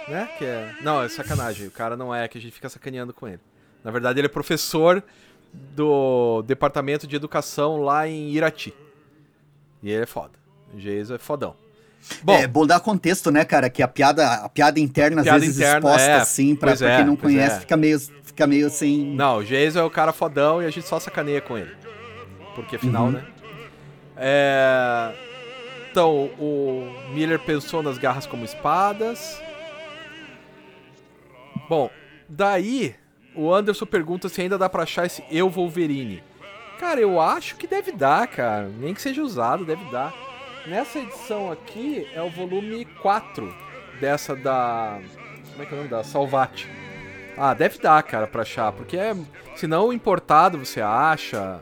[0.08, 0.30] Né?
[0.38, 0.74] Que é.
[0.82, 1.68] Não, é sacanagem.
[1.68, 3.40] O cara não é, que a gente fica sacaneando com ele.
[3.84, 5.04] Na verdade, ele é professor
[5.54, 8.74] do departamento de educação lá em Irati.
[9.84, 10.32] E ele é foda.
[10.74, 11.56] O Jason é fodão.
[12.24, 13.70] Bom, é bom dar contexto, né, cara?
[13.70, 16.90] Que a piada, a piada interna, às Piada vezes, interna, exposta é, assim, pra, pra
[16.90, 17.60] é, quem não pois conhece, é.
[17.60, 19.14] fica, meio, fica meio assim.
[19.16, 21.76] Não, o Jason é o cara fodão e a gente só sacaneia com ele.
[22.56, 23.12] Porque afinal, Uhum.
[23.12, 23.26] né?
[24.18, 25.12] É...
[25.92, 29.40] Então, o Miller pensou nas garras como espadas.
[31.72, 31.90] Bom,
[32.28, 32.94] daí
[33.34, 36.22] o Anderson pergunta se ainda dá pra achar esse Eu Wolverine.
[36.78, 38.68] Cara, eu acho que deve dar, cara.
[38.68, 40.14] Nem que seja usado, deve dar.
[40.68, 43.56] Nessa edição aqui é o volume 4
[44.02, 45.00] dessa da.
[45.52, 45.88] Como é que é o nome?
[45.88, 46.68] Da Salvati.
[47.38, 48.74] Ah, deve dar, cara, pra achar.
[48.74, 49.16] Porque é.
[49.56, 51.62] Se não importado você acha.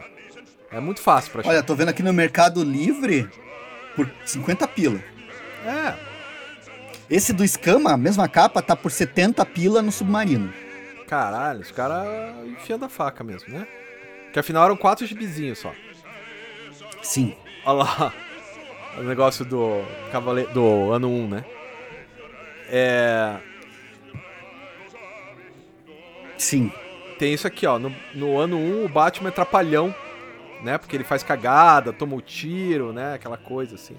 [0.71, 1.51] É muito fácil pra achar.
[1.51, 3.29] Olha, tô vendo aqui no Mercado Livre
[3.95, 4.99] por 50 pila.
[5.63, 6.08] É,
[7.09, 10.53] Esse do Escama, a mesma capa, tá por 70 pila no Submarino.
[11.07, 12.07] caralho, os caras
[12.45, 13.67] enfiando a faca mesmo, né?
[14.31, 15.73] Que afinal eram quatro gibizinhos só.
[17.01, 17.35] Sim.
[17.65, 18.13] Olha lá.
[18.97, 20.43] O negócio do cavale...
[20.47, 21.45] do ano 1, né?
[22.67, 23.37] É.
[26.37, 26.71] Sim.
[27.17, 27.79] Tem isso aqui, ó.
[27.79, 29.93] No, no ano 1, o Batman é trapalhão,
[30.63, 30.77] né?
[30.77, 33.15] Porque ele faz cagada, toma o tiro, né?
[33.15, 33.97] Aquela coisa assim.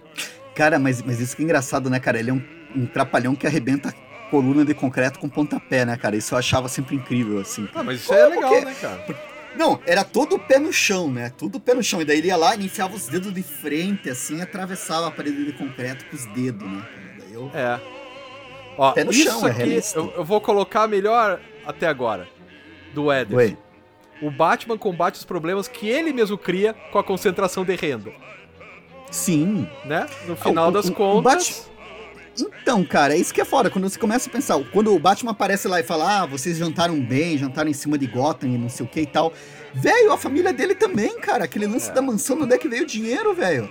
[0.54, 2.18] Cara, mas, mas isso que é engraçado, né, cara?
[2.18, 3.94] Ele é um, um trapalhão que arrebenta
[4.30, 6.16] coluna de concreto com pontapé, né, cara?
[6.16, 7.68] Isso eu achava sempre incrível, assim.
[7.74, 9.30] Ah, mas isso é Pô, legal, porque- né, cara?
[9.56, 11.32] Não, era todo o pé no chão, né?
[11.36, 12.00] Tudo o pé no chão.
[12.00, 15.10] E daí ele ia lá e enfiava os dedos de frente, assim, e atravessava a
[15.10, 16.82] parede de concreto com os dedos, né?
[17.18, 17.50] Daí eu...
[17.52, 17.80] É.
[18.78, 19.98] Ó, Pé no isso chão, é aqui realista.
[19.98, 22.28] eu, eu vou colocar melhor até agora.
[22.94, 23.36] Do Ederson.
[23.36, 23.58] Oi.
[24.22, 28.12] O Batman combate os problemas que ele mesmo cria com a concentração de renda,
[29.10, 29.68] Sim.
[29.84, 30.06] né?
[30.26, 31.69] No final o- das o- o contas.
[32.62, 33.68] Então, cara, é isso que é foda.
[33.70, 37.00] Quando você começa a pensar, quando o Batman aparece lá e fala, ah, vocês jantaram
[37.00, 39.32] bem, jantaram em cima de Gotham e não sei o que e tal.
[39.74, 41.44] Velho, a família dele também, cara.
[41.44, 41.92] Aquele lance É.
[41.92, 43.70] da mansão, onde é que veio o dinheiro, velho?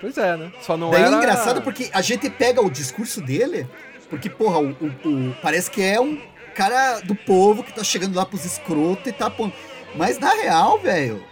[0.00, 0.50] Pois é, né?
[0.62, 1.14] Só não Daí era.
[1.14, 3.66] é engraçado porque a gente pega o discurso dele,
[4.08, 6.18] porque, porra, o, o- o- parece que é um
[6.54, 9.52] cara do povo que tá chegando lá pros escrotos e tá pondo.
[9.94, 11.22] Mas na real, velho,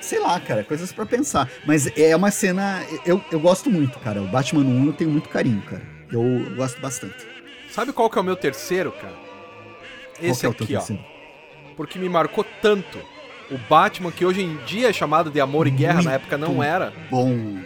[0.00, 1.48] sei lá, cara, coisas pra pensar.
[1.66, 2.82] Mas é uma cena.
[3.04, 4.20] Eu, eu gosto muito, cara.
[4.22, 5.82] O Batman 1 eu tenho muito carinho, cara.
[6.12, 6.22] Eu
[6.56, 7.26] gosto bastante.
[7.70, 9.14] Sabe qual que é o meu terceiro, cara?
[10.20, 10.66] Esse é aqui, ó.
[10.78, 11.04] terceiro?
[11.76, 12.98] Porque me marcou tanto.
[13.50, 16.14] O Batman, que hoje em dia é chamado de Amor e Guerra, na Muito.
[16.14, 16.92] época não era.
[17.10, 17.58] Bom.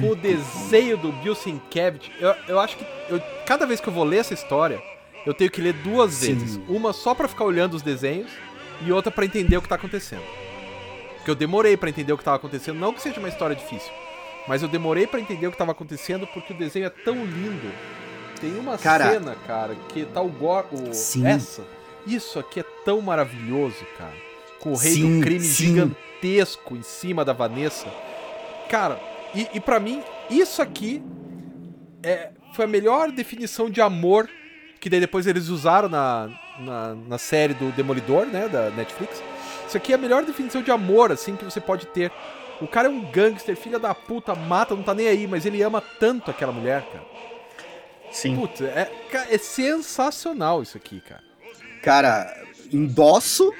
[0.00, 2.10] Com o desenho do Bill Sienkiewicz.
[2.20, 4.82] Eu, eu acho que eu- cada vez que eu vou ler essa história,
[5.24, 6.34] eu tenho que ler duas Sim.
[6.34, 6.60] vezes.
[6.68, 8.30] Uma só pra ficar olhando os desenhos
[8.84, 10.22] e outra pra entender o que tá acontecendo.
[11.16, 13.90] Porque eu demorei pra entender o que tava acontecendo, não que seja uma história difícil,
[14.46, 17.70] mas eu demorei pra entender o que tava acontecendo porque o desenho é tão lindo.
[18.40, 21.26] Tem uma Cara- cena, cara, que tá o, Gor o Sim.
[21.26, 21.62] essa.
[22.06, 24.14] Isso aqui é tão maravilhoso, cara.
[24.60, 25.64] Com o rei Sim, do crime sim.
[25.66, 27.86] gigantesco em cima da Vanessa.
[28.68, 29.00] Cara,
[29.34, 31.02] e, e para mim, isso aqui
[32.02, 34.28] é, foi a melhor definição de amor
[34.80, 36.28] que daí depois eles usaram na,
[36.60, 39.20] na, na série do Demolidor, né, da Netflix.
[39.66, 42.12] Isso aqui é a melhor definição de amor, assim, que você pode ter.
[42.60, 45.62] O cara é um gangster, filha da puta, mata, não tá nem aí, mas ele
[45.62, 47.04] ama tanto aquela mulher, cara.
[48.10, 48.36] Sim.
[48.36, 48.90] Putz, é,
[49.30, 51.22] é sensacional isso aqui, cara.
[51.82, 53.52] Cara, endosso.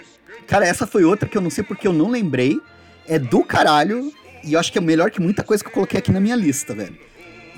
[0.46, 2.58] Cara, essa foi outra que eu não sei porque eu não lembrei.
[3.06, 4.12] É do caralho.
[4.42, 6.36] E eu acho que é melhor que muita coisa que eu coloquei aqui na minha
[6.36, 6.96] lista, velho.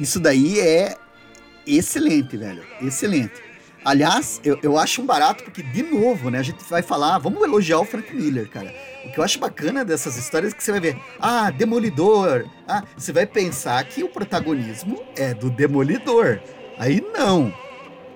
[0.01, 0.97] Isso daí é
[1.67, 2.65] excelente, velho.
[2.81, 3.49] Excelente.
[3.85, 6.39] Aliás, eu, eu acho um barato porque, de novo, né?
[6.39, 8.75] A gente vai falar, vamos elogiar o Frank Miller, cara.
[9.09, 12.45] O que eu acho bacana dessas histórias é que você vai ver, ah, Demolidor.
[12.67, 16.41] Ah, você vai pensar que o protagonismo é do Demolidor.
[16.79, 17.53] Aí não.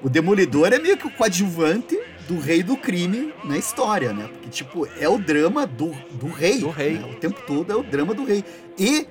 [0.02, 4.28] O Demolidor é meio que o coadjuvante do rei do crime na história, né?
[4.28, 6.58] Porque, tipo, é o drama do, do rei.
[6.58, 6.98] Do rei.
[6.98, 7.06] né?
[7.10, 8.44] O tempo todo é o drama do rei.
[8.78, 9.06] E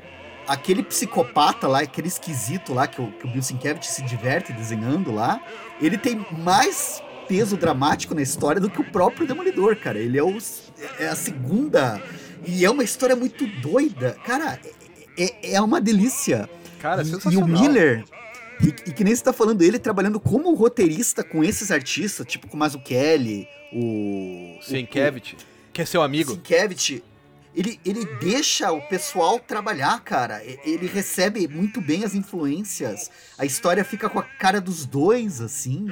[0.47, 5.11] aquele psicopata lá, aquele esquisito lá, que o, que o Bill Sienkiewicz se diverte desenhando
[5.11, 5.41] lá,
[5.81, 9.97] ele tem mais peso dramático na história do que o próprio Demolidor, cara.
[9.97, 10.37] Ele é, o,
[10.99, 12.01] é a segunda...
[12.45, 14.17] E é uma história muito doida.
[14.25, 14.59] Cara,
[15.15, 16.49] é, é uma delícia.
[16.79, 18.03] Cara, é E- E o Miller,
[18.59, 22.47] e, e que nem você tá falando, ele trabalhando como roteirista com esses artistas, tipo
[22.47, 24.57] com o Mazzucchelli, o...
[24.63, 25.35] Sienkiewicz,
[25.71, 26.31] que é seu amigo.
[26.31, 27.03] Sienkiewicz.
[27.55, 30.41] ele, ele deixa o pessoal trabalhar, cara.
[30.65, 33.11] Ele recebe muito bem as influências.
[33.37, 35.87] A história fica com a cara dos dois, assim.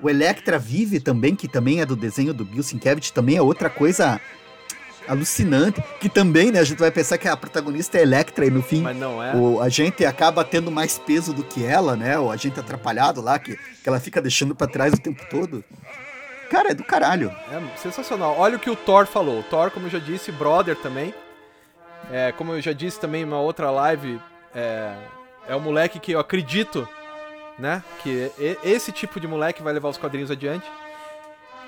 [0.00, 3.70] O Electra vive também, que também é do desenho do Bill Sienkiewicz, também é outra
[3.70, 4.20] coisa
[5.08, 5.82] alucinante.
[6.00, 8.84] Que também, né, a gente vai pensar que a protagonista é Electra e no fim
[8.86, 9.36] é.
[9.36, 12.18] o, a gente acaba tendo mais peso do que ela, né?
[12.18, 15.64] O agente atrapalhado lá, que, que ela fica deixando para trás o tempo todo.
[16.50, 17.34] Cara, é do caralho.
[17.50, 18.36] É sensacional.
[18.38, 19.40] Olha o que o Thor falou.
[19.40, 21.14] O Thor, como eu já disse, brother também.
[22.10, 24.20] É, como eu já disse também numa outra live,
[24.54, 24.94] é,
[25.48, 26.86] é um moleque que eu acredito,
[27.58, 27.82] né?
[28.02, 28.30] Que
[28.62, 30.66] esse tipo de moleque vai levar os quadrinhos adiante.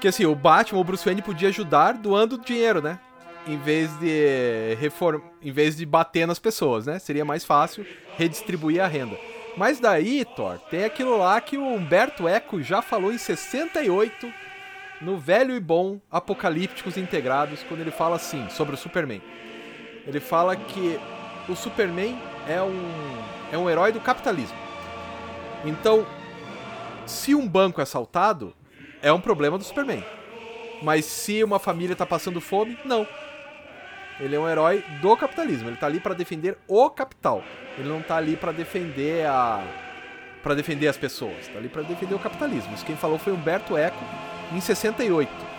[0.01, 2.99] Que assim, o Batman, o Bruce Wayne podia ajudar doando dinheiro, né?
[3.47, 5.21] Em vez de reform...
[5.41, 6.99] em vez de bater nas pessoas, né?
[6.99, 9.17] Seria mais fácil redistribuir a renda.
[9.57, 14.31] Mas daí, Thor, tem aquilo lá que o Humberto Eco já falou em 68
[15.01, 19.23] no velho e bom Apocalípticos Integrados, quando ele fala assim sobre o Superman.
[20.07, 20.99] Ele fala que
[21.49, 22.19] o Superman
[22.49, 22.93] é um,
[23.53, 24.66] é um herói do capitalismo.
[25.69, 26.07] Então,
[27.07, 28.55] se um banco é assaltado,
[29.03, 30.05] é um problema do Superman.
[30.83, 33.07] Mas se uma família está passando fome, não.
[34.19, 35.69] Ele é um herói do capitalismo.
[35.69, 37.43] Ele está ali para defender o capital.
[37.79, 39.63] Ele não está ali para defender a
[40.43, 41.41] para defender as pessoas.
[41.41, 42.73] Está ali para defender o capitalismo.
[42.73, 44.03] Isso quem falou foi Humberto Eco
[44.53, 45.29] em 68.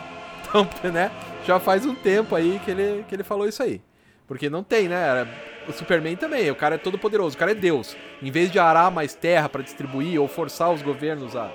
[0.50, 1.12] Então, né?
[1.46, 3.82] Já faz um tempo aí que ele, que ele falou isso aí.
[4.26, 5.28] Porque não tem, né?
[5.68, 7.96] O Superman também, o cara é todo poderoso, o cara é Deus.
[8.22, 11.52] Em vez de arar mais terra para distribuir ou forçar os governos a,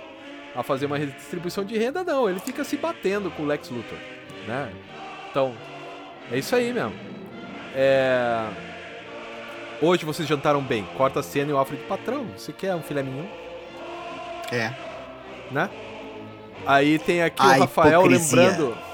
[0.54, 2.28] a fazer uma redistribuição de renda, não.
[2.28, 3.98] Ele fica se batendo com o Lex Luthor,
[4.46, 4.70] né?
[5.30, 5.54] Então,
[6.30, 6.92] é isso aí mesmo.
[7.74, 8.46] É...
[9.80, 10.86] Hoje vocês jantaram bem.
[10.96, 12.26] Corta a cena e o Alfred patrão.
[12.36, 13.26] Você quer um filé mignon?
[14.52, 14.72] É.
[15.50, 15.70] Né?
[16.66, 18.42] Aí tem aqui a o Rafael hipocrisia.
[18.42, 18.91] lembrando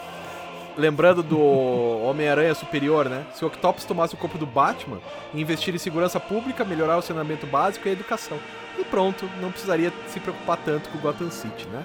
[0.79, 3.27] lembrando do Homem-Aranha Superior, né?
[3.35, 5.01] Se o Octopus tomasse o corpo do Batman,
[5.35, 8.39] investir em segurança pública, melhorar o saneamento básico e a educação.
[8.79, 11.85] E pronto, não precisaria se preocupar tanto com o Gotham City, né?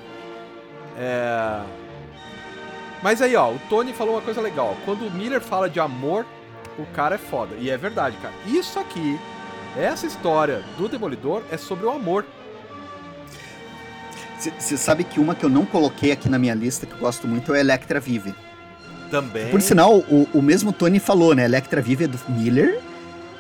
[0.96, 1.62] É...
[3.02, 4.78] Mas aí, ó, o Tony falou uma coisa legal.
[4.86, 6.26] Quando o Miller fala de amor,
[6.78, 7.56] o cara é foda.
[7.60, 8.34] E é verdade, cara.
[8.46, 9.20] Isso aqui,
[9.76, 12.24] essa história do Demolidor é sobre o amor.
[14.38, 17.28] Você sabe que uma que eu não coloquei aqui na minha lista, que eu gosto
[17.28, 18.36] muito, é Electra Vive.
[19.14, 19.52] Também.
[19.52, 21.46] Por sinal, o, o mesmo Tony falou, né?
[21.46, 22.80] Electra Vive é do Miller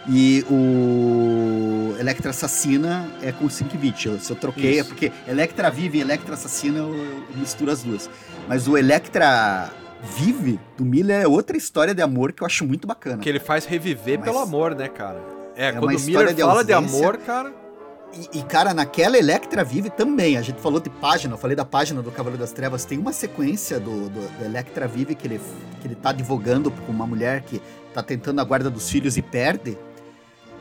[0.07, 4.21] e o Electra Assassina é com o Sienkiewicz.
[4.21, 4.81] Se eu troquei, é Isso.
[4.81, 8.07] é porque Electra Vive e Electra Assassina eu, eu misturo as duas.
[8.47, 9.71] Mas o Electra
[10.15, 13.17] Vive do Miller é outra história de amor que eu acho muito bacana.
[13.17, 14.29] Que ele faz reviver Mas...
[14.29, 15.19] pelo amor, né, cara?
[15.55, 17.62] É, é quando o Miller de fala de amor, cara
[18.13, 21.65] e, e, cara, naquela Electra Vive também, a gente falou de página, eu falei da
[21.65, 25.41] página do Cavaleiro das Trevas, tem uma sequência do, do, do Electra Vive que ele,
[25.81, 27.61] que ele tá advogando com uma mulher que
[27.93, 29.77] tá tentando a guarda dos filhos e perde.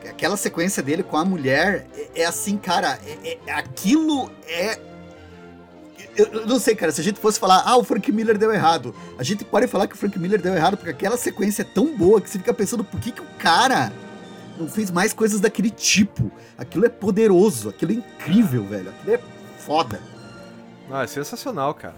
[0.09, 4.79] Aquela sequência dele com a mulher é, é assim, cara, é, é, aquilo é
[6.15, 8.53] eu, eu, não sei, cara, se a gente fosse falar, ah, o Frank Miller deu
[8.53, 11.65] errado, a gente pode falar que o Frank Miller deu errado, porque aquela sequência é
[11.65, 13.91] tão boa que você fica pensando por que, que o cara
[14.57, 16.31] não fez mais coisas daquele tipo.
[16.57, 18.89] Aquilo é poderoso, aquilo é incrível, velho.
[18.89, 19.19] Aquilo é
[19.57, 20.01] foda.
[20.91, 21.95] Ah, é sensacional, cara.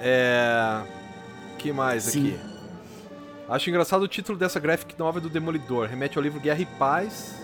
[0.00, 0.82] É.
[1.58, 2.34] que mais Sim.
[2.34, 2.40] aqui?
[3.48, 5.88] Acho engraçado o título dessa graphic novel do Demolidor.
[5.88, 7.34] Remete ao livro Guerra e Paz,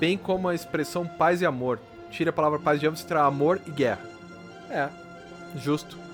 [0.00, 1.78] bem como a expressão paz e amor.
[2.10, 4.00] Tira a palavra paz de ambos e traz amor e guerra.
[4.70, 4.88] É,
[5.56, 6.05] justo.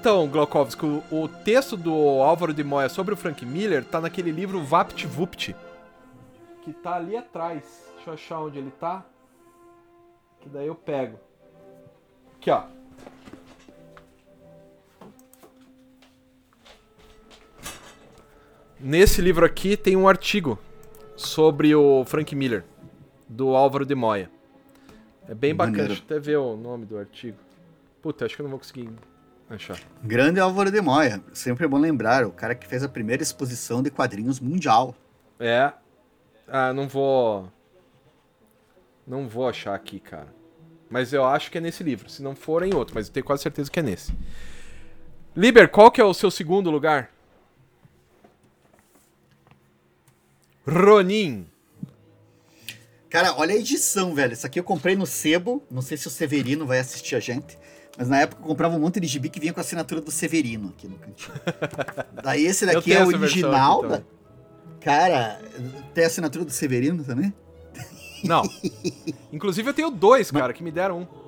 [0.00, 4.30] Então, Glaukovski, o, o, texto do Álvaro de Moya sobre o Frank Miller tá naquele
[4.30, 5.54] livro Vapt Vupt,
[6.62, 7.92] que tá ali atrás.
[7.96, 9.04] Deixa eu achar onde ele tá.
[10.40, 11.20] Que daí eu pego.
[12.34, 12.62] Aqui, ó.
[18.80, 20.58] Nesse livro aqui tem um artigo
[21.14, 22.64] sobre o Frank Miller,
[23.28, 24.30] do Álvaro de Moya.
[25.28, 27.36] É bem bacana, deixa eu até ver o nome do artigo.
[28.00, 28.88] Puta, acho que eu não vou conseguir
[29.54, 29.78] achar.
[30.02, 33.82] Grande Álvaro de Moya, sempre é bom lembrar, o cara que fez a primeira exposição
[33.82, 34.94] de quadrinhos mundial.
[35.38, 35.72] É.
[36.46, 37.50] Ah, não vou.
[39.06, 40.28] Não vou achar aqui, cara.
[40.88, 42.08] Mas eu acho que é nesse livro.
[42.08, 44.12] Se não for, é em outro, mas eu tenho quase certeza que é nesse.
[45.36, 47.10] Liber, qual que é o seu segundo lugar?
[50.66, 51.46] Ronin.
[53.08, 54.32] Cara, olha a edição, velho.
[54.32, 55.62] Isso aqui eu comprei no Sebo.
[55.70, 57.56] Não sei se o Severino vai assistir a gente.
[57.98, 60.10] Mas na época eu comprava um monte de gibi que vinha com a assinatura do
[60.10, 61.34] Severino aqui no cantinho.
[62.22, 63.86] Daí esse daqui é o original.
[63.86, 64.02] Da...
[64.80, 65.40] Cara,
[65.92, 67.32] tem a assinatura do Severino também?
[68.24, 68.42] Não.
[69.32, 71.20] Inclusive eu tenho dois, cara, que me deram um.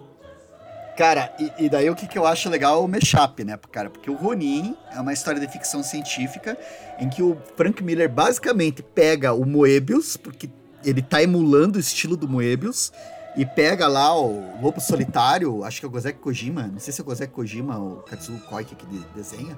[0.96, 3.88] Cara, e, e, daí o que, que eu acho legal é o mashup, né, cara?
[3.88, 6.56] Porque o Ronin é uma história de ficção científica
[6.98, 10.50] em que o Frank Miller basicamente pega o Moebius, porque
[10.84, 12.92] ele tá emulando o estilo do Moebius,
[13.36, 17.00] e pega lá o Lobo Solitário, acho que é o Gozek Kojima, não sei se
[17.00, 19.56] é o Gozek Kojima ou o Katsuo Koike que desenha,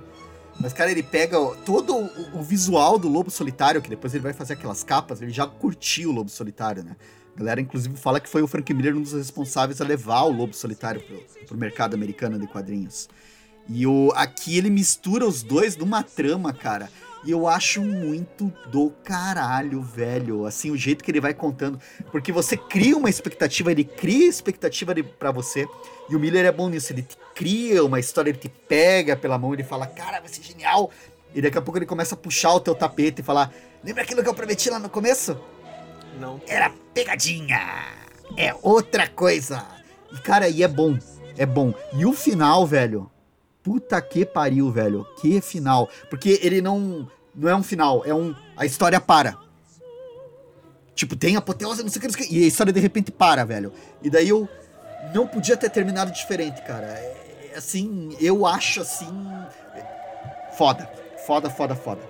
[0.60, 4.32] mas, cara, ele pega todo o, o, visual do Lobo Solitário, que depois ele vai
[4.32, 6.96] fazer aquelas capas, ele já curtiu o Lobo Solitário, né?
[7.34, 10.30] A galera, inclusive, fala que foi o Frank Miller um dos responsáveis a levar o
[10.30, 13.08] Lobo Solitário pro, pro mercado americano de quadrinhos.
[13.68, 16.88] E o, aqui ele mistura os dois numa trama, cara.
[17.24, 20.44] E eu acho muito do caralho, velho.
[20.44, 21.80] Assim, o jeito que ele vai contando.
[22.12, 25.66] Porque você cria uma expectativa, ele cria expectativa para você.
[26.08, 26.92] E o Miller é bom nisso.
[26.92, 30.42] Ele te cria uma história, ele te pega pela mão, ele fala, cara, vai ser
[30.42, 30.90] genial.
[31.34, 33.52] E daqui a pouco ele começa a puxar o teu tapete e falar:
[33.82, 35.36] Lembra aquilo que eu prometi lá no começo?
[36.18, 36.40] Não.
[36.46, 37.60] Era pegadinha.
[38.36, 39.66] É outra coisa.
[40.12, 40.96] E, cara, e é bom.
[41.36, 41.74] É bom.
[41.92, 43.10] E o final, velho.
[43.62, 45.06] Puta que pariu, velho.
[45.20, 45.88] Que final.
[46.08, 47.08] Porque ele não.
[47.34, 48.34] Não é um final, é um.
[48.56, 49.36] A história para.
[50.94, 52.34] Tipo, tem apoteose, não sei o que.
[52.34, 53.72] E a história de repente para, velho.
[54.02, 54.48] E daí eu.
[55.14, 56.86] Não podia ter terminado diferente, cara.
[56.86, 59.08] É, é assim, eu acho assim.
[60.56, 60.88] Foda.
[61.26, 62.00] Foda, foda, foda.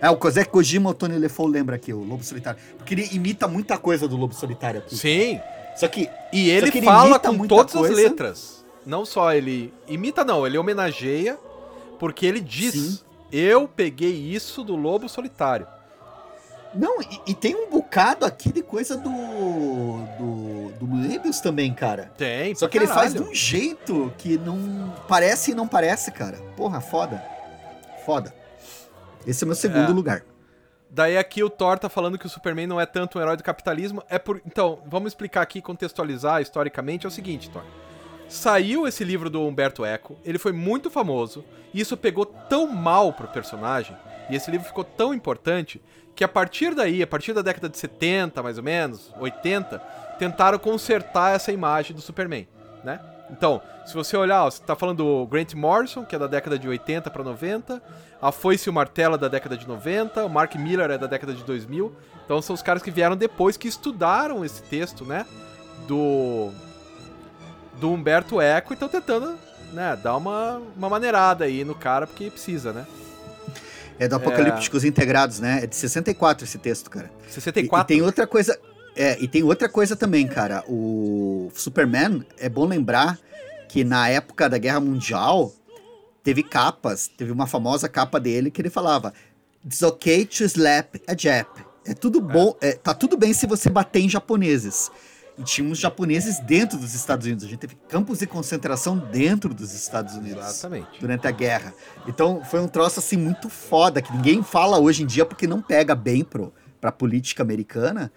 [0.00, 2.60] É, o Kozek Kojima, o Tony LeFou lembra aqui, o Lobo Solitário.
[2.76, 4.96] Porque ele imita muita coisa do Lobo Solitário aqui.
[4.96, 5.40] Sim.
[5.76, 6.08] Só que.
[6.32, 7.92] E ele, que ele fala com todas coisa.
[7.92, 8.64] as letras.
[8.86, 11.38] Não só ele imita, não, ele homenageia,
[11.98, 12.98] porque ele diz: Sim.
[13.32, 15.66] Eu peguei isso do Lobo Solitário.
[16.74, 19.10] Não, e, e, tem um bocado aqui de coisa do.
[20.18, 20.72] do.
[20.78, 22.12] do Moebius também, cara.
[22.16, 22.92] Tem, Só que caralho.
[22.92, 24.94] ele faz de um jeito que não.
[25.08, 26.36] Parece e não parece, cara.
[26.56, 27.24] Porra, foda.
[28.04, 28.34] Foda.
[29.26, 29.94] Esse é o meu segundo é.
[29.94, 30.22] lugar.
[30.90, 33.42] Daí aqui o Thor tá falando que o Superman não é tanto um herói do
[33.42, 34.02] capitalismo.
[34.08, 34.40] É por.
[34.46, 37.06] Então, vamos explicar aqui, contextualizar historicamente.
[37.06, 37.64] É o seguinte, Thor.
[38.28, 43.12] Saiu esse livro do Humberto Eco, ele foi muito famoso, e isso pegou tão mal
[43.12, 43.96] pro personagem,
[44.28, 45.80] e esse livro ficou tão importante,
[46.14, 49.78] que a partir daí, a partir da década de 70, mais ou menos, 80,
[50.18, 52.46] tentaram consertar essa imagem do Superman,
[52.84, 53.00] né?
[53.30, 56.58] Então, se você olhar, ó, você tá falando do Grant Morrison, que é da década
[56.58, 57.82] de 80 para 90,
[58.20, 61.06] a Foice e o Martelo é da década de 90, o Mark Miller é da
[61.06, 61.94] década de 2000.
[62.24, 65.26] Então são os caras que vieram depois que estudaram esse texto, né,
[65.86, 66.50] do
[67.80, 69.38] do Humberto Eco e estão tentando,
[69.72, 72.86] né, dar uma, uma maneirada aí no cara, porque precisa, né?
[73.98, 74.88] É do Apocalípticos é...
[74.88, 75.64] Integrados, né?
[75.64, 77.10] É de 64 esse texto, cara.
[77.28, 77.92] 64?
[77.92, 78.58] E, e tem outra coisa.
[78.94, 80.64] É, e tem outra coisa também, cara.
[80.68, 83.18] O Superman, é bom lembrar
[83.68, 85.52] que na época da Guerra Mundial,
[86.22, 89.12] teve capas, teve uma famosa capa dele que ele falava:
[89.64, 91.48] It's okay to slap a Jap.
[91.84, 92.68] É tudo bom, é.
[92.68, 94.90] É, tá tudo bem se você bater em japoneses.
[95.38, 97.44] E tínhamos japoneses dentro dos Estados Unidos.
[97.44, 100.44] A gente teve campos de concentração dentro dos Estados Unidos.
[100.44, 101.00] Exatamente.
[101.00, 101.72] Durante a guerra.
[102.08, 105.62] Então foi um troço assim muito foda, que ninguém fala hoje em dia porque não
[105.62, 108.10] pega bem pro, pra política americana.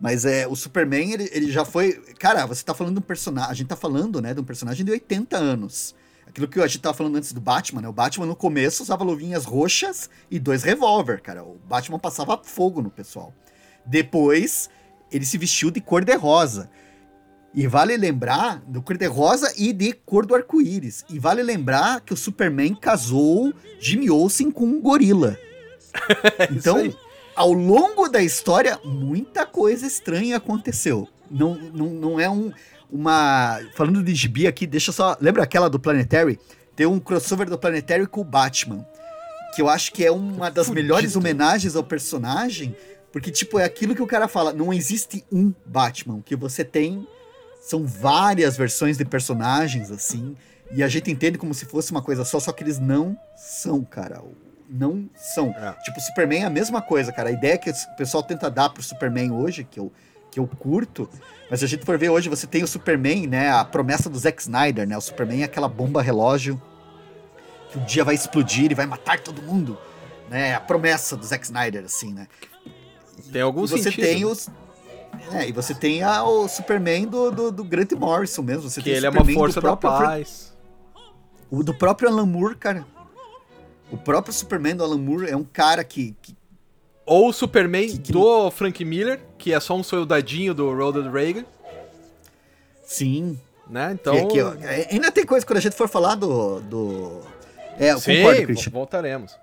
[0.00, 1.92] Mas é, o Superman, ele, ele já foi.
[2.18, 3.50] Cara, você tá falando de um personagem.
[3.50, 5.94] A gente tá falando, né, de um personagem de 80 anos.
[6.26, 7.88] Aquilo que a gente tava falando antes do Batman, né?
[7.88, 11.44] O Batman no começo usava luvinhas roxas e dois revólver, cara.
[11.44, 13.32] O Batman passava fogo no pessoal.
[13.86, 14.68] Depois
[15.14, 16.68] ele se vestiu de cor de rosa.
[17.54, 21.04] E vale lembrar do cor de rosa e de cor do arco-íris.
[21.08, 25.38] E vale lembrar que o Superman casou Jimmy Olsen com um gorila.
[26.50, 26.92] então,
[27.36, 31.08] ao longo da história, muita coisa estranha aconteceu.
[31.30, 32.52] Não, não, não é um,
[32.90, 33.60] uma.
[33.74, 35.16] Falando de gibi aqui, deixa só.
[35.20, 36.40] Lembra aquela do Planetary?
[36.74, 38.84] Tem um crossover do Planetary com o Batman.
[39.54, 40.82] Que eu acho que é uma das Fudido.
[40.82, 42.74] melhores homenagens ao personagem
[43.14, 46.16] porque, tipo, é aquilo que o cara fala: não existe um Batman.
[46.16, 47.06] O que você tem
[47.60, 50.36] são várias versões de personagens, assim.
[50.72, 53.84] E a gente entende como se fosse uma coisa só, só que eles não são,
[53.84, 54.20] cara.
[54.68, 55.50] Não são.
[55.50, 55.72] É.
[55.84, 57.28] Tipo, o Superman é a mesma coisa, cara.
[57.28, 59.92] A ideia que o pessoal tenta dar pro Superman hoje, que eu,
[60.28, 61.08] que eu curto,
[61.48, 63.48] mas se a gente for ver hoje, você tem o Superman, né?
[63.48, 64.98] A promessa do Zack Snyder, né?
[64.98, 66.60] O Superman é aquela bomba relógio
[67.70, 69.78] que um dia vai explodir e vai matar todo mundo.
[70.28, 70.54] Né?
[70.56, 72.26] A promessa do Zack Snyder, assim, né?
[73.32, 74.04] Tem algum e você sentido.
[74.04, 74.48] tem os.
[75.32, 78.68] É, e você tem a, o Superman do, do, do Grant Morrison mesmo.
[78.68, 80.52] Você que ele é uma força da paz.
[81.50, 82.84] O do próprio Alan Moore, cara.
[83.90, 86.16] O próprio Superman do Alan Moore é um cara que.
[86.20, 86.36] que
[87.06, 88.12] Ou o Superman que, que...
[88.12, 91.44] do Frank Miller, que é só um soldadinho do Ronald Reagan.
[92.84, 93.38] Sim.
[93.68, 93.92] Né?
[93.92, 94.28] Então.
[94.28, 96.60] Que, é, ainda tem coisa quando a gente for falar do.
[96.60, 97.20] do...
[97.78, 98.72] É, eu Sim, concordo, Christian.
[98.72, 99.36] voltaremos.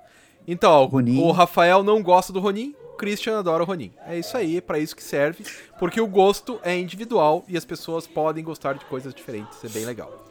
[0.47, 1.21] Então, Ronin.
[1.21, 3.91] o Rafael não gosta do Ronin, Christian adora o Ronin.
[4.05, 5.43] É isso aí, é para isso que serve,
[5.79, 9.85] porque o gosto é individual e as pessoas podem gostar de coisas diferentes, é bem
[9.85, 10.23] legal.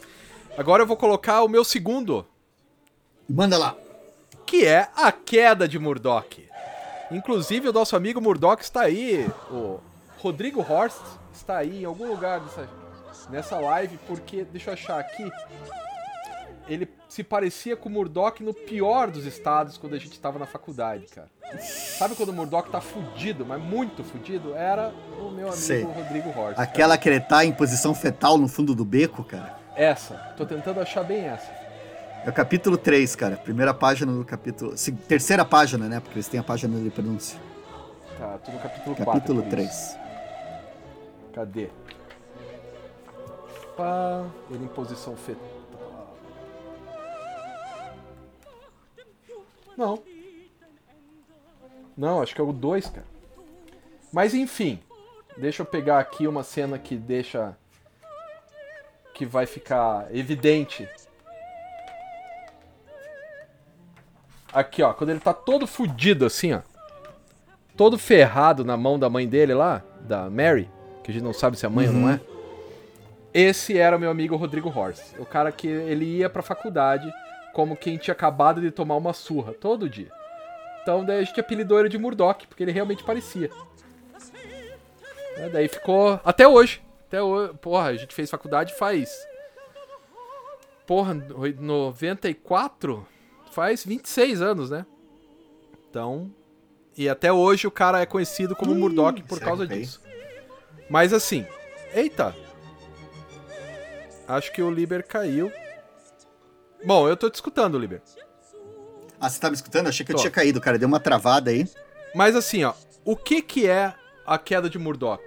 [0.56, 2.24] Agora eu vou colocar o meu segundo,
[3.28, 3.76] Manda lá.
[4.46, 6.48] que é a queda de Murdoch.
[7.10, 9.80] Inclusive o nosso amigo Murdoch está aí, o
[10.18, 11.02] Rodrigo Horst
[11.34, 12.68] está aí em algum lugar nessa,
[13.30, 15.28] nessa live, porque, deixa eu achar aqui,
[16.68, 20.46] ele se parecia com o Murdoch no pior dos estados quando a gente estava na
[20.46, 21.28] faculdade, cara.
[21.58, 24.54] Sabe quando o Murdoch tá fudido, mas muito fudido?
[24.54, 25.82] Era o meu amigo Sei.
[25.82, 26.54] Rodrigo Horst.
[26.56, 26.62] cara.
[26.62, 29.58] Aquela que ele tá em posição fetal no fundo do beco, cara.
[29.74, 31.50] Essa, tô tentando achar bem essa.
[32.24, 33.36] É o capítulo 3, cara.
[33.36, 34.74] Primeira página do capítulo.
[35.08, 35.98] Terceira página, né?
[35.98, 37.40] Porque eles têm a página de pronúncia.
[38.18, 39.04] Tá, tô no capítulo 4.
[39.04, 39.96] Capítulo por isso.
[39.96, 39.98] 3.
[41.32, 41.70] Cadê?
[43.76, 45.59] Pá, ele em posição fetal.
[49.80, 50.02] Não.
[51.96, 53.06] Não, acho que é o 2, cara.
[54.12, 54.78] Mas enfim,
[55.38, 57.56] deixa eu pegar aqui uma cena que deixa.
[59.14, 60.86] que vai ficar evidente.
[64.52, 66.60] Aqui, ó, quando ele tá todo fudido assim, ó.
[67.74, 70.68] Todo ferrado na mão da mãe dele lá, da Mary,
[71.02, 72.20] que a gente não sabe se é mãe ou não é.
[73.32, 75.14] Esse era o meu amigo Rodrigo Horst.
[75.18, 77.10] O cara que ele ia pra faculdade
[77.52, 80.10] como quem tinha acabado de tomar uma surra todo dia.
[80.82, 83.50] Então daí a gente apelidou ele de Murdoch, porque ele realmente parecia.
[85.36, 86.20] É, daí ficou.
[86.24, 86.82] Até hoje.
[87.08, 87.54] Até hoje.
[87.60, 89.10] Porra, a gente fez faculdade faz.
[90.86, 93.06] Porra, oi- 94?
[93.52, 94.84] Faz 26 anos, né?
[95.88, 96.30] Então.
[96.96, 100.00] E até hoje o cara é conhecido como Murdoch por causa disso.
[100.88, 101.46] Mas assim.
[101.94, 102.34] Eita!
[104.28, 105.50] Acho que o Liber caiu.
[106.84, 108.00] Bom, eu tô te escutando, Liber.
[109.20, 109.86] Ah, você tá me escutando?
[109.88, 110.22] Achei que eu Tô.
[110.22, 110.78] tinha caído, cara.
[110.78, 111.68] Deu uma travada aí.
[112.14, 112.72] Mas assim, ó,
[113.04, 113.92] o que que é
[114.26, 115.22] a queda de Murdoch?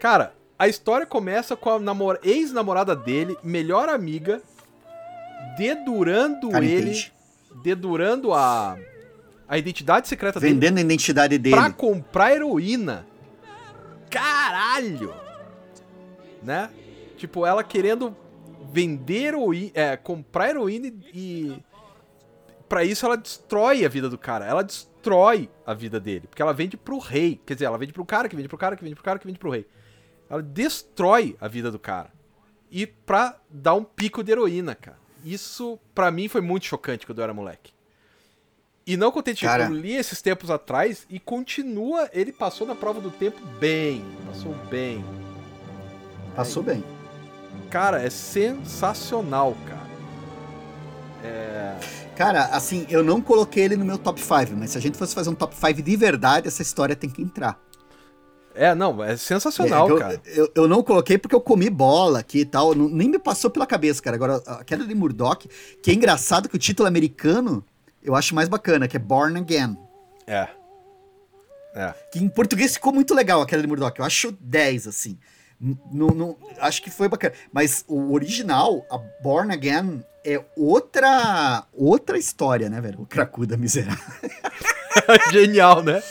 [0.00, 4.42] Cara, a história começa com a namor- ex-namorada dele, melhor amiga,
[5.56, 7.12] dedurando Cara, ele, entende.
[7.62, 8.76] dedurando a
[9.48, 11.56] a identidade secreta dele Vendendo a identidade dele.
[11.56, 13.06] pra comprar heroína.
[14.10, 15.14] Caralho!
[16.42, 16.70] Né?
[17.18, 18.16] Tipo, ela querendo
[18.72, 21.64] vender heroína, é, comprar heroína e, e
[22.68, 24.46] para isso ela destrói a vida do cara.
[24.46, 27.40] Ela destrói a vida dele, porque ela vende pro rei.
[27.44, 29.26] Quer dizer, ela vende pro cara, que vende pro cara, que vende pro cara, que
[29.26, 29.66] vende pro rei.
[30.28, 32.10] Ela destrói a vida do cara.
[32.70, 34.98] E pra dar um pico de heroína, cara.
[35.22, 37.72] Isso, pra mim, foi muito chocante quando eu era moleque.
[38.86, 39.64] E não contente, Cara.
[39.64, 42.08] eu li esses tempos atrás e continua.
[42.12, 44.04] Ele passou na prova do tempo bem.
[44.26, 45.04] Passou bem.
[46.34, 46.82] Passou bem.
[47.72, 49.82] Cara, é sensacional, cara.
[52.16, 55.14] Cara, assim, eu não coloquei ele no meu top 5, mas se a gente fosse
[55.14, 57.58] fazer um top 5 de verdade, essa história tem que entrar.
[58.54, 60.20] É, não, é sensacional, É, eu, cara.
[60.26, 63.50] Eu, eu não coloquei porque eu comi bola aqui e tal, não- nem me passou
[63.50, 64.14] pela cabeça, cara.
[64.14, 65.48] Agora, a queda de Murdoch,
[65.82, 67.64] que é engraçado que o título americano
[68.02, 69.76] eu acho mais bacana, que é Born Again.
[70.26, 70.48] É.
[71.74, 71.94] É.
[72.12, 73.98] Que em português ficou muito legal a queda de Murdoch.
[73.98, 75.18] Eu acho 10, assim.
[76.60, 77.34] Acho que foi bacana.
[77.52, 83.00] Mas o original, a Born Again, é outra outra história, né, velho?
[83.00, 84.02] O Cracuda miserável.
[85.32, 86.02] Genial, né?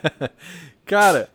[0.84, 1.28] cara,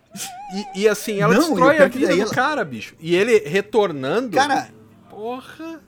[0.54, 2.96] e, e assim, ela Não, destrói a vida do ela- cara, bicho.
[3.00, 4.36] E ele retornando.
[4.36, 4.70] Cara,
[5.10, 5.82] Porra.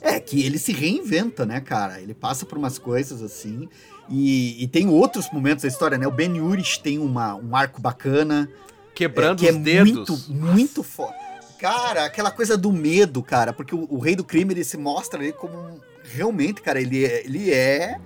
[0.00, 2.00] É, que ele se reinventa, né, cara?
[2.00, 3.68] Ele passa por umas coisas assim.
[4.08, 6.06] E, e tem outros momentos da história, né?
[6.06, 8.48] O Ben Urich tem uma, um arco bacana.
[8.94, 10.28] Quebrando que os é dedos.
[10.28, 11.14] muito, muito foda.
[11.58, 13.52] Cara, aquela coisa do medo, cara.
[13.52, 15.80] Porque o, o rei do crime, ele se mostra ali como um...
[16.04, 17.98] Realmente, cara, ele é, ele é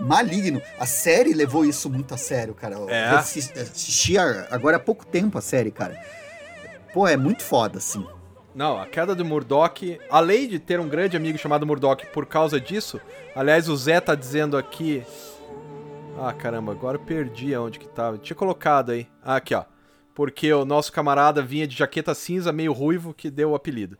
[0.00, 0.60] maligno.
[0.78, 2.76] A série levou isso muito a sério, cara.
[2.76, 3.10] Eu É.
[3.10, 4.16] assisti,
[4.50, 5.98] agora há pouco tempo a série, cara.
[6.92, 8.04] Pô, é muito foda, assim.
[8.54, 12.60] Não, a queda do Murdoch, além de ter um grande amigo chamado Murdoch por causa
[12.60, 13.00] disso,
[13.34, 15.02] aliás, o Zé tá dizendo aqui.
[16.18, 18.16] Ah, caramba, agora eu perdi aonde que tava.
[18.16, 19.08] Tinha colocado aí.
[19.22, 19.64] Ah, aqui, ó.
[20.14, 23.98] Porque o nosso camarada vinha de jaqueta cinza, meio ruivo, que deu o apelido.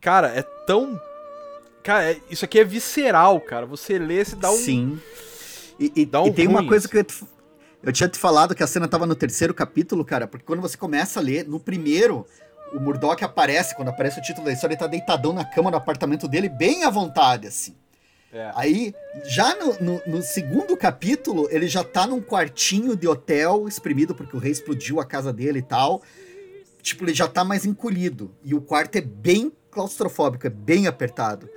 [0.00, 1.00] Cara, é tão.
[1.82, 3.66] Cara, é- isso aqui é visceral, cara.
[3.66, 4.56] Você lê, se dá um.
[4.56, 5.00] Sim.
[5.78, 7.24] E, e- Dá um e tem uma coisa que eu, te-
[7.82, 10.76] eu tinha te falado que a cena tava no terceiro capítulo, cara, porque quando você
[10.76, 12.24] começa a ler, no primeiro,
[12.72, 15.76] o Murdoch aparece, quando aparece o título da história, ele tá deitadão na cama do
[15.76, 17.74] apartamento dele, bem à vontade, assim.
[18.32, 18.50] É.
[18.54, 24.14] Aí, já no, no- no segundo capítulo, ele já tá num quartinho de hotel, exprimido
[24.14, 26.02] porque o rei explodiu a casa dele e tal.
[26.80, 28.34] Tipo, ele já tá mais encolhido.
[28.42, 31.48] E o quarto é bem claustrofóbico, é bem apertado.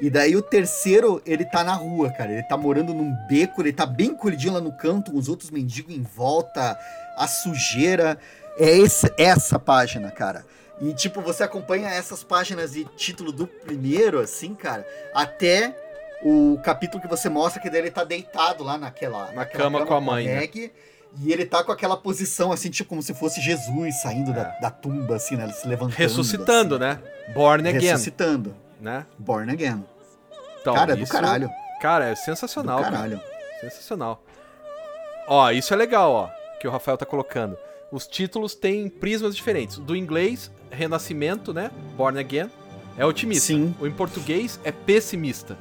[0.00, 2.32] E daí o terceiro, ele tá na rua, cara.
[2.32, 5.50] Ele tá morando num beco, ele tá bem encolhidinho lá no canto, com os outros
[5.50, 6.76] mendigos em volta,
[7.16, 8.18] a sujeira.
[8.58, 10.44] É esse, essa página, cara.
[10.80, 15.74] E, tipo, você acompanha essas páginas de título do primeiro, assim, cara, até
[16.22, 19.26] o capítulo que você mostra que daí ele tá deitado lá naquela...
[19.26, 20.48] Na naquela cama com a mãe, né?
[21.18, 24.60] E ele tá com aquela posição, assim, tipo, como se fosse Jesus saindo da, É.
[24.60, 25.44] da tumba, assim, né?
[25.44, 25.96] Ele se levantando.
[25.96, 26.84] Ressuscitando, assim.
[26.84, 27.00] né?
[27.32, 28.54] Born again, Ressuscitando.
[28.80, 29.06] né?
[29.18, 29.82] Born again.
[30.60, 31.50] Então, cara, é do isso- caralho.
[31.80, 32.92] Cara, é Do sensacional, cara.
[32.96, 33.20] caralho.
[33.60, 34.22] Sensacional.
[35.28, 36.28] Ó, isso é legal, ó,
[36.60, 37.56] que o Rafael tá colocando.
[37.90, 39.78] Os títulos têm prismas diferentes.
[39.78, 41.70] Do inglês, Renascimento, né?
[41.96, 42.50] Born Again,
[42.98, 43.46] é otimista.
[43.46, 43.74] Sim.
[43.80, 45.56] O em português é pessimista.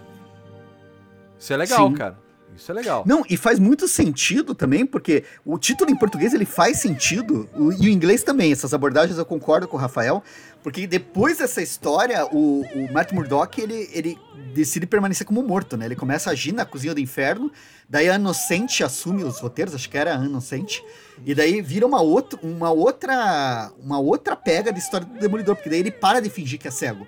[1.46, 1.94] Isso é legal, Sim.
[1.94, 2.26] cara.
[2.56, 3.04] Isso é legal.
[3.06, 7.72] Não, e faz muito sentido também, porque o título em português ele faz sentido, o-
[7.74, 10.24] e o inglês também, essas abordagens eu concordo com o Rafael,
[10.64, 14.18] porque depois dessa história, o, o Matt Murdock, ele, ele
[14.56, 15.86] decide permanecer como morto, né?
[15.86, 17.52] Ele começa a agir na cozinha do inferno,
[17.90, 20.82] daí a Inocente assume os roteiros, acho que era a Inocente,
[21.26, 25.70] e daí vira uma outra, uma outra, uma outra pega de história do Demolidor, porque
[25.70, 27.06] daí ele para de fingir que é cego.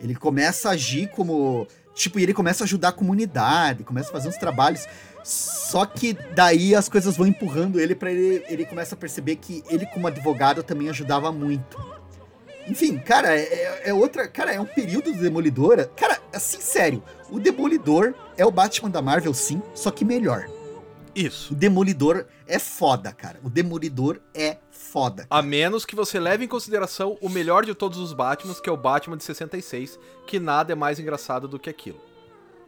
[0.00, 1.66] Ele começa a agir como.
[1.94, 4.86] Tipo, e ele começa a ajudar a comunidade, começa a fazer uns trabalhos.
[5.22, 8.44] Só que daí as coisas vão empurrando ele pra ele.
[8.48, 11.78] Ele começa a perceber que ele, como advogado, também ajudava muito.
[12.66, 14.26] Enfim, cara, é, é outra.
[14.26, 15.88] Cara, é um período do Demolidor.
[15.96, 17.02] Cara, assim, sério.
[17.30, 20.46] O Demolidor é o Batman da Marvel, sim, só que melhor.
[21.14, 21.52] Isso.
[21.52, 23.38] O Demolidor é foda, cara.
[23.42, 24.58] O Demolidor é
[24.94, 25.26] foda.
[25.28, 28.72] A menos que você leve em consideração o melhor de todos os Batmans, que é
[28.72, 32.00] o Batman de 66, que nada é mais engraçado do que aquilo.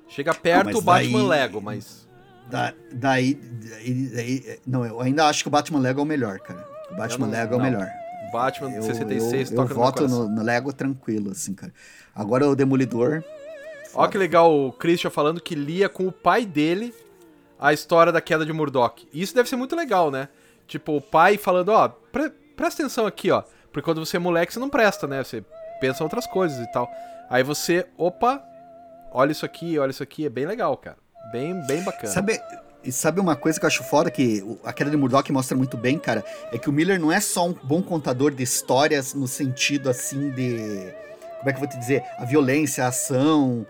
[0.08, 2.08] Chega perto mas o Batman daí- Lego, mas.
[2.50, 6.40] Da- daí, daí, daí- Não, eu ainda acho que o Batman Lego é o melhor,
[6.40, 6.66] cara.
[6.90, 7.64] O Batman não- Lego é o não.
[7.70, 7.88] melhor.
[8.28, 11.54] O Batman de Eu, 66 eu, toca eu no voto no, no Lego tranquilo, assim,
[11.54, 11.72] cara.
[12.12, 13.22] Agora o Demolidor.
[13.94, 16.92] Olha que legal o Christian falando que lia com o pai dele
[17.58, 19.06] a história da queda de Murdoch.
[19.14, 20.28] Isso deve ser muito legal, né?
[20.66, 23.42] Tipo, o pai falando, ó, pre- presta atenção aqui, ó.
[23.72, 25.22] Porque quando você é moleque, você não presta, né?
[25.22, 25.44] Você
[25.80, 26.90] pensa outras coisas e tal.
[27.28, 28.42] Aí você, opa,
[29.12, 30.26] olha isso aqui, olha isso aqui.
[30.26, 30.96] É bem legal, cara.
[31.30, 32.12] Bem, bem bacana.
[32.12, 32.40] Sabe,
[32.82, 35.76] e sabe uma coisa que eu acho foda que a queda de Murdoch mostra muito
[35.76, 36.24] bem, cara?
[36.52, 40.30] É que o Miller não é só um bom contador de histórias no sentido assim
[40.30, 40.94] de.
[41.38, 42.02] Como é que eu vou te dizer?
[42.16, 43.66] A violência, a ação,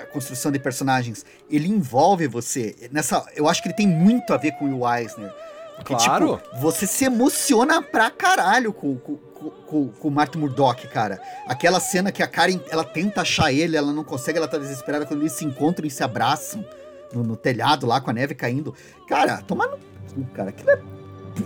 [0.00, 1.26] a construção de personagens.
[1.50, 2.88] Ele envolve você.
[2.90, 5.32] Nessa, eu acho que ele tem muito a ver com o Will Eisner.
[5.76, 6.38] Porque, Claro.
[6.42, 11.20] tipo, você se emociona pra caralho com, com, com, com, o Martin Murdoch, cara.
[11.46, 15.06] Aquela cena que a Karen, ela tenta achar ele, ela não consegue, ela tá desesperada
[15.06, 16.64] quando eles se encontram e se abraçam
[17.12, 18.74] no, no telhado lá com a neve caindo.
[19.08, 19.78] Cara, tomar no
[20.14, 20.50] cu, cara.
[20.50, 20.80] Aquilo é.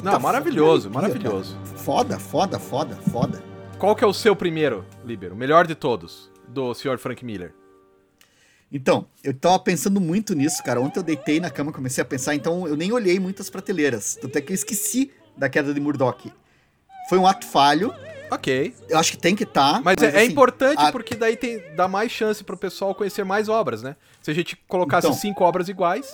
[0.03, 1.55] Não, maravilhoso, maravilhoso.
[1.55, 1.79] cara.
[1.79, 3.43] Foda, foda, foda, foda.
[3.79, 5.33] Qual que é o seu primeiro, Liber?
[5.33, 6.99] O melhor de todos, do Sr.
[6.99, 7.55] Frank Miller?
[8.73, 10.81] Então, eu tava pensando muito nisso, cara.
[10.81, 14.17] Ontem eu deitei na cama, comecei a pensar, então eu nem olhei muitas prateleiras.
[14.21, 16.33] Tanto é que eu esqueci da queda de Murdoch.
[17.09, 17.95] Foi um ato falho.
[18.29, 18.75] Ok.
[18.89, 19.81] Eu acho que tem que estar.
[19.85, 23.25] Mas, é, é assim, importante a- porque daí tem, dá mais chance pro pessoal conhecer
[23.25, 23.95] mais obras, né?
[24.21, 25.17] Se a gente colocasse Então.
[25.17, 26.13] cinco obras iguais.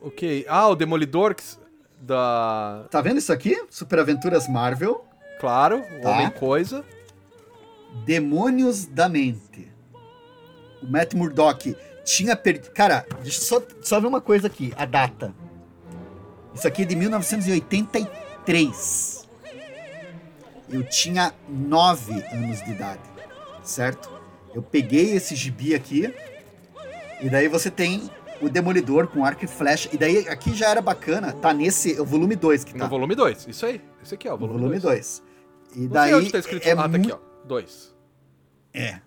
[0.00, 0.44] Ok.
[0.48, 1.34] Ah, o Demolidor
[2.00, 2.84] da.
[2.90, 3.62] Tá vendo isso aqui?
[3.70, 5.04] Super Aventuras Marvel.
[5.40, 6.10] Claro, o Tá.
[6.10, 6.84] Homem Coisa.
[8.04, 9.70] Demônios da Mente.
[10.82, 12.70] O Matt Murdock tinha perdido.
[12.72, 15.34] Cara, deixa eu só, só ver uma coisa aqui: a data.
[16.54, 19.28] Isso aqui é de 1983.
[20.68, 23.00] Eu tinha 9 anos de idade,
[23.62, 24.10] certo?
[24.54, 26.14] Eu peguei esse gibi aqui.
[27.20, 28.08] E daí você tem
[28.40, 29.88] o Demolidor com arco e flecha.
[29.92, 31.96] E daí aqui já era bacana, tá nesse.
[31.96, 32.84] É o volume 2 que tá.
[32.84, 33.48] No volume 2.
[33.48, 33.80] Isso aí.
[34.02, 34.34] Esse aqui, ó.
[34.34, 34.82] O Volume volume 2.
[34.82, 35.22] 2.
[35.76, 36.30] E daí.
[36.30, 36.66] tá escrito.
[36.66, 37.18] é ah, tá aqui, ó.
[37.50, 37.94] 2.
[38.72, 39.00] É.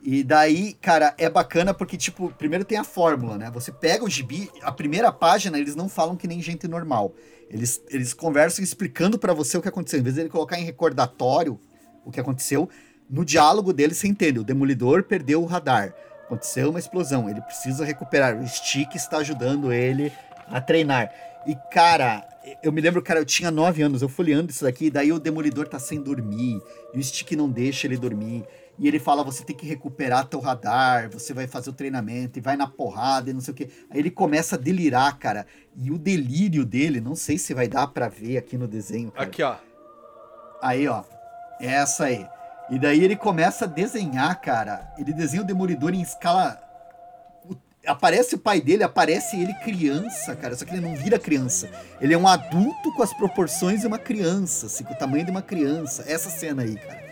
[0.00, 3.50] E daí, cara, é bacana porque, tipo, primeiro tem a fórmula, né?
[3.50, 7.12] Você pega o gibi, a primeira página, eles não falam que nem gente normal.
[7.50, 9.98] Eles, eles conversam explicando pra você o que aconteceu.
[9.98, 11.58] Em vez de ele colocar em recordatório
[12.04, 12.70] o que aconteceu,
[13.10, 14.38] no diálogo deles você entende.
[14.38, 15.92] O Demolidor perdeu o radar.
[16.24, 17.28] Aconteceu uma explosão.
[17.28, 18.40] Ele precisa recuperar.
[18.40, 20.12] O Stick está ajudando ele
[20.46, 21.12] a treinar.
[21.44, 22.24] E, cara,
[22.62, 25.66] eu me lembro, cara, eu tinha 9 anos, eu folheando isso daqui, daí o Demolidor
[25.68, 26.62] tá sem dormir,
[26.94, 28.44] e o Stick não deixa ele dormir.
[28.78, 32.42] E ele fala: você tem que recuperar teu radar, você vai fazer o treinamento e
[32.42, 33.68] vai na porrada e não sei o quê.
[33.90, 35.46] Aí ele começa a delirar, cara.
[35.76, 39.26] E o delírio dele, não sei se vai dar pra ver aqui no desenho, cara.
[39.26, 39.56] Aqui, ó.
[40.62, 41.02] Aí, ó.
[41.60, 42.24] Essa aí.
[42.70, 44.92] E daí ele começa a desenhar, cara.
[44.96, 46.60] Ele desenha o Demolidor em escala.
[47.88, 50.54] Aparece o pai dele, aparece ele criança, cara.
[50.54, 51.70] Só que ele não vira criança.
[52.00, 55.30] Ele é um adulto com as proporções de uma criança, assim, com o tamanho de
[55.30, 56.04] uma criança.
[56.06, 57.08] Essa cena aí, cara.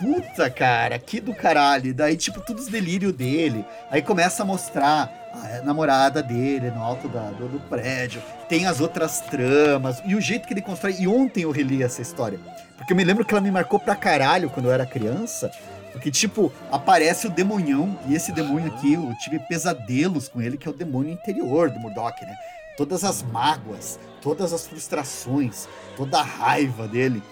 [0.00, 1.92] Puta, cara, que do caralho.
[1.92, 3.64] Daí, tipo, todos os delírios dele.
[3.90, 8.22] Aí começa a mostrar a namorada dele no alto da, do, do, prédio.
[8.48, 10.00] Tem as outras tramas.
[10.04, 10.94] E o jeito que ele constrói.
[10.98, 12.38] E ontem eu reli essa história.
[12.76, 15.50] Porque eu me lembro que ela me marcou pra caralho quando eu era criança.
[15.94, 17.96] Porque, tipo, aparece o demonhão.
[18.08, 21.78] E esse demônio aqui, eu tive pesadelos com ele, que é o demônio interior do
[21.78, 22.36] Murdoch, né?
[22.76, 27.22] Todas as mágoas, todas as frustrações, toda a raiva dele.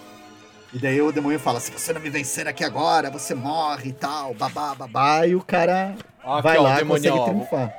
[0.73, 3.93] E daí o demônio fala: se você não me vencer aqui agora, você morre e
[3.93, 5.27] tal, babá, babá.
[5.27, 7.75] E o cara aqui, vai ó, lá e consegue triunfar.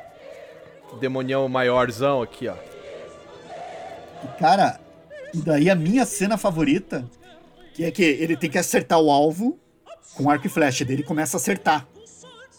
[0.92, 2.56] O demonião maiorzão aqui, ó.
[4.26, 4.82] E cara,
[5.34, 7.06] e daí a minha cena favorita,
[7.74, 9.63] que é que ele tem que acertar o alvo
[10.16, 10.86] com arco e flecha.
[10.86, 11.88] Daí ele começa a acertar.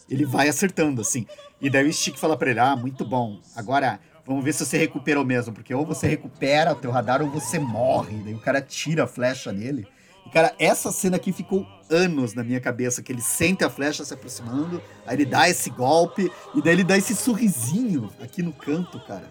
[0.08, 1.26] Ele vai acertando, assim.
[1.60, 3.40] E daí o Stick fala pra ele: Ah, muito bom.
[3.56, 7.28] Agora Vamos ver se você recuperou mesmo, porque ou você recupera o teu radar ou
[7.28, 8.16] você morre.
[8.24, 9.86] Daí o cara tira a flecha nele.
[10.26, 14.02] E, cara, essa cena aqui ficou anos na minha cabeça, que ele sente a flecha
[14.02, 18.52] se aproximando, aí ele dá esse golpe, e daí ele dá esse sorrisinho aqui no
[18.52, 19.30] canto, cara.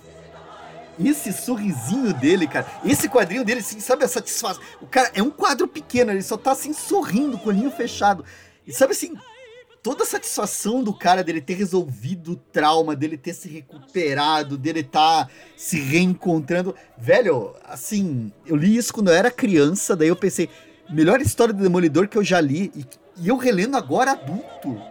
[1.00, 4.62] Esse sorrisinho dele, cara, esse quadrinho dele, assim, sabe a satisfação?
[4.82, 8.24] O cara é um quadro pequeno, ele só tá assim sorrindo, com o olhinho fechado.
[8.66, 9.16] E sabe assim,
[9.82, 14.80] toda a satisfação do cara dele ter resolvido o trauma, dele ter se recuperado, dele
[14.80, 16.76] estar tá se reencontrando.
[16.98, 20.50] Velho, assim, eu li isso quando eu era criança, daí eu pensei,
[20.90, 22.86] melhor história do Demolidor que eu já li, e,
[23.18, 24.82] e eu relendo agora adulto.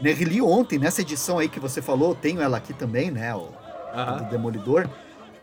[0.00, 3.34] Né, reli ontem, nessa edição aí que você falou, tenho ela aqui também, né?
[3.34, 3.50] O,
[4.18, 4.88] do Demolidor.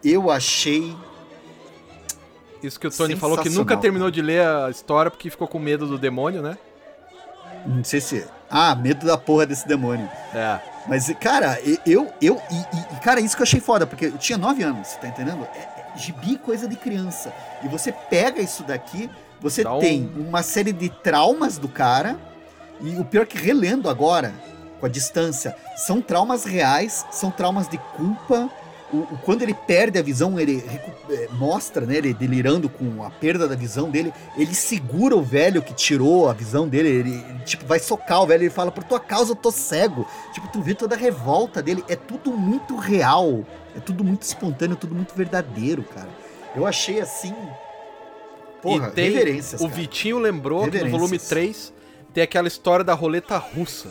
[0.08, 0.96] Eu achei.
[2.64, 5.60] Isso que o Tony falou que nunca terminou de ler a história porque ficou com
[5.60, 6.58] medo do demônio, né?
[7.66, 8.26] Não sei se.
[8.50, 10.10] Ah, medo da porra desse demônio.
[10.34, 10.60] É.
[10.88, 12.08] Mas, cara, eu.
[12.22, 15.10] eu e, e, cara, isso que eu achei foda, porque eu tinha 9 anos, tá
[15.10, 15.46] entendendo?
[15.54, 17.34] É, é, gibi coisa de criança.
[17.62, 19.10] E você pega isso daqui,
[19.42, 19.80] você então...
[19.80, 22.18] tem uma série de traumas do cara.
[22.80, 24.34] E o pior é que relendo agora,
[24.80, 28.50] com a distância, são traumas reais, são traumas de culpa,
[28.92, 30.64] o, o, quando ele perde a visão, ele
[31.10, 35.62] é, mostra, né, ele delirando com a perda da visão dele, ele segura o velho
[35.62, 38.84] que tirou a visão dele, ele, ele, tipo, vai socar o velho, ele fala, por
[38.84, 40.08] tua causa eu tô cego.
[40.34, 43.46] Tipo, tu vê toda a revolta dele, é tudo muito real,
[43.76, 46.10] é tudo muito espontâneo, tudo muito verdadeiro, cara.
[46.56, 47.36] Eu achei assim,
[48.62, 49.76] porra, e tem, reverências, O cara.
[49.76, 51.74] Vitinho lembrou que no volume 3
[52.14, 53.90] tem aquela história da roleta russa,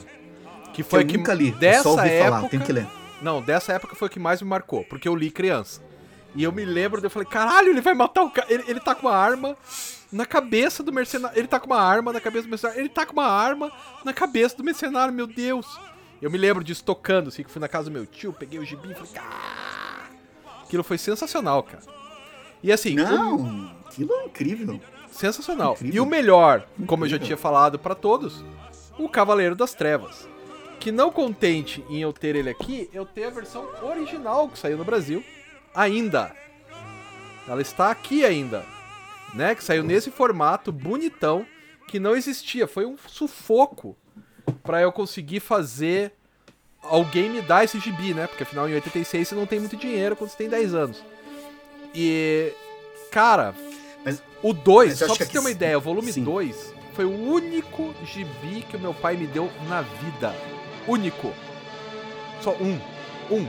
[0.73, 2.87] que foi que, eu nunca li, dessa só ouvi época, falar, tem que ler
[3.21, 5.81] não, dessa época foi o que mais me marcou, porque eu li criança.
[6.35, 8.47] E eu me lembro, eu falei, caralho, ele vai matar o cara.
[8.51, 9.57] Ele, ele tá com uma arma
[10.13, 11.39] na cabeça do mercenário.
[11.39, 12.81] Ele tá com uma arma na cabeça do mercenário.
[12.81, 13.73] Ele tá com uma arma
[14.05, 15.81] na cabeça do mercenário, meu Deus.
[16.21, 18.65] Eu me lembro disso tocando, assim, que fui na casa do meu tio, peguei o
[18.65, 20.09] gibi e falei, ah!
[20.63, 21.83] Aquilo foi sensacional, cara.
[22.63, 22.95] E assim.
[22.95, 23.71] Não, o...
[23.87, 24.81] aquilo é incrível.
[25.11, 25.73] Sensacional.
[25.73, 25.95] Incrível.
[25.95, 26.87] E o melhor, incrível.
[26.87, 28.45] como eu já tinha falado para todos,
[28.99, 30.29] o Cavaleiro das Trevas
[30.87, 34.79] que não contente em eu ter ele aqui, eu tenho a versão original que saiu
[34.79, 35.21] no Brasil
[35.75, 36.33] ainda.
[37.49, 38.65] Ela está aqui ainda,
[39.35, 39.57] né?
[39.57, 41.45] Que saiu nesse formato bonitão
[41.89, 42.69] que não existia.
[42.69, 43.97] Foi um sufoco
[44.63, 46.13] para eu conseguir fazer
[46.81, 48.29] alguém me dar esse gibi, né?
[48.29, 51.05] Porque afinal em 86 você não tem muito dinheiro quando você tem 10 anos.
[51.93, 52.53] E
[53.11, 53.57] cara,
[54.05, 57.93] mas, o 2, só pra você ter uma ideia, o volume 2 foi o único
[58.05, 60.56] gibi que o meu pai me deu na vida
[60.87, 61.33] único.
[62.41, 62.79] Só um.
[63.31, 63.47] Um.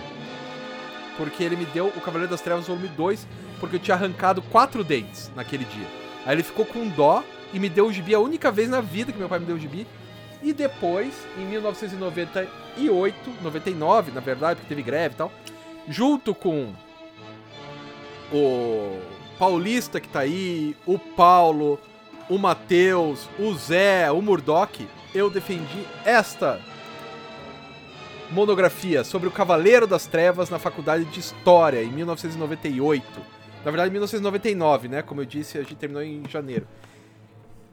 [1.18, 3.27] Porque ele me deu o Cavaleiro das Trevas volume 2,
[3.59, 5.88] porque eu tinha arrancado quatro dentes naquele dia.
[6.26, 7.23] Aí ele ficou com dó
[7.53, 9.55] e me deu o gibi a única vez na vida que meu pai me deu
[9.55, 9.88] o gibi.
[10.43, 15.31] E depois, em 1998, 99, na verdade, porque teve greve e tal,
[15.89, 16.73] junto com
[18.31, 18.99] o
[19.39, 21.80] Paulista que tá aí, o Paulo,
[22.30, 26.59] o Matheus, o Zé, o Murdoch, eu defendi esta
[28.31, 33.05] monografia sobre o Cavaleiro das Trevas na Faculdade de História, em 1998.
[33.63, 35.01] Na verdade, 1999, né?
[35.01, 36.67] Como eu disse, a gente terminou em janeiro.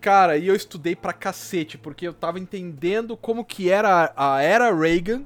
[0.01, 4.75] Cara, e eu estudei pra cacete, porque eu tava entendendo como que era a era
[4.75, 5.25] Reagan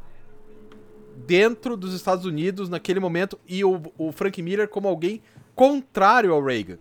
[1.26, 5.20] dentro dos Estados Unidos naquele momento e o, o Frank Miller como alguém
[5.54, 6.78] contrário ao Reagan.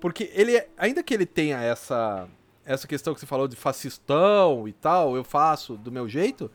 [0.00, 2.28] Porque ele, ainda que ele tenha essa
[2.66, 6.50] essa questão que você falou de fascistão e tal, eu faço do meu jeito,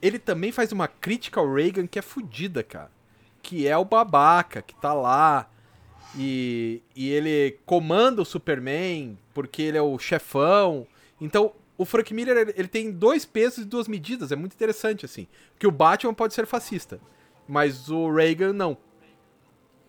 [0.00, 2.90] ele também faz uma crítica ao Reagan que é fodida, cara.
[3.42, 5.48] Que é o babaca que tá lá
[6.16, 10.86] e, e ele comanda o Superman porque ele é o chefão.
[11.20, 15.26] Então, o Frank Miller ele tem dois pesos e duas medidas, é muito interessante assim.
[15.58, 17.00] Que o Batman pode ser fascista,
[17.46, 18.76] mas o Reagan não.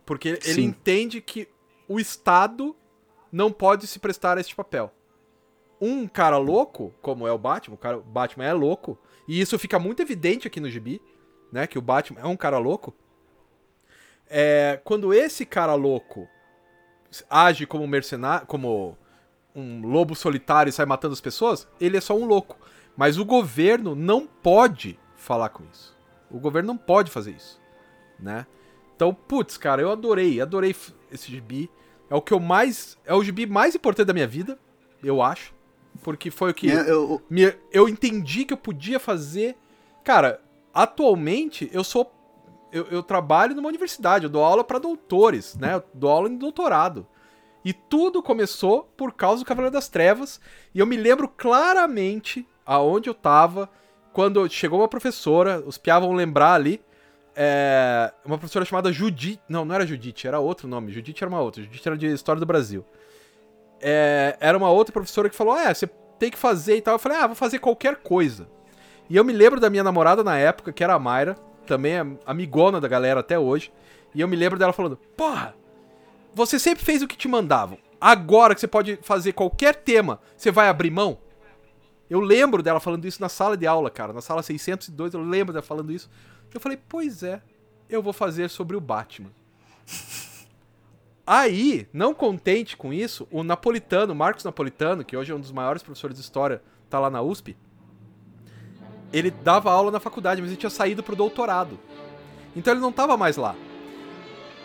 [0.06, 0.52] Porque Sim.
[0.52, 1.48] ele entende que
[1.88, 2.76] o Estado
[3.32, 4.92] não pode se prestar a este papel.
[5.82, 8.98] um cara louco, como é o Batman, o, cara, o Batman é louco,
[9.30, 11.00] e isso fica muito evidente aqui no gibi,
[11.52, 11.68] né?
[11.68, 12.96] Que o Batman é um cara louco.
[14.28, 16.28] É, quando esse cara louco
[17.30, 18.98] age como mercenário, como
[19.56, 22.58] um lobo solitário e sai matando as pessoas, ele é só um louco.
[22.98, 25.96] Mas o governo não pode falar com isso.
[26.32, 27.62] O governo não pode fazer isso,
[28.20, 28.48] né?
[28.96, 30.76] Então, putz, cara, eu adorei, adorei
[31.12, 31.70] esse gibi.
[32.10, 32.98] É o que eu mais.
[33.06, 34.58] É o gibi mais importante da minha vida,
[35.04, 35.54] eu acho.
[36.02, 36.72] Porque foi o que.
[36.72, 37.22] É, eu...
[37.30, 39.58] Me, eu entendi que eu podia fazer.
[40.04, 40.42] Cara,
[40.74, 42.12] atualmente eu sou.
[42.72, 45.76] Eu, eu trabalho numa universidade, eu dou aula para doutores, né?
[45.76, 47.08] Eu dou aula em doutorado.
[47.66, 50.40] E tudo começou por causa do Cavaleiro das Trevas.
[50.74, 53.70] E eu me lembro claramente aonde eu tava
[54.14, 56.82] quando chegou uma professora, os piá vão lembrar ali.
[57.36, 59.42] É, uma professora chamada Judite.
[59.48, 60.92] Não, não era Judite, era outro nome.
[60.92, 61.64] Judite era uma outra.
[61.64, 62.84] Judite era de História do Brasil.
[63.82, 65.88] É, era uma outra professora que falou: É, você
[66.18, 66.96] tem que fazer e tal.
[66.96, 68.48] Eu falei: Ah, vou fazer qualquer coisa.
[69.10, 71.36] E eu me lembro da minha namorada na época, que era a Mayra,
[71.66, 73.72] também é amigona da galera até hoje.
[74.14, 75.56] E eu me lembro dela falando: Porra,
[76.34, 77.78] você sempre fez o que te mandavam.
[78.00, 81.18] Agora que você pode fazer qualquer tema, você vai abrir mão?
[82.10, 84.14] Eu lembro dela falando isso na sala de aula, cara.
[84.14, 86.10] Na sala 602, eu lembro dela falando isso.
[86.54, 87.42] Eu falei, pois é,
[87.90, 89.30] eu vou fazer sobre o Batman.
[91.32, 95.84] Aí, não contente com isso, o Napolitano, Marcos Napolitano, que hoje é um dos maiores
[95.84, 97.56] professores de história, tá lá na USP.
[99.14, 101.80] Ele dava aula na faculdade, mas ele tinha saído pro doutorado.
[102.56, 103.56] Então ele não tava mais lá.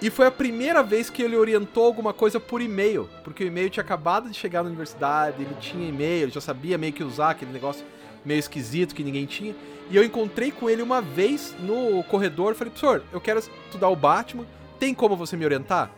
[0.00, 3.68] E foi a primeira vez que ele orientou alguma coisa por e-mail, porque o e-mail
[3.68, 7.32] tinha acabado de chegar na universidade, ele tinha e-mail, ele já sabia meio que usar
[7.32, 7.84] aquele negócio
[8.24, 9.54] meio esquisito que ninguém tinha.
[9.90, 13.96] E eu encontrei com ele uma vez no corredor, falei, professor, eu quero estudar o
[13.96, 14.46] Batman,
[14.78, 15.90] tem como você me orientar?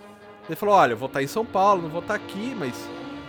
[0.48, 2.74] Ele falou, olha, eu vou estar em São Paulo, não vou estar aqui, mas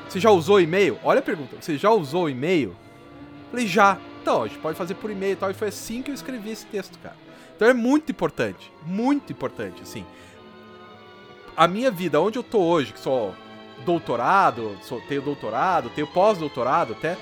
[0.08, 1.00] você já usou e-mail?
[1.04, 2.76] Olha a pergunta, você já usou e-mail?
[3.50, 3.98] Falei, já.
[4.22, 5.50] Então, a gente pode fazer por e-mail e tal.
[5.50, 7.16] E foi assim que eu escrevi esse texto, cara.
[7.56, 10.06] Então é muito importante, muito importante, assim
[11.58, 13.34] a minha vida, onde eu tô hoje, que sou
[13.84, 17.18] doutorado, sou, tenho doutorado, tenho pós-doutorado até,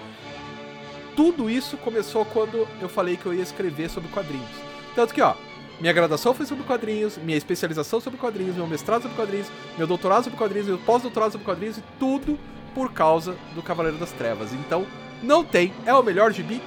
[1.15, 4.49] tudo isso começou quando eu falei que eu ia escrever sobre quadrinhos.
[4.93, 5.35] Tanto que, ó,
[5.79, 9.47] minha graduação foi sobre quadrinhos, minha especialização sobre quadrinhos, meu mestrado sobre quadrinhos,
[9.77, 12.39] meu doutorado sobre quadrinhos, meu pós-doutorado sobre quadrinhos e tudo
[12.73, 14.53] por causa do Cavaleiro das Trevas.
[14.53, 14.85] Então,
[15.21, 16.61] não tem, é o melhor gibi,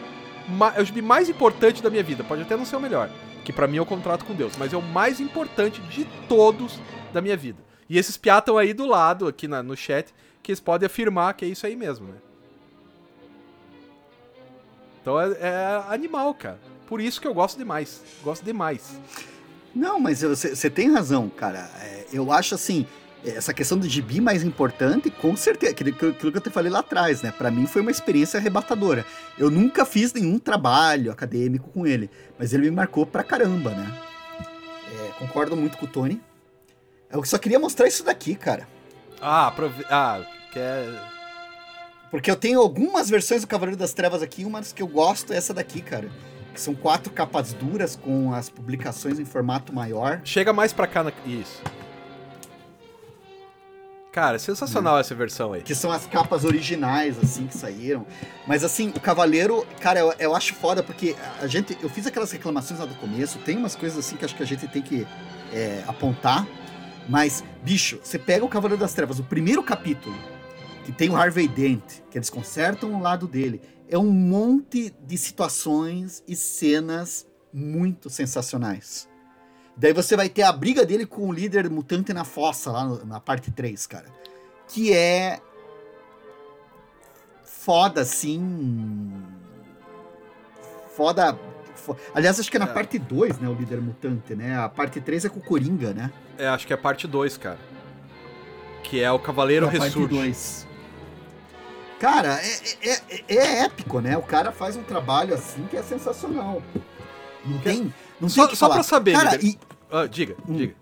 [0.74, 3.10] é o gibi mais importante da minha vida, pode até não ser o melhor,
[3.44, 6.78] que para mim é o contrato com Deus, mas é o mais importante de todos
[7.12, 7.62] da minha vida.
[7.88, 11.46] E esses estão aí do lado, aqui na, no chat, que eles podem afirmar que
[11.46, 12.18] é isso aí mesmo, né?
[15.00, 16.58] Então é, é animal, cara.
[16.88, 18.02] Por isso que eu gosto demais.
[18.24, 18.98] Gosto demais.
[19.74, 21.70] Não, mas você tem razão, cara.
[21.82, 22.86] É, eu acho assim,
[23.24, 26.78] essa questão do gibi mais importante, com certeza, aquilo, aquilo que eu te falei lá
[26.78, 27.30] atrás, né?
[27.30, 29.04] Para mim foi uma experiência arrebatadora.
[29.38, 34.00] Eu nunca fiz nenhum trabalho acadêmico com ele, mas ele me marcou pra caramba, né?
[34.90, 36.20] É, concordo muito com o Tony.
[37.10, 38.66] Eu só queria mostrar isso daqui, cara.
[39.20, 39.84] Ah, prove...
[39.90, 40.86] ah, quer.
[42.10, 45.34] Porque eu tenho algumas versões do Cavaleiro das Trevas aqui, uma das que eu gosto
[45.34, 46.10] é essa daqui, cara.
[46.58, 50.20] Que são quatro capas duras com as publicações em formato maior.
[50.24, 51.12] Chega mais pra cá na...
[51.24, 51.62] Isso.
[54.10, 54.98] Cara, é sensacional hum.
[54.98, 55.62] essa versão aí.
[55.62, 58.04] Que são as capas originais, assim, que saíram.
[58.44, 61.78] Mas assim, o Cavaleiro, cara, eu, eu acho foda, porque a gente.
[61.80, 64.46] Eu fiz aquelas reclamações lá do começo, tem umas coisas assim que acho que a
[64.46, 65.06] gente tem que
[65.52, 66.44] é, apontar.
[67.08, 70.16] Mas, bicho, você pega o Cavaleiro das Trevas, o primeiro capítulo,
[70.84, 75.18] que tem o Harvey Dent, que eles consertam o lado dele, é um monte de
[75.18, 79.08] situações e cenas muito sensacionais.
[79.76, 83.04] Daí você vai ter a briga dele com o líder mutante na fossa, lá no,
[83.04, 84.06] na parte 3, cara.
[84.66, 85.40] Que é.
[87.44, 89.12] Foda, assim.
[90.94, 91.38] Foda
[92.14, 92.72] Aliás, acho que é na é.
[92.72, 93.48] parte 2, né?
[93.48, 94.58] O líder mutante, né?
[94.58, 96.12] A parte 3 é com o Coringa, né?
[96.36, 97.58] É, acho que é a parte 2, cara.
[98.82, 99.98] Que é o Cavaleiro é Ressurge.
[100.00, 100.67] Parte 2.
[101.98, 104.16] Cara, é, é, é, é, épico, né?
[104.16, 106.62] O cara faz um trabalho assim que é sensacional.
[107.44, 107.92] Não tem.
[108.20, 109.58] Não só, só pra saber, cara, e...
[109.90, 110.56] ah, diga, hum.
[110.56, 110.74] diga.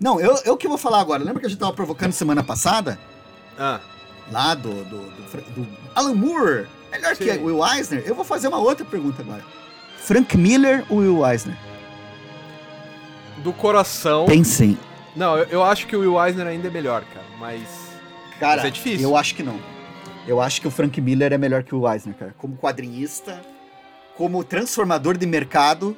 [0.00, 1.22] Não, eu, eu que vou falar agora.
[1.22, 2.98] Lembra que a gente tava provocando semana passada?
[3.58, 3.80] Ah.
[4.30, 6.66] Lá do, do, do, do Alan Moore.
[6.90, 7.24] Melhor Sim.
[7.24, 8.02] que o Will Eisner.
[8.06, 9.44] Eu vou fazer uma outra pergunta agora.
[9.98, 11.56] Frank Miller ou Will Eisner?
[13.38, 14.26] Do coração.
[14.26, 14.78] Pensem.
[15.14, 17.62] Não, eu, eu, acho que o Will Eisner ainda é melhor, cara, mas.
[18.40, 19.08] Cara, mas é difícil.
[19.08, 19.58] Eu acho que não.
[20.26, 22.34] Eu acho que o Frank Miller é melhor que o Eisner, cara.
[22.38, 23.40] Como quadrinista,
[24.16, 25.96] como transformador de mercado,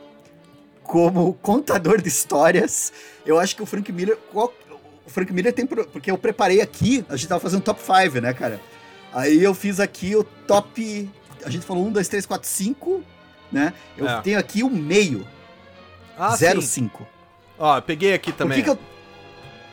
[0.83, 2.93] como contador de histórias,
[3.25, 4.19] eu acho que o Frank Miller.
[4.35, 4.51] O
[5.07, 5.65] Frank Miller tem.
[5.67, 8.61] Porque eu preparei aqui, a gente tava fazendo top 5, né, cara?
[9.13, 11.09] Aí eu fiz aqui o top.
[11.45, 13.03] A gente falou 1, 2, 3, 4, 5,
[13.53, 13.73] né?
[13.97, 14.21] Eu É.
[14.23, 15.27] tenho aqui o meio,
[16.19, 16.63] Ah, 0,5.
[16.63, 16.91] sim.
[17.59, 18.59] Ó, peguei aqui Por também.
[18.59, 18.79] que, que eu.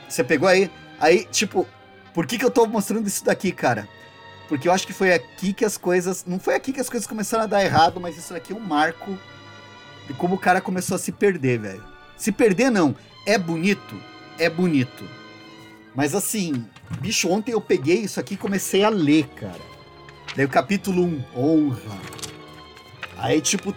[0.07, 0.69] Você pegou aí?
[0.99, 1.67] Aí, tipo,
[2.13, 3.89] por que, que eu tô mostrando isso daqui, cara?
[4.47, 6.25] Porque eu acho que foi aqui que as coisas.
[6.25, 8.59] Não foi aqui que as coisas começaram a dar errado, mas isso daqui é um
[8.59, 9.17] marco
[10.07, 11.83] de como o cara começou a se perder, velho.
[12.17, 12.95] Se perder, não.
[13.25, 13.95] É bonito?
[14.37, 15.07] É bonito.
[15.95, 16.65] Mas assim,
[16.99, 19.61] bicho, ontem eu peguei isso aqui e comecei a ler, cara.
[20.35, 21.99] Daí o capítulo 1, honra.
[23.17, 23.73] Aí, tipo.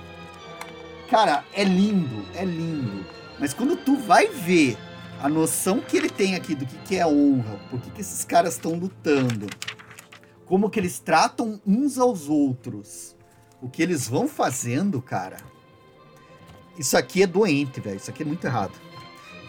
[1.11, 3.07] Cara, é lindo, é lindo.
[3.39, 4.77] Mas quando tu vai ver
[5.23, 8.25] a noção que ele tem aqui do que, que é honra, por que, que esses
[8.25, 9.47] caras estão lutando,
[10.47, 13.15] como que eles tratam uns aos outros,
[13.61, 15.37] o que eles vão fazendo, cara.
[16.79, 17.97] Isso aqui é doente, velho.
[17.97, 18.73] Isso aqui é muito errado.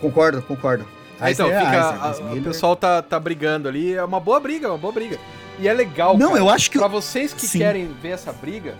[0.01, 0.85] Concordo, concordo.
[1.19, 1.77] Ah, então, Eisner é fica.
[1.77, 3.93] Eisner, a- mas o pessoal tá, tá brigando ali.
[3.93, 5.19] É uma boa briga, é uma boa briga.
[5.59, 6.17] E é legal.
[6.17, 6.39] Não, cara.
[6.41, 6.77] eu acho que.
[6.77, 7.57] Pra vocês que Sim.
[7.59, 8.77] querem ver essa briga,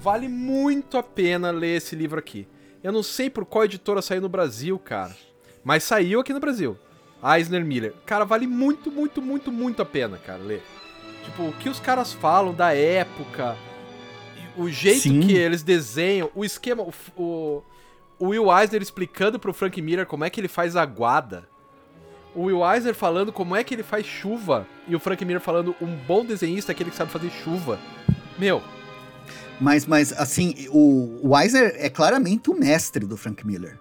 [0.00, 2.46] vale muito a pena ler esse livro aqui.
[2.82, 5.14] Eu não sei por qual editora saiu no Brasil, cara.
[5.64, 6.78] Mas saiu aqui no Brasil.
[7.36, 7.92] Eisner Miller.
[8.06, 10.62] Cara, vale muito, muito, muito, muito a pena, cara, ler.
[11.26, 13.56] Tipo, o que os caras falam da época,
[14.56, 15.20] o jeito Sim.
[15.20, 17.62] que eles desenham, o esquema, o, o,
[18.18, 21.46] o Will Eisner explicando pro Frank Miller como é que ele faz aguada.
[22.34, 24.66] O Will Eisner falando como é que ele faz chuva.
[24.86, 27.78] E o Frank Miller falando um bom desenhista é aquele que sabe fazer chuva.
[28.38, 28.62] Meu,
[29.60, 33.78] Mas, mas assim, o, o Eisner é claramente o mestre do Frank Miller.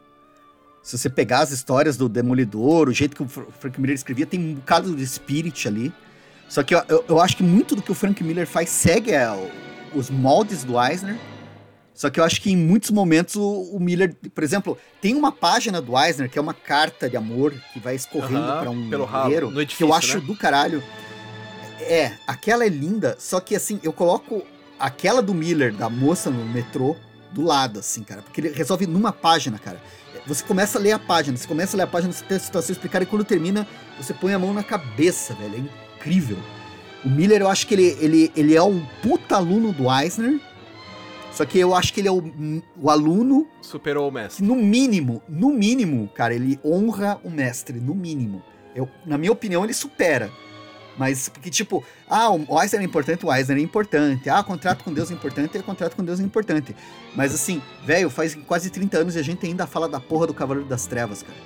[0.82, 4.26] Se você pegar as histórias do Demolidor, o jeito que o Fr- Frank Miller escrevia,
[4.26, 5.92] tem um bocado de spirit ali.
[6.48, 9.12] Só que eu, eu, eu acho que muito do que o Frank Miller faz segue
[9.12, 9.28] é,
[9.94, 11.18] os moldes do Eisner.
[11.94, 15.32] Só que eu acho que em muitos momentos o, o Miller, por exemplo, tem uma
[15.32, 18.90] página do Eisner que é uma carta de amor que vai escorrendo Aham, pra um
[18.90, 20.26] pelo ralo, guerreiro, que eu acho né?
[20.26, 20.84] do caralho.
[21.80, 24.44] É, aquela é linda, só que assim, eu coloco
[24.80, 26.96] aquela do Miller, da moça no metrô,
[27.32, 28.22] do lado, assim, cara.
[28.22, 29.82] Porque ele resolve numa página, cara.
[30.26, 32.40] Você começa a ler a página, você começa a ler a página, você tem a
[32.40, 33.68] situação explicada, e quando termina,
[34.00, 35.56] você põe a mão na cabeça, velho.
[35.56, 36.38] É incrível.
[37.04, 40.40] O Miller, eu acho que ele, ele, ele é um puta aluno do Eisner.
[41.32, 42.24] Só que eu acho que ele é o,
[42.82, 44.46] o aluno superou o que, mestre.
[44.46, 48.42] no mínimo, no mínimo, cara, ele honra o mestre, no mínimo.
[48.74, 50.32] Eu, na minha opinião, ele supera.
[50.98, 54.30] Mas, porque, tipo, ah, o Eisner é importante, o Eisner é importante.
[54.30, 56.74] Ah, contrato com Deus é importante, é contrato com Deus é importante.
[57.14, 60.34] Mas, assim, velho, faz quase 30 anos e a gente ainda fala da porra do
[60.34, 61.38] Cavaleiro das Trevas, cara.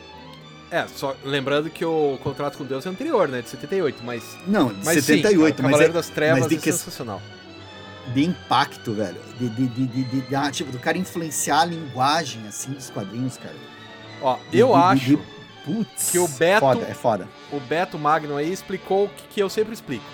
[0.72, 3.42] É, só lembrando que o contrato com Deus é anterior, né?
[3.42, 4.38] De 78, mas.
[4.46, 7.22] Não, de Mas 78, sim, mas Cavaleiro é das Trevas mas de é que- sensacional.
[8.14, 9.18] de impacto, velho.
[9.40, 12.90] De, de, de, de, de- de- ah, tipo, do cara influenciar a linguagem, assim, dos
[12.90, 13.56] quadrinhos, cara.
[14.22, 15.20] Ó, eu de- acho de-
[15.66, 17.28] Putz, que o Beto- Foda, é foda.
[17.52, 20.06] o Beto Magno aí explicou o que, que eu sempre explico.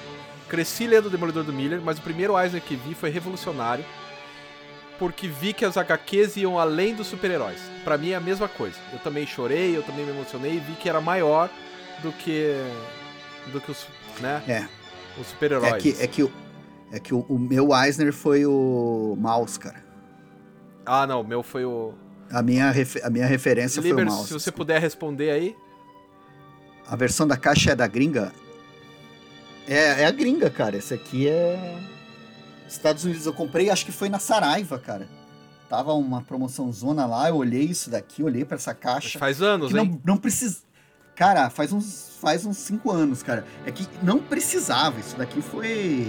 [0.50, 3.86] Cresci lendo o Demolidor do Miller, mas o primeiro Eisner que vi foi revolucionário,
[4.98, 7.60] porque vi que as HQs iam além dos super-heróis.
[7.84, 8.78] Pra mim é a mesma coisa.
[8.94, 11.50] Eu também chorei, eu também me emocionei e vi que era maior
[12.02, 12.54] do que
[13.52, 13.88] do que os,
[14.20, 14.68] né, É.
[15.20, 15.74] os super-heróis.
[15.74, 16.32] É que, é que, o,
[16.92, 19.84] é que o, o meu Eisner foi o Mouse, cara.
[20.86, 21.94] Ah, não, o meu foi o
[22.32, 22.72] A minha,
[23.04, 24.28] a minha referência foi Liber, o Mouse.
[24.28, 25.56] se você puder responder aí.
[26.88, 28.32] A versão da caixa é da gringa?
[29.68, 30.78] É, é a gringa, cara.
[30.78, 31.80] Esse aqui é.
[32.68, 33.26] Estados Unidos.
[33.26, 35.08] Eu comprei, acho que foi na Saraiva, cara.
[35.70, 39.18] Tava uma promoção zona lá, eu olhei isso daqui, olhei pra essa caixa.
[39.18, 39.90] Faz anos, que hein?
[40.04, 40.60] não, não precisa.
[41.16, 43.46] Cara, faz uns, faz uns cinco anos, cara.
[43.66, 45.00] É que não precisava.
[45.00, 46.06] Isso daqui foi.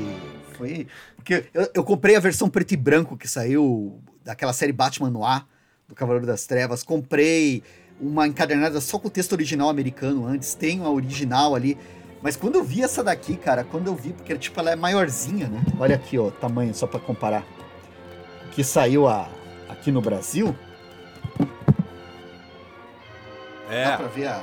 [0.53, 0.87] Foi.
[1.17, 5.25] Porque eu, eu comprei a versão preto e branco que saiu daquela série Batman no
[5.25, 5.47] ar,
[5.89, 6.83] do Cavaleiro das Trevas.
[6.83, 7.63] Comprei
[8.01, 10.55] uma encadernada só com o texto original americano antes.
[10.55, 11.79] Tenho a original ali.
[12.27, 15.47] Mas quando eu vi essa daqui, cara, quando eu vi, porque tipo, ela é maiorzinha,
[15.47, 15.63] né?
[15.79, 17.45] Olha aqui, ó, tamanho, só pra comparar.
[18.51, 19.29] Que saiu a,
[19.69, 20.53] aqui no Brasil.
[23.69, 23.97] Dá É.
[23.97, 24.43] pra ver a,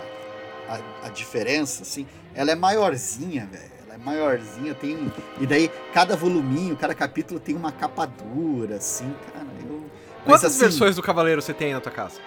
[0.69, 2.07] a, a diferença, assim.
[2.33, 3.71] Ela é maiorzinha, velho.
[3.85, 5.11] Ela é maiorzinha, tem.
[5.41, 9.45] E daí, cada voluminho, cada capítulo tem uma capa dura, assim, cara.
[9.69, 9.83] Eu.
[10.25, 12.17] Mas, Quantas assim, versões do Cavaleiro você tem aí na tua casa?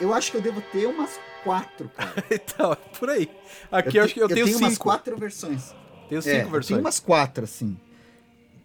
[0.00, 2.12] Eu acho que eu devo ter umas quatro, cara.
[2.30, 3.30] então, é por aí.
[3.70, 4.82] Aqui eu, acho que eu, tenho, umas cinco.
[4.84, 5.74] quatro versões.
[6.08, 6.66] Tenho É, cinco eu versões.
[6.66, 7.76] tenho umas quatro, assim.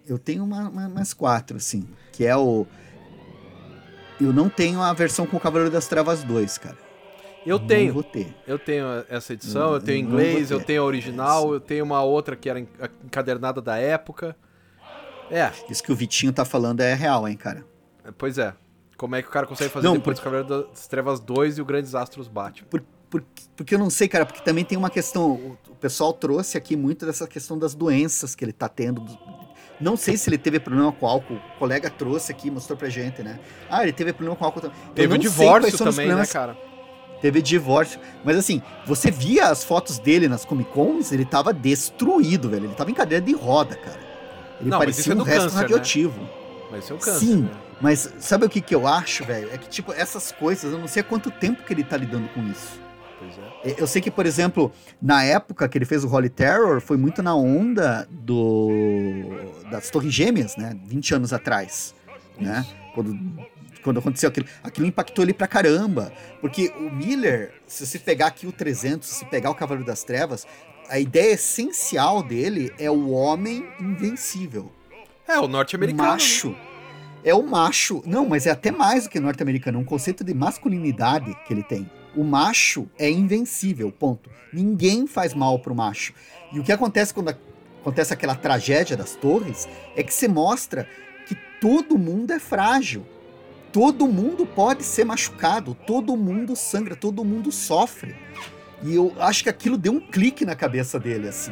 [0.07, 1.87] Eu tenho uma, uma- umas quatro, assim.
[2.11, 2.65] Que é o.
[4.19, 6.77] Eu não tenho a versão com o Cavaleiro das Trevas 2, cara.
[7.45, 8.05] Eu Não tenho.
[8.45, 11.83] Eu tenho essa edição, Eu- eu tenho eu inglês, eu tenho a original, eu tenho
[11.85, 12.67] uma outra que era en-
[13.05, 14.35] encadernada da época.
[15.29, 17.63] É, Isso que o Vitinho tá falando é real, hein, cara.
[18.17, 18.53] pois é.
[18.97, 21.61] Como é que o cara consegue fazer Não, depois do Cavaleiro das Trevas 2 e
[21.61, 22.67] o Grandes Astros Batman?
[23.09, 25.31] porque, porque eu não sei, cara, porque também tem uma questão.
[25.31, 29.05] O, o pessoal trouxe aqui muito dessa questão das doenças que ele tá tendo.
[29.79, 31.35] Não sei se ele teve problema com álcool.
[31.35, 33.39] O colega trouxe aqui, mostrou pra gente, né?
[33.69, 34.77] Ah, ele teve problema com álcool também.
[34.95, 36.57] Teve o divórcio também, né, cara?
[37.21, 37.99] Teve divórcio.
[38.23, 42.65] Mas assim, você via as fotos dele nas Comic Cons, ele tava destruído, velho.
[42.65, 43.99] Ele tava em cadeira de roda, cara.
[44.59, 45.61] Ele não, parecia é um resto câncer, né?
[45.61, 46.21] radioativo.
[46.21, 46.29] Né?
[46.71, 47.19] Mas isso é o câncer.
[47.19, 47.66] Sim, né?
[47.79, 49.49] Mas sabe o que, que eu acho, velho?
[49.53, 52.27] É que, tipo, essas coisas, eu não sei há quanto tempo que ele tá lidando
[52.29, 52.79] com isso.
[53.63, 53.75] É.
[53.77, 54.71] Eu sei que, por exemplo,
[55.01, 58.69] na época que ele fez o Holy Terror, foi muito na onda do
[59.69, 60.77] das Torres Gêmeas, né?
[60.85, 61.93] 20 anos atrás,
[62.39, 62.65] né?
[62.93, 63.17] Quando,
[63.83, 64.45] quando aconteceu aquilo.
[64.63, 66.11] Aquilo impactou ele pra caramba.
[66.39, 70.45] Porque o Miller, se você pegar aqui o 300, se pegar o Cavaleiro das Trevas,
[70.89, 74.71] a ideia essencial dele é o homem invencível.
[75.27, 76.09] É, o norte-americano.
[76.09, 76.55] Macho.
[77.27, 78.01] É o macho.
[78.05, 79.77] Não, mas é até mais do que norte-americano.
[79.77, 81.91] É um conceito de masculinidade que ele tem.
[82.15, 84.29] O macho é invencível, ponto.
[84.53, 86.13] Ninguém faz mal pro macho.
[86.53, 87.35] E o que acontece quando
[87.81, 90.87] acontece aquela tragédia das torres é que se mostra
[91.27, 93.05] que todo mundo é frágil.
[93.73, 98.15] Todo mundo pode ser machucado, todo mundo sangra, todo mundo sofre.
[98.81, 101.51] E eu acho que aquilo deu um clique na cabeça dele, assim.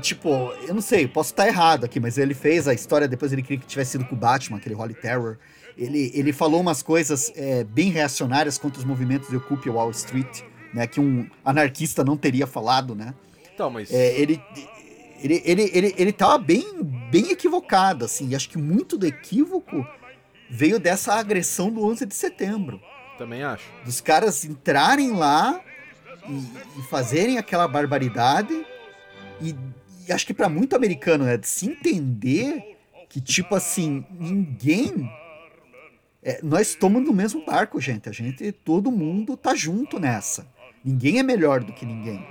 [0.00, 3.42] Tipo, eu não sei, posso estar errado aqui, mas ele fez a história, depois ele
[3.42, 5.36] queria que tivesse sido com o Batman, aquele Holy Terror.
[5.76, 10.42] Ele, ele falou umas coisas é, bem reacionárias contra os movimentos de Occupy Wall Street,
[10.74, 10.86] né?
[10.86, 13.14] Que um anarquista não teria falado, né?
[13.54, 13.92] Então, mas...
[13.92, 14.42] É, ele,
[15.22, 18.28] ele, ele, ele, ele tava bem, bem equivocado, assim.
[18.28, 19.86] E acho que muito do equívoco
[20.48, 22.80] veio dessa agressão do 11 de setembro.
[23.16, 23.64] Também acho.
[23.84, 25.60] Dos caras entrarem lá
[26.28, 28.66] e, e fazerem aquela barbaridade.
[29.40, 29.54] E
[30.12, 31.36] acho que para muito americano, né?
[31.36, 32.76] De se entender
[33.08, 35.10] que, tipo assim, ninguém
[36.22, 38.08] é, nós estamos no mesmo barco, gente.
[38.08, 40.46] A gente, todo mundo tá junto nessa.
[40.84, 42.24] Ninguém é melhor do que ninguém.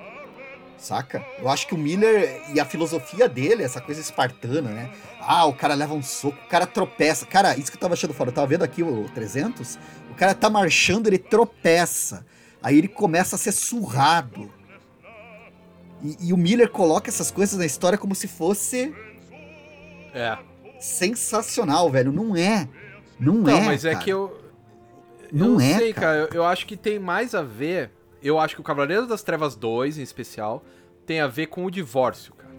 [0.77, 1.25] Saca?
[1.39, 4.91] Eu acho que o Miller e a filosofia dele, essa coisa espartana, né?
[5.19, 7.25] Ah, o cara leva um soco, o cara tropeça.
[7.25, 8.29] Cara, isso que eu tava achando fora.
[8.29, 9.77] Eu tava vendo aqui o 300.
[10.11, 12.25] O cara tá marchando, ele tropeça.
[12.61, 14.51] Aí ele começa a ser surrado.
[16.01, 18.93] E, e o Miller coloca essas coisas na história como se fosse.
[20.13, 20.37] É.
[20.79, 22.11] Sensacional, velho.
[22.11, 22.67] Não é.
[23.19, 23.61] Não, não é.
[23.61, 24.01] mas é cara.
[24.01, 24.39] é que eu.
[25.31, 26.05] Não, não é, sei, cara.
[26.05, 26.17] cara.
[26.33, 27.91] Eu, eu acho que tem mais a ver.
[28.21, 30.63] Eu acho que o Cavaleiro das Trevas 2, em especial,
[31.05, 32.55] tem a ver com o divórcio, cara.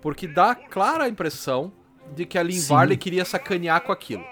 [0.00, 1.72] Porque dá clara a impressão
[2.14, 2.68] de que a Lynn Sim.
[2.68, 4.24] Varley queria sacanear com aquilo.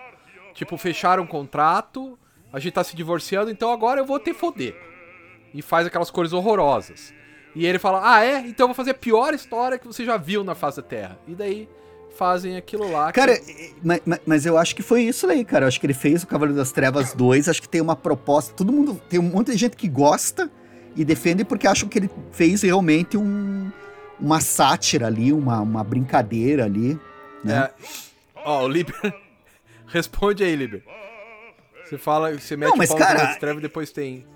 [0.55, 2.19] Tipo, fecharam um contrato,
[2.53, 4.77] a gente tá se divorciando, então agora eu vou ter foder.
[5.55, 7.15] E faz aquelas cores horrorosas.
[7.55, 8.39] E ele fala: Ah, é?
[8.41, 11.19] Então eu vou fazer a pior história que você já viu na face da Terra.
[11.27, 11.69] E daí
[12.17, 13.13] fazem aquilo lá.
[13.13, 13.75] Cara, que...
[13.83, 15.65] mas, mas, eu acho que foi isso aí, cara.
[15.65, 17.49] Eu acho que ele fez o Cavaleiro das Trevas 2.
[17.49, 18.53] Acho que tem uma proposta.
[18.55, 19.01] Todo mundo.
[19.09, 20.51] Tem um monte de gente que gosta
[20.97, 23.71] e defende porque acham que ele fez realmente um,
[24.19, 26.99] uma sátira ali, uma, uma brincadeira ali.
[27.45, 27.71] Né?
[27.71, 27.71] É.
[28.45, 28.97] Ó, o Liber.
[29.87, 30.83] Responde aí, Liber.
[31.85, 33.33] Você fala, você mete Não, mas, o pau cara...
[33.33, 34.27] no trevas e depois tem.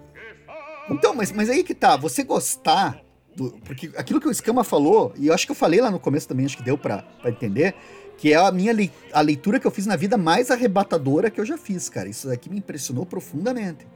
[0.94, 1.96] Então, mas, mas aí que tá.
[1.96, 3.00] Você gostar
[3.36, 5.98] do, porque aquilo que o Escama falou, e eu acho que eu falei lá no
[5.98, 7.74] começo também, acho que deu para entender,
[8.16, 8.72] que é a minha
[9.12, 12.08] a leitura que eu fiz na vida mais arrebatadora que eu já fiz, cara.
[12.08, 13.86] Isso daqui me impressionou profundamente.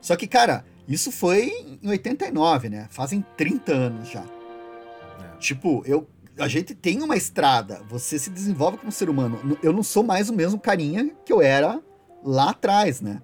[0.00, 1.52] Só que, cara, isso foi
[1.82, 2.88] em 89, né?
[2.90, 4.24] Fazem 30 anos já.
[4.24, 5.36] É.
[5.38, 6.06] Tipo, eu
[6.38, 9.58] a gente tem uma estrada, você se desenvolve como ser humano.
[9.62, 11.80] Eu não sou mais o mesmo carinha que eu era
[12.24, 13.20] lá atrás, né?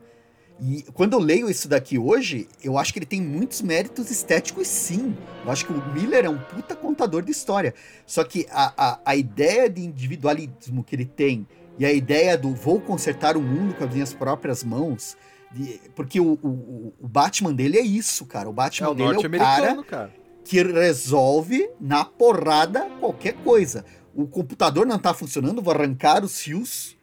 [0.60, 4.66] E quando eu leio isso daqui hoje, eu acho que ele tem muitos méritos estéticos,
[4.66, 5.16] sim.
[5.44, 7.74] Eu acho que o Miller é um puta contador de história.
[8.04, 11.46] Só que a, a, a ideia de individualismo que ele tem
[11.78, 15.16] e a ideia do vou consertar o mundo com as minhas próprias mãos.
[15.52, 18.48] De, porque o, o, o, Batman dele é isso, cara.
[18.50, 20.12] O Batman é o dele é o cara, cara
[20.48, 23.84] que resolve na porrada qualquer coisa.
[24.14, 26.96] O computador não tá funcionando, vou arrancar os fios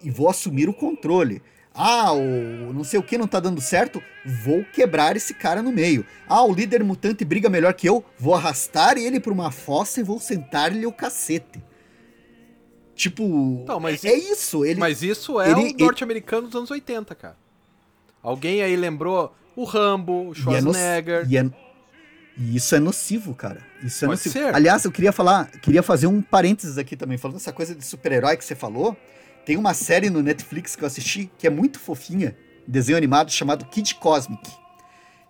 [0.00, 1.42] e vou assumir o controle.
[1.74, 5.72] Ah, o não sei o que não tá dando certo, vou quebrar esse cara no
[5.72, 6.04] meio.
[6.28, 10.02] Ah, o líder mutante briga melhor que eu, vou arrastar ele pra uma fossa e
[10.02, 11.62] vou sentar-lhe o cacete.
[12.94, 14.64] Tipo, não, mas, é, isso.
[14.64, 17.36] Ele, mas isso é ele, o norte-americano dos anos 80, cara.
[18.22, 21.26] Alguém aí lembrou o Rambo, o Schwarzenegger.
[21.28, 21.62] E, é no, e, é,
[22.36, 23.60] e isso é nocivo, cara.
[23.82, 24.32] Isso é Pode nocivo.
[24.32, 24.54] Ser.
[24.54, 28.36] Aliás, eu queria falar, queria fazer um parênteses aqui também, falando essa coisa de super-herói
[28.36, 28.96] que você falou.
[29.44, 32.36] Tem uma série no Netflix que eu assisti que é muito fofinha,
[32.66, 34.50] desenho animado chamado Kid Cosmic.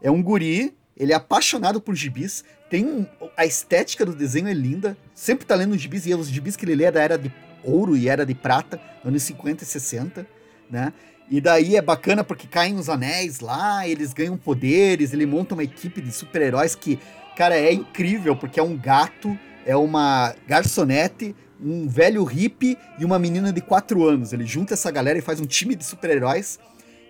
[0.02, 3.06] É um guri, ele é apaixonado por gibis, tem um,
[3.36, 6.74] a estética do desenho é linda, sempre tá lendo gibis e os gibis que ele
[6.74, 7.32] lê é da era de
[7.64, 10.26] ouro e era de prata, anos 50 e 60,
[10.70, 10.92] né?
[11.30, 15.64] E daí é bacana porque caem os anéis lá, eles ganham poderes, ele monta uma
[15.64, 16.98] equipe de super-heróis que,
[17.36, 23.18] cara, é incrível, porque é um gato, é uma garçonete, um velho hippie e uma
[23.18, 24.32] menina de 4 anos.
[24.32, 26.58] Ele junta essa galera e faz um time de super-heróis.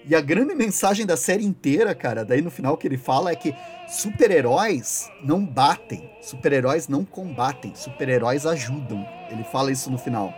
[0.04, 3.36] E a grande mensagem da série inteira, cara, daí no final que ele fala é
[3.36, 3.54] que
[3.88, 9.06] super-heróis não batem, super-heróis não combatem, super-heróis ajudam.
[9.30, 10.34] Ele fala isso no final.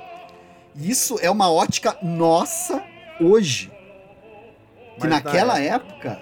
[0.76, 2.82] E isso é uma ótica nossa
[3.18, 3.70] hoje.
[4.98, 6.20] Que Mas naquela na época,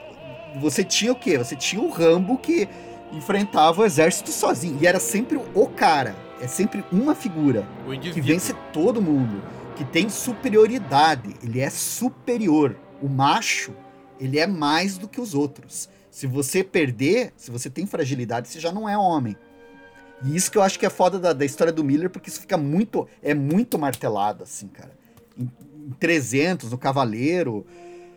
[0.61, 1.37] você tinha o quê?
[1.37, 2.69] Você tinha o Rambo que
[3.13, 4.79] enfrentava o exército sozinho.
[4.81, 6.15] E era sempre o cara.
[6.43, 7.65] É sempre uma figura
[8.13, 9.41] que vence todo mundo.
[9.77, 11.37] Que tem superioridade.
[11.41, 12.77] Ele é superior.
[13.01, 13.73] O macho,
[14.19, 15.89] ele é mais do que os outros.
[16.11, 19.37] Se você perder, se você tem fragilidade, você já não é homem.
[20.25, 22.41] E isso que eu acho que é foda da, da história do Miller, porque isso
[22.41, 23.07] fica muito.
[23.23, 24.91] É muito martelado, assim, cara.
[25.39, 25.49] Em,
[25.87, 27.65] em 300, no Cavaleiro.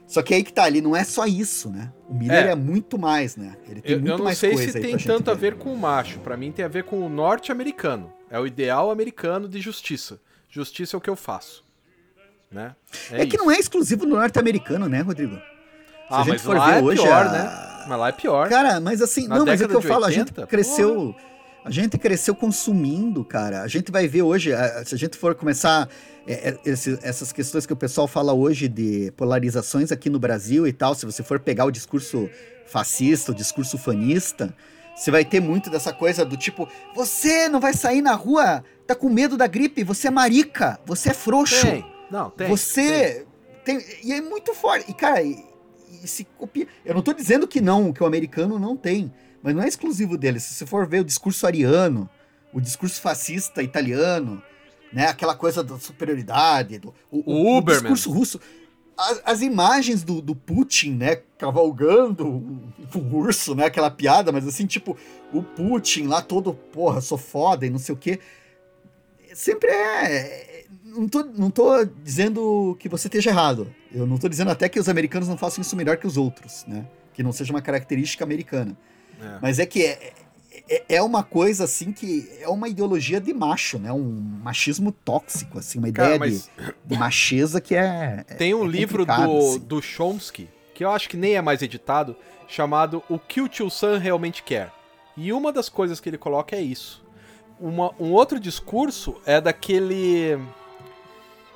[0.08, 1.92] Só que aí que tá, ele não é só isso, né?
[2.08, 2.52] O Miller É.
[2.52, 3.56] é, muito mais, né?
[3.68, 5.74] Ele tem Eu, muito eu não mais sei coisa se tem tanto a ver com
[5.74, 6.20] o macho.
[6.20, 8.14] Pra mim tem a ver com o norte-americano.
[8.30, 10.20] É o ideal americano de justiça.
[10.50, 11.64] Justiça é o que eu faço.
[12.52, 12.76] Né?
[13.12, 15.36] É, que não é exclusivo do norte-americano, né, Rodrigo?
[16.10, 17.86] Ah, a gente mas for lá ver é hoje, pior, a- né?
[17.88, 18.50] Mas lá é pior.
[18.50, 21.16] Cara, mas assim, Na não, mas é que eu falo, a 80, gente cresceu.
[21.66, 23.64] A gente cresceu consumindo, cara.
[23.64, 24.52] A gente vai ver hoje,
[24.86, 25.90] se a gente for começar
[26.28, 30.68] é, é, esse- essas questões que o pessoal fala hoje de polarizações aqui no Brasil
[30.68, 32.30] e tal, se você for pegar o discurso
[32.68, 34.56] fascista, o discurso fanista,
[34.96, 38.96] você vai ter muito dessa coisa do tipo, você não vai sair na rua, tá
[38.96, 41.66] com medo da gripe, você é marica, você é frouxo.
[41.66, 41.86] Tem.
[42.12, 42.48] Não, tem.
[42.48, 42.56] tem.
[42.56, 43.26] Você
[43.64, 43.84] tem.
[44.04, 44.90] E é muito forte.
[44.90, 45.44] E, cara, e,
[46.04, 46.68] e se copia.
[46.86, 49.12] Eu não tô dizendo que não, que o americano não tem.
[49.46, 50.40] Mas não é exclusivo dele.
[50.40, 52.10] Se você for ver o discurso ariano,
[52.52, 54.42] o discurso fascista italiano,
[54.92, 55.06] né?
[55.06, 57.94] Aquela coisa da superioridade, do, o, O Uberman.
[57.94, 58.42] discurso russo.
[58.98, 62.60] As, as imagens do, do Putin, né, cavalgando um,
[62.96, 64.98] um urso, né, aquela piada, mas assim, tipo,
[65.32, 68.20] o Putin lá todo, porra, sou foda e não sei o quê.
[69.36, 70.66] Sempre é.
[70.86, 73.72] Não tô, não tô dizendo que você esteja errado.
[73.94, 76.66] Eu não tô dizendo até que os americanos não façam isso melhor que os outros,
[76.68, 76.88] né?
[77.14, 78.76] Que não seja uma característica americana.
[79.22, 79.40] É.
[79.42, 80.14] Mas é que é,
[80.70, 83.92] é, é uma coisa assim que é uma ideologia de macho, né?
[83.92, 86.50] Um machismo tóxico, assim, uma Cara, ideia mas
[86.86, 88.24] de, macheza que é.
[88.28, 89.60] é- tem um é livro do, assim.
[89.60, 92.16] do Chomsky, que eu acho que nem é mais editado,
[92.48, 94.72] chamado O que o Tio Sam realmente quer.
[95.18, 97.04] E uma das coisas que ele coloca é isso.
[97.60, 100.38] Uma- um outro discurso é daquele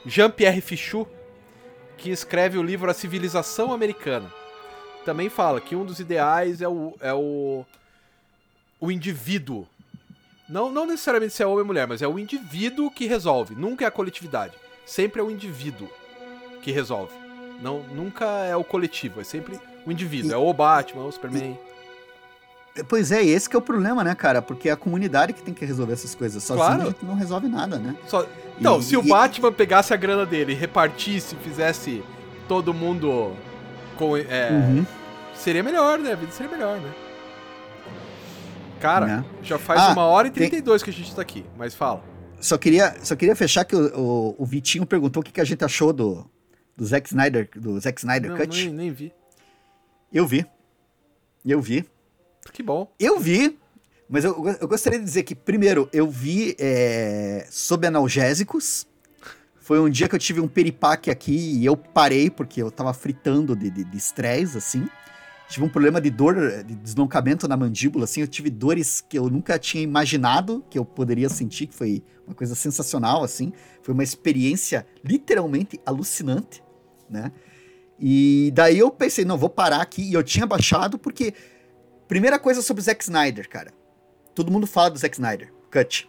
[0.05, 1.07] Jean-Pierre Fichou,
[1.97, 4.31] que escreve o livro A Civilização Americana.
[5.09, 7.65] Também fala que um dos ideais é o, é o,
[8.79, 9.65] o indivíduo.
[10.47, 13.55] Não, não necessariamente se é homem ou mulher, mas é o indivíduo que resolve.
[13.55, 14.53] Nunca é a coletividade.
[14.85, 15.89] Sempre é o indivíduo
[16.61, 17.11] que resolve.
[17.59, 20.29] Não, nunca é o coletivo, é sempre o indivíduo.
[20.29, 21.57] E- é o Batman, o Superman.
[22.87, 24.43] Pois é, esse que é o problema, né, cara?
[24.43, 26.43] Porque é a comunidade que tem que resolver essas coisas.
[26.43, 26.81] Sozinho Claro.
[26.83, 27.95] a gente não resolve nada, né?
[28.05, 28.27] Só-
[28.59, 32.03] Então, E- se o e- Batman pegasse a grana dele, repartisse, fizesse
[32.47, 33.33] todo mundo
[33.97, 34.85] com, é, Uhum.
[35.39, 36.13] Seria melhor, né?
[36.13, 36.93] A vida seria melhor, né?
[38.79, 39.25] Cara, Né?
[39.43, 42.01] já faz Ah, uma hora e tem- 32 que a gente tá aqui, mas fala.
[42.39, 45.43] Só queria, só queria fechar que o, o, o Vitinho perguntou o que, que a
[45.45, 46.25] gente achou do,
[46.77, 48.65] do Zack Snyder, do Zack Snyder Não, Cut.
[48.65, 49.11] nem, nem vi.
[50.13, 50.45] Eu vi.
[51.45, 51.85] Eu vi.
[52.53, 52.89] Que bom.
[52.97, 53.59] Eu vi.
[54.07, 58.87] Mas eu, eu gostaria de dizer que, primeiro, eu vi é, sob analgésicos.
[59.59, 62.91] Foi um dia que eu tive um peripaque aqui e eu parei porque eu tava
[62.93, 64.87] fritando de de- de estresse, assim.
[65.49, 68.21] Tive um problema de dor, de deslocamento na mandíbula, assim.
[68.21, 72.35] Eu tive dores que eu nunca tinha imaginado que eu poderia sentir, que foi uma
[72.35, 73.51] coisa sensacional, assim.
[73.81, 76.63] Foi uma experiência literalmente alucinante,
[77.09, 77.31] né?
[77.99, 80.03] E daí eu pensei, não, vou parar aqui.
[80.03, 81.33] E eu tinha baixado porque...
[82.07, 83.71] Primeira coisa sobre o Zack Snyder, cara.
[84.35, 86.07] Todo mundo fala do Zack Snyder, Cut.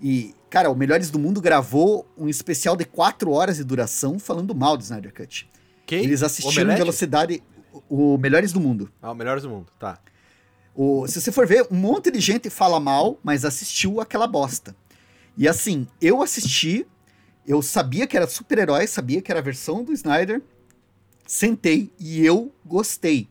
[0.00, 4.54] E, cara, o Melhores do Mundo gravou um especial de 4 horas de duração falando
[4.54, 5.50] mal do Snyder Cut.
[5.86, 6.02] Quem?
[6.02, 7.42] Eles assistiram em velocidade...
[7.88, 8.90] O Melhores do Mundo.
[9.00, 9.98] Ah, o Melhores do Mundo, tá.
[10.74, 14.74] O- se você for ver, um monte de gente fala mal, mas assistiu aquela bosta.
[15.36, 16.86] E assim, eu assisti,
[17.46, 20.42] eu sabia que era super-herói, sabia que era a versão do Snyder,
[21.26, 23.28] sentei e eu gostei.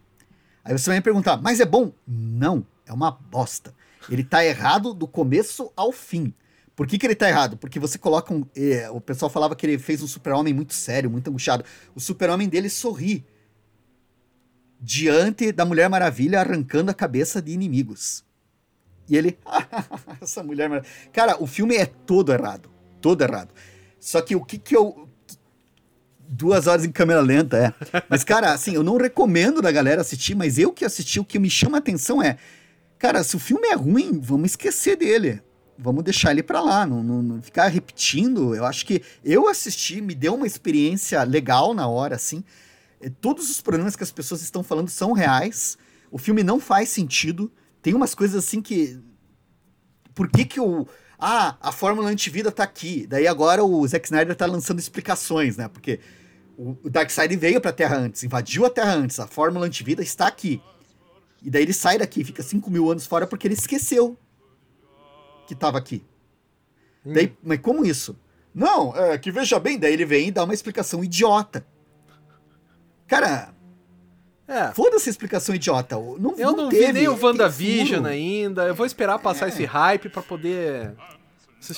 [0.63, 1.91] Aí você vai me perguntar, mas é bom?
[2.07, 3.73] Não, é uma bosta.
[4.09, 6.33] Ele tá errado do começo ao fim.
[6.75, 7.57] Por que, que ele tá errado?
[7.57, 8.45] Porque você coloca um.
[8.55, 11.65] eh, o pessoal falava que ele fez um super-homem muito sério, muito angustiado.
[11.93, 13.25] O super-homem dele sorri
[14.79, 18.23] diante da Mulher Maravilha arrancando a cabeça de inimigos.
[19.07, 19.37] E ele.
[20.21, 20.93] Essa Mulher Maravilha.
[21.11, 22.69] Cara, o filme é todo errado.
[23.01, 23.49] Todo errado.
[23.99, 25.07] Só que o que que eu.
[26.31, 28.01] Duas horas em câmera lenta, é.
[28.07, 31.39] Mas, cara, assim, eu não recomendo da galera assistir, mas eu que assisti, o que
[31.39, 32.37] me chama a atenção é.
[32.99, 35.41] Cara, se o filme é ruim, vamos esquecer dele.
[35.75, 38.53] Vamos deixar ele pra lá, não, não, não ficar repetindo.
[38.53, 42.43] Eu acho que eu assisti, me deu uma experiência legal na hora, assim.
[43.01, 45.77] É, todos os problemas que as pessoas estão falando são reais.
[46.11, 47.51] O filme não faz sentido.
[47.81, 48.99] Tem umas coisas assim que.
[50.13, 50.87] Por que que o.
[51.17, 53.05] Ah, a fórmula antivida tá aqui.
[53.07, 55.67] Daí agora o Zack Snyder tá lançando explicações, né?
[55.67, 55.99] Porque
[56.59, 60.61] o Darkseid veio pra Terra antes, invadiu a Terra antes, a fórmula antivida está aqui.
[61.41, 64.17] E daí ele sai daqui, fica 5 mil anos fora porque ele esqueceu
[65.47, 66.03] que tava aqui.
[67.05, 67.13] Hum.
[67.13, 68.19] Daí, mas como isso?
[68.53, 71.65] Não, é que veja bem, daí ele vem e dá uma explicação idiota.
[73.09, 73.53] Cara,
[74.47, 74.71] é.
[74.71, 75.95] Foda-se a explicação idiota.
[75.95, 78.63] Não, eu não, não vi nem o WandaVision ainda.
[78.63, 79.49] Eu vou esperar passar é.
[79.49, 80.95] esse hype para poder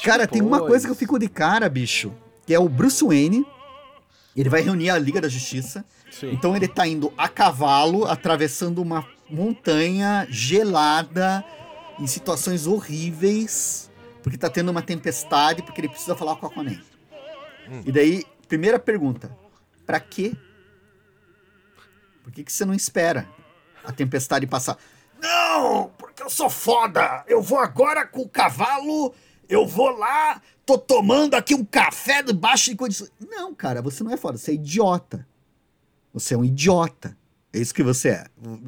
[0.04, 0.30] Cara, depois.
[0.30, 2.14] tem uma coisa que eu fico de cara, bicho.
[2.46, 3.46] Que é o Bruce Wayne.
[4.36, 5.84] Ele vai reunir a Liga da Justiça.
[6.10, 6.32] Sim.
[6.32, 11.44] Então ele tá indo a cavalo, atravessando uma montanha gelada,
[12.00, 13.90] em situações horríveis,
[14.22, 16.80] porque tá tendo uma tempestade, porque ele precisa falar com a Aquaman.
[17.70, 17.82] Hum.
[17.86, 19.36] E daí, primeira pergunta:
[19.86, 20.34] para quê
[22.24, 23.28] por que, que você não espera
[23.84, 24.78] a tempestade passar?
[25.22, 27.24] Não, porque eu sou foda.
[27.28, 29.14] Eu vou agora com o cavalo,
[29.48, 33.12] eu vou lá, tô tomando aqui um café debaixo de condições.
[33.20, 35.28] Não, cara, você não é foda, você é idiota.
[36.14, 37.18] Você é um idiota.
[37.54, 38.26] É isso que você é.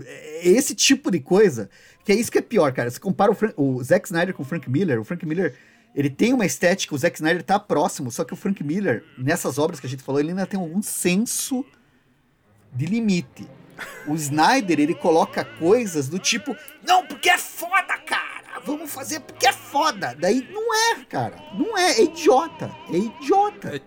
[0.08, 1.70] É esse tipo de coisa
[2.04, 2.92] que é isso que é pior, cara.
[2.92, 5.00] Você compara o, Frank, o Zack Snyder com o Frank Miller.
[5.00, 5.56] O Frank Miller,
[5.96, 9.58] ele tem uma estética, o Zack Snyder tá próximo, só que o Frank Miller, nessas
[9.58, 11.66] obras que a gente falou, ele ainda tem um senso
[12.74, 13.48] de limite.
[14.08, 16.56] O Snyder, ele coloca coisas do tipo,
[16.86, 18.62] não, porque é foda, cara.
[18.66, 20.16] Vamos fazer porque é foda.
[20.20, 21.36] Daí não é, cara.
[21.54, 22.72] Não é, é idiota.
[22.92, 23.82] É idiota.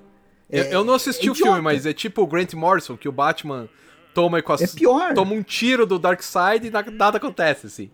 [0.50, 3.08] É, é, eu não assisti é o filme, mas é tipo o Grant Morrison, que
[3.08, 3.68] o Batman
[4.14, 5.14] toma, com a, é pior.
[5.14, 7.90] toma um tiro do Darkseid e nada acontece, assim.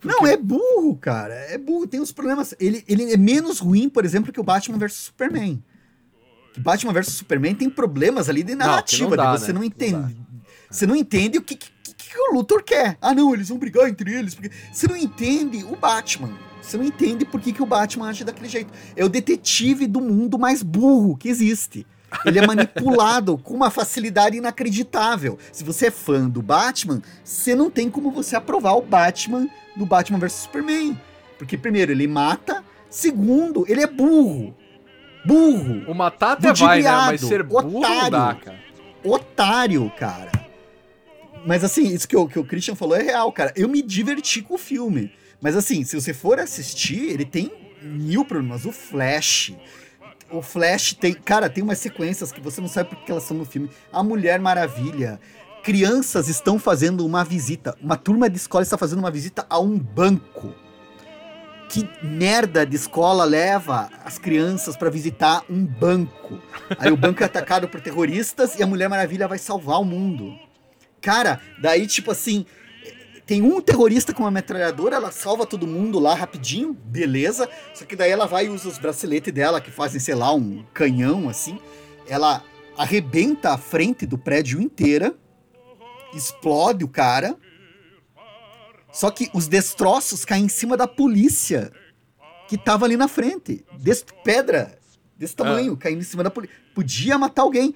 [0.00, 0.16] Porque...
[0.16, 1.34] Não, é burro, cara.
[1.34, 1.86] É burro.
[1.86, 2.54] Tem uns problemas.
[2.60, 5.62] Ele, ele é menos ruim, por exemplo, que o Batman vs Superman.
[6.60, 9.58] Batman vs Superman tem problemas ali de narrativa, não, não dá, de você né?
[9.58, 10.16] não entende.
[10.18, 10.34] Não
[10.74, 12.98] você não entende o que, que, que, o Luthor quer.
[13.00, 14.34] Ah, não, eles vão brigar entre eles.
[14.34, 14.50] Porque...
[14.72, 16.36] Você não entende o Batman.
[16.60, 18.72] Você não entende por que, que o Batman age daquele jeito.
[18.96, 21.86] É o detetive do mundo mais burro que existe.
[22.24, 25.38] Ele é manipulado com uma facilidade inacreditável.
[25.52, 29.86] Se você é fã do Batman, você não tem como você aprovar o Batman do
[29.86, 31.00] Batman vs Superman.
[31.38, 32.64] Porque, primeiro, ele mata.
[32.90, 34.56] Segundo, ele é burro.
[35.24, 35.90] Burro.
[35.90, 36.90] O matar até vai, né?
[36.90, 38.58] Mas ser burro otário, não dá, cara.
[39.02, 40.32] Otário, cara.
[41.46, 43.52] Mas assim, isso que o, que o Christian falou é real, cara.
[43.56, 45.12] Eu me diverti com o filme.
[45.40, 47.52] Mas assim, se você for assistir, ele tem
[47.82, 48.64] mil problemas.
[48.64, 49.52] O Flash.
[50.30, 51.12] O Flash tem.
[51.12, 53.68] Cara, tem umas sequências que você não sabe por que elas são no filme.
[53.92, 55.20] A Mulher Maravilha.
[55.62, 57.76] Crianças estão fazendo uma visita.
[57.80, 60.54] Uma turma de escola está fazendo uma visita a um banco.
[61.68, 66.40] Que merda de escola leva as crianças para visitar um banco?
[66.78, 70.38] Aí o banco é atacado por terroristas e a Mulher Maravilha vai salvar o mundo.
[71.00, 72.46] Cara, daí, tipo assim,
[73.26, 77.48] tem um terrorista com uma metralhadora, ela salva todo mundo lá rapidinho, beleza.
[77.74, 80.64] Só que daí ela vai e usa os braceletes dela, que fazem, sei lá, um
[80.74, 81.58] canhão assim.
[82.06, 82.42] Ela
[82.76, 85.14] arrebenta a frente do prédio inteira,
[86.14, 87.36] explode o cara.
[88.94, 91.72] Só que os destroços caem em cima da polícia
[92.48, 93.64] que tava ali na frente.
[93.80, 94.78] Des pedra
[95.18, 95.76] desse tamanho, ah.
[95.76, 96.56] caindo em cima da polícia.
[96.72, 97.74] Podia matar alguém.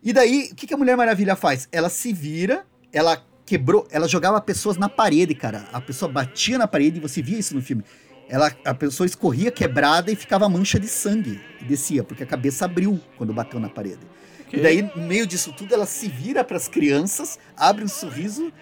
[0.00, 1.68] E daí, o que, que a Mulher Maravilha faz?
[1.72, 5.66] Ela se vira, ela quebrou, ela jogava pessoas na parede, cara.
[5.72, 7.82] A pessoa batia na parede e você via isso no filme.
[8.28, 12.64] Ela, a pessoa escorria quebrada e ficava mancha de sangue e descia, porque a cabeça
[12.64, 14.06] abriu quando bateu na parede.
[14.46, 14.60] Okay.
[14.60, 18.52] E daí, no meio disso tudo, ela se vira para as crianças, abre um sorriso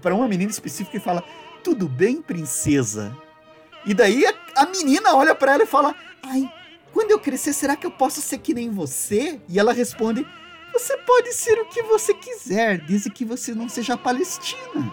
[0.00, 1.22] para uma menina específica e fala:
[1.62, 3.16] Tudo bem, princesa?
[3.84, 6.50] E daí a, a menina olha para ela e fala: Ai,
[6.92, 9.40] quando eu crescer, será que eu posso ser que nem você?
[9.48, 10.26] E ela responde:
[10.72, 14.92] você pode ser o que você quiser, desde que você não seja palestina.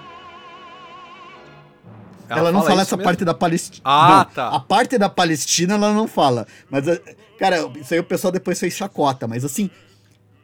[2.30, 3.06] Ela, ela não fala, fala essa mesmo?
[3.06, 3.82] parte da Palestina.
[3.86, 4.50] Ah, não, tá.
[4.50, 6.46] A parte da Palestina ela não fala.
[6.70, 7.02] Mas, eh,
[7.40, 9.28] cara, isso aí o pessoal depois fez chacota.
[9.28, 9.70] Mas assim,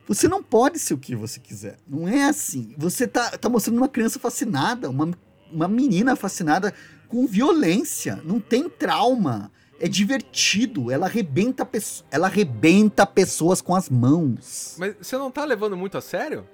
[0.07, 1.77] você não pode ser o que você quiser.
[1.87, 2.73] Não é assim.
[2.77, 5.11] Você tá, tá mostrando uma criança fascinada, uma,
[5.51, 6.73] uma menina fascinada
[7.07, 8.21] com violência.
[8.23, 9.51] Não tem trauma
[9.83, 10.89] é divertido.
[10.89, 11.67] Ela arrebenta,
[12.09, 14.75] ela arrebenta pessoas com as mãos.
[14.77, 16.47] Mas você não tá levando muito a sério?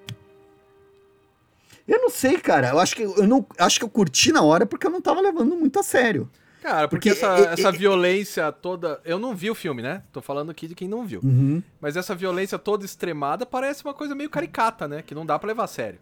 [1.86, 2.70] Eu não sei, cara.
[2.70, 5.20] Eu acho que eu não acho que eu curti na hora porque eu não tava
[5.20, 6.28] levando muito a sério.
[6.60, 9.00] Cara, porque, porque essa, é, essa violência toda.
[9.04, 10.02] Eu não vi o filme, né?
[10.12, 11.20] Tô falando aqui de quem não viu.
[11.22, 11.62] Uhum.
[11.80, 15.02] Mas essa violência toda extremada parece uma coisa meio caricata, né?
[15.02, 15.98] Que não dá para levar a sério.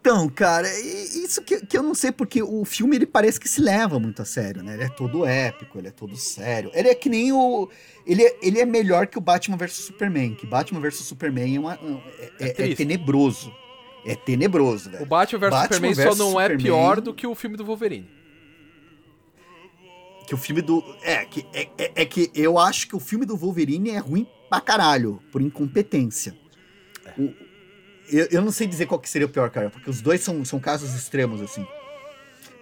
[0.00, 3.60] Então, cara, isso que, que eu não sei, porque o filme ele parece que se
[3.60, 4.74] leva muito a sério, né?
[4.74, 6.72] Ele é todo épico, ele é todo sério.
[6.74, 7.68] Ele é que nem o.
[8.04, 11.60] Ele é, ele é melhor que o Batman vs Superman, que Batman vs Superman é,
[11.60, 13.54] uma, é, é, é tenebroso.
[14.04, 15.04] É tenebroso, velho.
[15.04, 18.21] O Batman vs Superman só não é pior do que o filme do Wolverine.
[20.26, 20.82] Que o filme do.
[21.02, 24.26] É que, é, é, é, que eu acho que o filme do Wolverine é ruim
[24.48, 26.36] pra caralho, por incompetência.
[27.18, 27.32] O,
[28.08, 30.44] eu, eu não sei dizer qual que seria o pior, cara, porque os dois são,
[30.44, 31.66] são casos extremos, assim.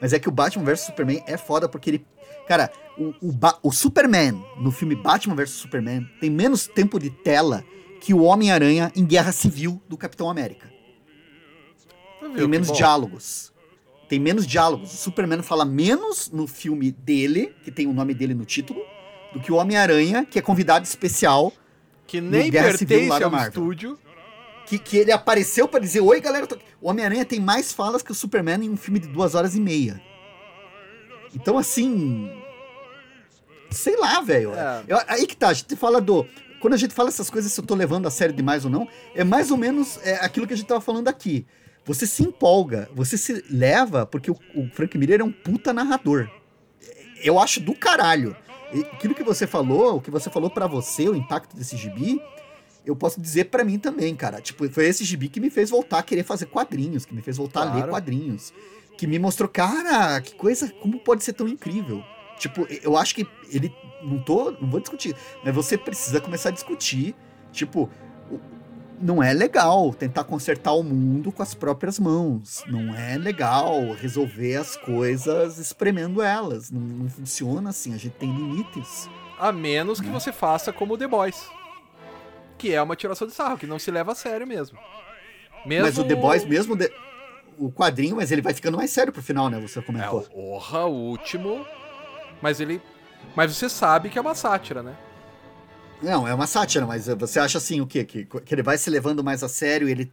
[0.00, 2.06] Mas é que o Batman vs Superman é foda porque ele.
[2.48, 7.64] Cara, o, o, o Superman no filme Batman vs Superman tem menos tempo de tela
[8.00, 10.70] que o Homem-Aranha em Guerra Civil do Capitão América.
[12.34, 13.52] Tem menos diálogos.
[14.10, 14.92] Tem menos diálogos.
[14.92, 18.82] O Superman fala menos no filme dele, que tem o nome dele no título,
[19.32, 21.52] do que o Homem-Aranha, que é convidado especial.
[22.06, 23.96] Que nem pertence ao estúdio
[24.70, 26.46] que, que ele apareceu para dizer: Oi, galera.
[26.80, 29.60] O Homem-Aranha tem mais falas que o Superman em um filme de duas horas e
[29.60, 30.00] meia.
[31.34, 32.30] Então, assim.
[33.70, 34.52] Sei lá, velho.
[34.54, 34.84] É.
[35.08, 36.24] Aí que tá, a gente fala do.
[36.60, 38.86] Quando a gente fala essas coisas, se eu tô levando a sério demais ou não,
[39.14, 41.46] é mais ou menos é, aquilo que a gente tava falando aqui.
[41.90, 46.30] Você se empolga, você se leva, porque o, o Frank Miller é um puta narrador.
[47.20, 48.36] Eu acho do caralho.
[48.72, 52.22] E aquilo que você falou, o que você falou para você, o impacto desse gibi,
[52.86, 54.40] eu posso dizer para mim também, cara.
[54.40, 57.36] Tipo, foi esse gibi que me fez voltar a querer fazer quadrinhos, que me fez
[57.36, 57.78] voltar claro.
[57.78, 58.54] a ler quadrinhos.
[58.96, 62.04] Que me mostrou, cara, que coisa, como pode ser tão incrível?
[62.38, 63.74] Tipo, eu acho que ele.
[64.00, 64.52] Não tô.
[64.52, 65.16] Não vou discutir.
[65.44, 67.16] Mas você precisa começar a discutir.
[67.50, 67.90] Tipo,
[69.00, 72.62] não é legal tentar consertar o mundo com as próprias mãos.
[72.66, 76.70] Não é legal resolver as coisas espremendo elas.
[76.70, 77.94] Não, não funciona assim.
[77.94, 79.08] A gente tem limites.
[79.38, 80.12] A menos que né?
[80.12, 81.48] você faça como The Boys
[82.60, 84.78] que é uma tiração de sarro, que não se leva a sério mesmo.
[85.64, 85.86] mesmo...
[85.86, 86.92] Mas o The Boys, mesmo de...
[87.56, 89.58] o quadrinho, mas ele vai ficando mais sério pro final, né?
[89.60, 90.20] Você comentou.
[90.30, 91.66] É, orra, o último.
[92.42, 92.82] Mas ele.
[93.34, 94.94] Mas você sabe que é uma sátira, né?
[96.02, 98.04] Não, é uma sátira, mas você acha assim o quê?
[98.04, 100.10] Que, que ele vai se levando mais a sério, ele.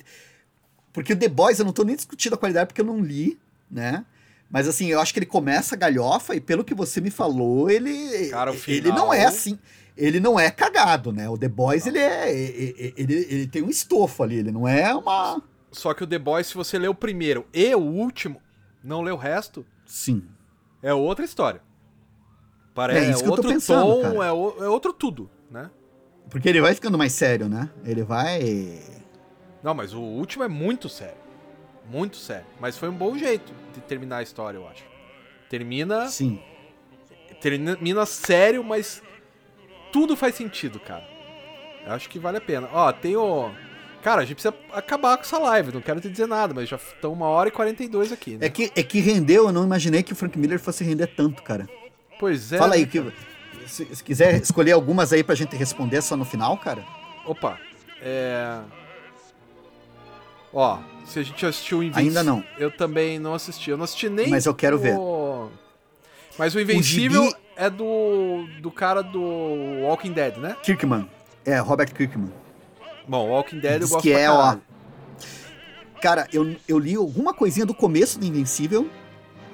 [0.91, 3.39] Porque o The Boys, eu não tô nem discutindo a qualidade porque eu não li,
[3.69, 4.05] né?
[4.49, 7.69] Mas assim, eu acho que ele começa a galhofa e pelo que você me falou,
[7.69, 8.29] ele.
[8.29, 8.77] Cara, final...
[8.77, 9.57] Ele não é assim
[9.97, 11.27] ele não é cagado, né?
[11.27, 12.31] O The Boys, ele é.
[12.31, 15.41] Ele, ele, ele, tem um estofo ali, ele não é uma.
[15.71, 18.41] Só que o The Boys, se você lê o primeiro e o último,
[18.83, 19.65] não lê o resto.
[19.85, 20.23] Sim.
[20.81, 21.61] É outra história.
[22.75, 24.25] Parece é isso que outro eu tô pensando, tom, cara.
[24.25, 25.71] É, o, é outro tudo, né?
[26.29, 27.69] Porque ele vai ficando mais sério, né?
[27.85, 28.79] Ele vai.
[29.63, 31.17] Não, mas o último é muito sério.
[31.89, 32.45] Muito sério.
[32.59, 34.83] Mas foi um bom jeito de terminar a história, eu acho.
[35.49, 36.07] Termina.
[36.07, 36.41] Sim.
[37.41, 39.01] Termina sério, mas
[39.91, 41.05] tudo faz sentido, cara.
[41.85, 42.67] Eu acho que vale a pena.
[42.73, 43.51] Ó, tem o.
[44.03, 46.75] Cara, a gente precisa acabar com essa live, não quero te dizer nada, mas já
[46.75, 48.45] estão uma hora e 42 aqui, né?
[48.45, 51.41] É que, é que rendeu, eu não imaginei que o Frank Miller fosse render tanto,
[51.41, 51.67] cara.
[52.19, 52.57] Pois é.
[52.57, 53.13] Fala aí, né, que,
[53.67, 56.83] se, se, quiser escolher algumas aí pra gente responder só no final, cara.
[57.25, 57.59] Opa,
[58.01, 58.59] é.
[60.53, 62.19] Ó, se a gente assistiu o Invencível.
[62.19, 62.43] Ainda não.
[62.57, 63.69] Eu também não assisti.
[63.69, 64.29] Eu não assisti nem.
[64.29, 64.79] Mas eu quero o...
[64.79, 64.95] ver.
[66.37, 67.21] Mas o Invencível.
[67.21, 69.21] O gibi é do, do cara do
[69.81, 70.55] Walking Dead, né?
[70.63, 71.09] Kirkman.
[71.45, 72.31] É, Robert Kirkman.
[73.07, 74.57] Bom, Walking Dead Diz eu gosto que é, ó.
[76.01, 78.89] Cara, eu, eu li alguma coisinha do começo do Invencível.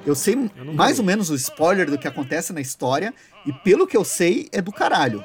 [0.05, 3.13] Eu sei eu mais ou menos o spoiler do que acontece na história.
[3.45, 5.23] E pelo que eu sei, é do caralho.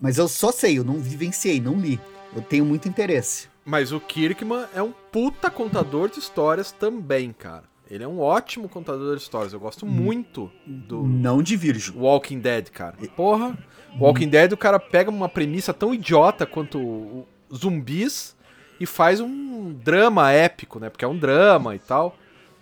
[0.00, 2.00] Mas eu só sei, eu não vivenciei, não li.
[2.34, 3.48] Eu tenho muito interesse.
[3.64, 7.64] Mas o Kirkman é um puta contador de histórias também, cara.
[7.90, 9.52] Ele é um ótimo contador de histórias.
[9.52, 11.04] Eu gosto muito do.
[11.04, 11.98] Não divirjo.
[11.98, 12.96] Walking Dead, cara.
[13.16, 13.56] Porra.
[13.98, 18.36] Walking Dead, o cara pega uma premissa tão idiota quanto zumbis
[18.78, 20.90] e faz um drama épico, né?
[20.90, 22.16] Porque é um drama e tal.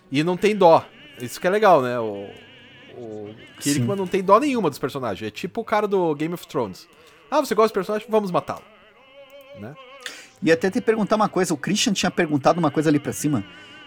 [0.09, 0.85] E não tem dó.
[1.19, 1.99] Isso que é legal, né?
[1.99, 2.29] O,
[2.95, 5.27] o Kirkman não tem dó nenhuma dos personagens.
[5.27, 6.87] É tipo o cara do Game of Thrones.
[7.29, 8.07] Ah, você gosta do personagem?
[8.09, 8.63] Vamos matá-lo.
[9.59, 9.75] Né?
[10.41, 11.53] E até te perguntar uma coisa.
[11.53, 13.43] O Christian tinha perguntado uma coisa ali pra cima.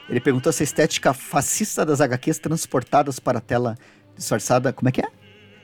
[0.08, 3.78] Ele perguntou se a estética fascista das HQs transportadas para a tela
[4.16, 4.72] disfarçada.
[4.72, 5.08] Como é que é?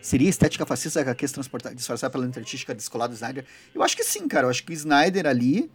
[0.00, 3.44] Seria estética fascista das HQs transportada, disfarçada pela artística descolada do Snyder?
[3.74, 4.46] Eu acho que sim, cara.
[4.46, 5.70] Eu acho que o Snyder ali.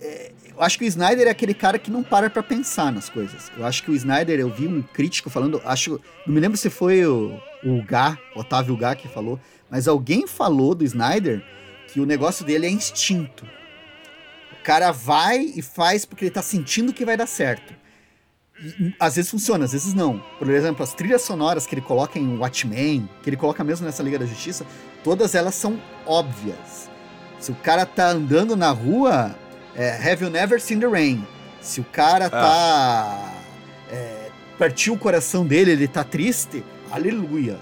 [0.00, 3.08] É, eu acho que o Snyder é aquele cara que não para pra pensar nas
[3.08, 3.50] coisas.
[3.56, 6.00] Eu acho que o Snyder, eu vi um crítico falando, acho.
[6.26, 9.38] Não me lembro se foi o, o Gá, Otávio Gá, que falou,
[9.70, 11.42] mas alguém falou do Snyder
[11.88, 13.46] que o negócio dele é instinto.
[14.52, 17.72] O cara vai e faz porque ele tá sentindo que vai dar certo.
[18.60, 20.18] E, às vezes funciona, às vezes não.
[20.38, 24.02] Por exemplo, as trilhas sonoras que ele coloca em Watchmen, que ele coloca mesmo nessa
[24.02, 24.66] Liga da Justiça,
[25.04, 26.90] todas elas são óbvias.
[27.38, 29.34] Se o cara tá andando na rua,
[29.78, 31.24] é, Have You Never Seen the Rain?
[31.60, 32.30] Se o cara ah.
[32.30, 33.34] tá.
[33.90, 37.58] É, partiu o coração dele, ele tá triste, aleluia.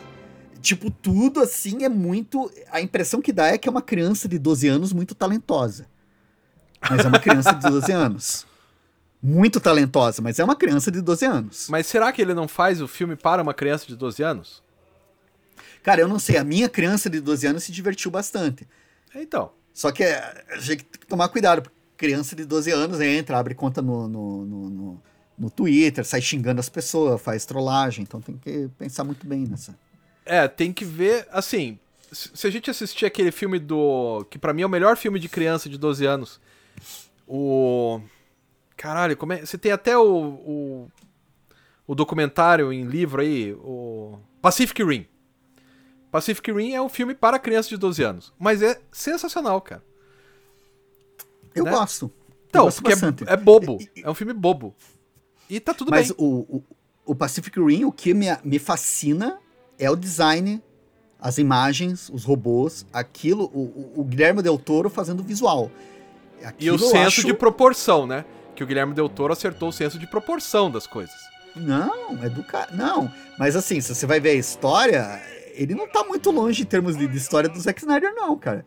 [0.62, 2.50] Tipo, tudo assim é muito.
[2.72, 5.86] A impressão que dá é que é uma criança de 12 anos muito talentosa.
[6.90, 8.46] Mas é uma criança de 12 anos.
[9.22, 11.66] Muito talentosa, mas é uma criança de 12 anos.
[11.68, 14.62] Mas será que ele não faz o filme para uma criança de 12 anos?
[15.82, 16.38] Cara, eu não sei.
[16.38, 18.66] A minha criança de 12 anos se divertiu bastante.
[19.14, 19.52] Então.
[19.76, 21.60] Só que é, a gente tem que tomar cuidado.
[21.60, 25.02] Porque criança de 12 anos entra, abre conta no, no, no, no,
[25.38, 28.02] no Twitter, sai xingando as pessoas, faz trollagem.
[28.02, 29.76] Então tem que pensar muito bem nessa.
[30.24, 31.26] É, tem que ver.
[31.30, 31.78] Assim,
[32.12, 34.26] se a gente assistir aquele filme do.
[34.30, 36.40] Que para mim é o melhor filme de criança de 12 anos.
[37.26, 38.00] O.
[38.76, 39.44] Caralho, como é.
[39.44, 40.90] Você tem até o, o.
[41.86, 44.18] O, documentário em livro aí, o.
[44.42, 45.06] Pacific Rim.
[46.10, 48.32] Pacific Rim é um filme para crianças de 12 anos.
[48.38, 49.82] Mas é sensacional, cara.
[51.58, 51.70] Eu né?
[51.70, 52.12] gosto.
[52.48, 53.78] Então, eu gosto porque é, é, bobo.
[54.02, 54.74] É um filme bobo.
[55.48, 56.16] E tá tudo Mas bem.
[56.18, 56.64] Mas o, o,
[57.06, 59.38] o, Pacific Rim, o que me, me fascina
[59.78, 60.62] é o design,
[61.20, 65.70] as imagens, os robôs, aquilo, o, o Guilherme Del Toro fazendo visual.
[66.42, 67.26] Aquilo e o senso acho...
[67.26, 68.24] de proporção, né?
[68.54, 71.14] Que o Guilherme Del Toro acertou o senso de proporção das coisas.
[71.54, 72.70] Não, é do cara.
[72.72, 75.22] Não, mas assim, se você vai ver a história,
[75.54, 78.64] ele não tá muito longe em termos de, de história do Zack Snyder, não, cara.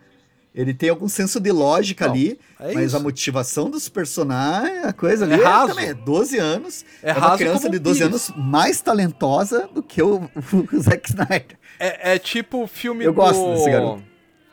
[0.53, 2.97] Ele tem algum senso de lógica não, ali, é mas isso.
[2.97, 5.71] a motivação dos personagens, a coisa ali é, raso.
[5.71, 6.85] é também é 12 anos.
[7.03, 10.23] É, é uma criança de 12 anos mais talentosa do que o,
[10.73, 11.57] o Zack Snyder.
[11.80, 14.03] É, é tipo o filme Eu do, gosto desse garoto.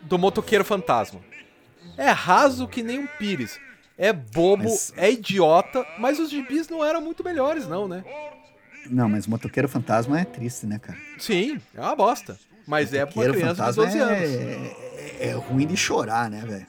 [0.02, 1.20] do Motoqueiro Fantasma.
[1.96, 3.58] É raso que nem um pires.
[3.96, 4.92] É bobo, mas...
[4.96, 8.04] é idiota, mas os gibis não eram muito melhores, não, né?
[8.90, 10.98] Não, mas Motoqueiro Fantasma é triste, né, cara?
[11.18, 12.38] Sim, é uma bosta.
[12.66, 14.30] Mas é pra uma criança de 12 anos.
[14.30, 16.66] É, é, ruim de chorar, né, velho?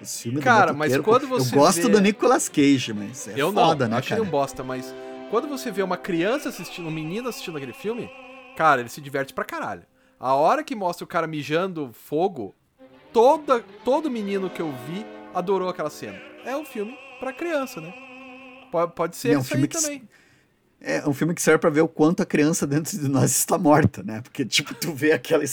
[0.00, 1.54] Os filmes cara, mas quando você.
[1.54, 1.88] Eu gosto vê...
[1.88, 4.20] do Nicolas Cage, mas é eu foda, não, né, acho cara?
[4.20, 4.94] ele um bosta, mas
[5.30, 8.10] quando você vê uma criança assistindo, um menino assistindo aquele filme,
[8.56, 9.82] cara, ele se diverte pra caralho.
[10.18, 12.54] A hora que mostra o cara mijando fogo,
[13.12, 15.04] toda, todo menino que eu vi
[15.34, 16.18] adorou aquela cena.
[16.44, 17.92] É um filme pra criança, né?
[18.70, 20.08] Pode, pode ser é um isso aí também.
[20.80, 23.58] É um filme que serve para ver o quanto a criança dentro de nós está
[23.58, 24.20] morta, né?
[24.20, 25.44] Porque, tipo, tu vê aquela.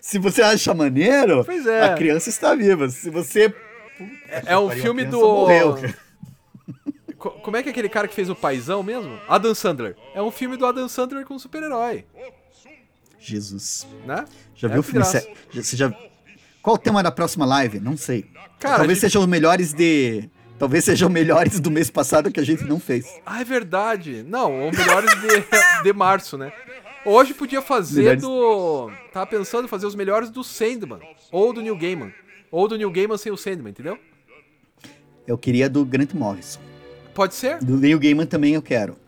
[0.00, 1.84] Se você acha maneiro, é.
[1.84, 2.88] a criança está viva.
[2.88, 3.54] Se você.
[4.28, 5.20] é, é um filme do.
[5.20, 5.76] Morreu.
[7.18, 9.18] Como é que é aquele cara que fez o paizão mesmo?
[9.28, 9.94] Adam Sandler.
[10.14, 12.06] É um filme do Adam Sandler com um super-herói.
[13.18, 13.86] Jesus.
[14.06, 14.24] Né?
[14.54, 15.04] Já é viu o filme?
[15.04, 15.94] Você já.
[16.62, 17.78] Qual o tema da próxima live?
[17.78, 18.22] Não sei.
[18.58, 19.00] Cara, Talvez gente...
[19.00, 20.30] sejam os melhores de
[20.60, 23.06] Talvez sejam melhores do mês passado que a gente não fez.
[23.24, 24.22] Ah, é verdade.
[24.28, 26.52] Não, ou melhores de, de março, né?
[27.02, 28.20] Hoje podia fazer melhores...
[28.20, 28.90] do.
[29.10, 31.00] Tava pensando em fazer os melhores do Sandman.
[31.32, 32.12] Ou do New Gaiman.
[32.50, 33.98] Ou do New Gaiman sem o Sandman, entendeu?
[35.26, 36.60] Eu queria do Grant Morrison.
[37.14, 37.56] Pode ser?
[37.60, 38.98] Do New Gaiman também eu quero.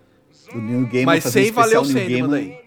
[0.50, 2.30] Do New Gaiman Mas sem valer o Sandman Gaiman...
[2.30, 2.62] daí.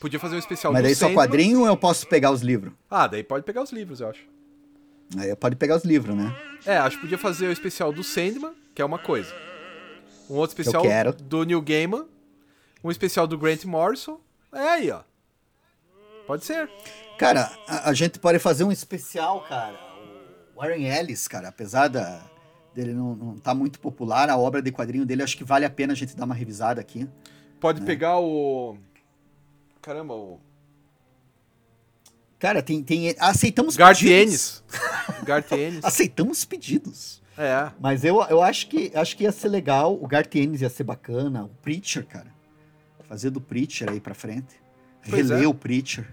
[0.00, 1.14] Podia fazer um especial Mas daí só Sandman.
[1.14, 2.72] quadrinho ou eu posso pegar os livros?
[2.90, 4.39] Ah, daí pode pegar os livros, eu acho.
[5.18, 6.34] Aí pode pegar os livros, né?
[6.64, 9.34] É, acho que podia fazer o especial do Sandman, que é uma coisa.
[10.28, 10.84] Um outro especial
[11.24, 12.06] do Neil Gaiman.
[12.82, 14.20] Um especial do Grant Morrison.
[14.52, 15.02] É aí, ó.
[16.26, 16.70] Pode ser.
[17.18, 19.78] Cara, a, a gente pode fazer um especial, cara.
[20.54, 22.22] O Warren Ellis, cara, apesar da,
[22.74, 25.70] dele não, não tá muito popular, a obra de quadrinho dele, acho que vale a
[25.70, 27.08] pena a gente dar uma revisada aqui.
[27.58, 27.86] Pode né?
[27.86, 28.78] pegar o.
[29.82, 30.40] Caramba, o.
[32.40, 32.82] Cara, tem.
[32.82, 34.64] tem aceitamos Gartienes.
[34.66, 35.24] pedidos.
[35.24, 35.80] Gartienes.
[35.84, 37.22] aceitamos pedidos.
[37.36, 37.70] É.
[37.78, 39.94] Mas eu, eu acho, que, acho que ia ser legal.
[39.94, 41.44] O Gartienes ia ser bacana.
[41.44, 42.34] O Preacher, cara.
[43.06, 44.60] Fazer do Preacher aí pra frente.
[45.08, 45.46] Pois Reler é.
[45.46, 46.06] o Preacher.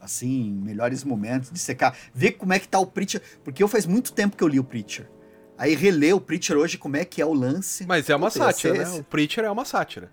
[0.00, 1.96] Assim, melhores momentos de secar.
[2.12, 3.22] Ver como é que tá o Preacher.
[3.44, 5.08] Porque eu faz muito tempo que eu li o Preacher.
[5.56, 7.84] Aí reler o Preacher hoje, como é que é o lance.
[7.86, 8.90] Mas é uma sátira, né?
[8.98, 10.10] O Preacher é uma sátira.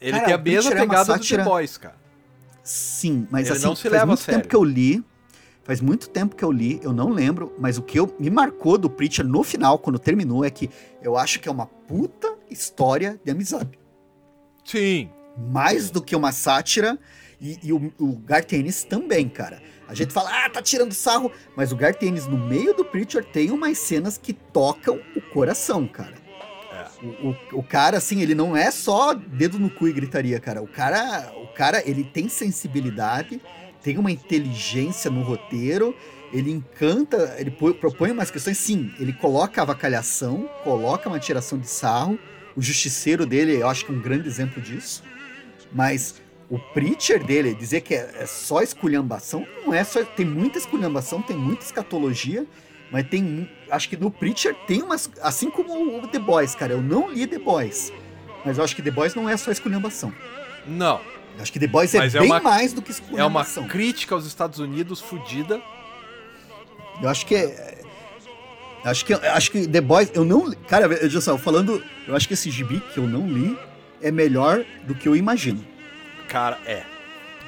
[0.00, 2.03] Ele cara, tem a mesma é pegada é do The Boys, cara.
[2.64, 5.04] Sim, mas Ele assim, não se faz leva muito tempo que eu li.
[5.62, 8.76] Faz muito tempo que eu li, eu não lembro, mas o que eu, me marcou
[8.76, 10.68] do Preacher no final, quando terminou, é que
[11.02, 13.78] eu acho que é uma puta história de amizade.
[14.62, 15.10] Sim.
[15.38, 16.98] Mais do que uma sátira.
[17.40, 19.62] E, e o, o Gartenis também, cara.
[19.88, 21.32] A gente fala, ah, tá tirando sarro.
[21.56, 26.23] Mas o Gartenis, no meio do Preacher, tem umas cenas que tocam o coração, cara.
[27.22, 30.62] O, o, cara, assim, ele não é só dedo no cu e gritaria, cara.
[30.62, 33.40] O cara, o cara, ele tem sensibilidade,
[33.82, 35.94] tem uma inteligência no roteiro,
[36.32, 42.18] ele encanta, ele propõe umas questões, sim, ele coloca avacalhação, coloca uma tiração de sarro,
[42.56, 45.02] o justiceiro dele, eu acho que é um grande exemplo disso,
[45.72, 50.58] mas o preacher dele, dizer que é, é só esculhambação, não é só, tem muita
[50.58, 52.46] esculhambação, tem muita escatologia,
[52.94, 56.80] mas tem, acho que no preacher tem umas, assim como o The Boys, cara, eu
[56.80, 57.92] não li The Boys,
[58.44, 60.12] mas eu acho que The Boys não é só esculhambação.
[60.66, 61.00] Não,
[61.36, 63.66] Acho que The Boys é Mas é bem uma- mais do que é uma esculhambação.
[63.66, 65.60] crítica aos Estados Unidos fudida.
[67.02, 67.82] Eu acho que é.
[68.84, 70.52] Acho que, acho que The Boys, eu não.
[70.68, 71.82] Cara, eu já só falando.
[72.06, 73.58] Eu acho que esse gibi que eu não li
[74.00, 75.64] é melhor do que eu imagino.
[76.28, 76.84] Cara, é.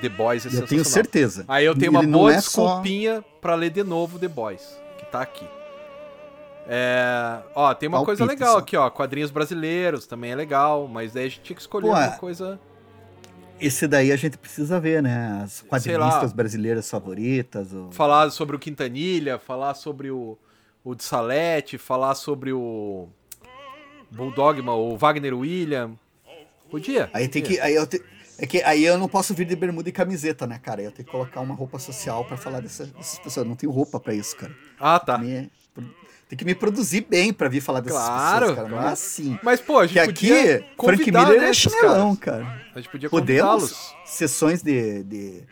[0.00, 0.68] The Boys é eu sensacional.
[0.68, 1.44] tenho certeza.
[1.46, 4.62] Aí eu tenho uma Ele boa é só- desculpinha pra ler de novo The Boys,
[5.16, 5.46] tá aqui.
[6.68, 8.58] É, ó, tem uma coisa Palpite, legal só.
[8.58, 8.90] aqui, ó.
[8.90, 12.16] Quadrinhos brasileiros também é legal, mas daí a gente tinha que escolher Pô, uma é-
[12.18, 12.58] coisa.
[13.58, 15.40] Esse daí a gente precisa ver, né?
[15.42, 17.72] As quadrinistas brasileiras favoritas.
[17.72, 20.36] o- Falar sobre o Quintanilha, falar sobre o,
[20.84, 23.08] o de Salete, falar sobre o
[24.10, 25.92] Bulldogma, o Wagner William.
[26.70, 27.08] Podia.
[27.14, 27.58] Aí tem que.
[27.60, 28.02] Aí eu te-
[28.38, 30.82] É que aí eu não posso vir de bermuda e camiseta, né, cara?
[30.82, 33.36] Eu tenho que colocar uma roupa social pra falar dessa- dessas pessoas.
[33.38, 34.52] Eu não tenho roupa pra isso, cara.
[34.78, 35.18] Ah, tá.
[35.18, 35.50] Me-
[36.28, 38.68] tem que me produzir bem pra vir falar dessas Claro, pessoas, cara.
[38.68, 39.38] Não é assim.
[39.44, 42.42] Mas, pô, a gente Que podia aqui, Frank Miller né, é chinelão, caras.
[42.44, 42.62] cara.
[42.74, 45.42] A gente podia Podemos sessões de, de,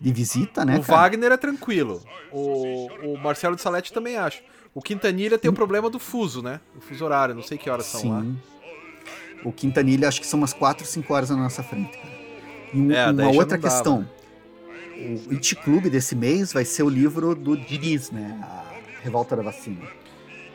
[0.00, 0.98] de visita, né, o cara?
[1.02, 2.02] Wagner é tranquilo.
[2.32, 4.42] O, o Marcelo de Salete também acho.
[4.74, 6.58] O Quintanilha tem o problema do fuso, né?
[6.76, 8.20] O fuso horário, não sei que horas são lá.
[8.22, 8.36] Sim.
[9.44, 12.14] O Quintanilha, acho que são umas 4, 5 horas na nossa frente, cara.
[12.72, 14.00] E um- É, uma outra questão.
[14.00, 14.06] né?
[15.28, 18.36] O It Club desse mês vai ser o livro do Diniz, né?
[18.42, 18.73] A
[19.04, 19.86] Revolta da Vacina.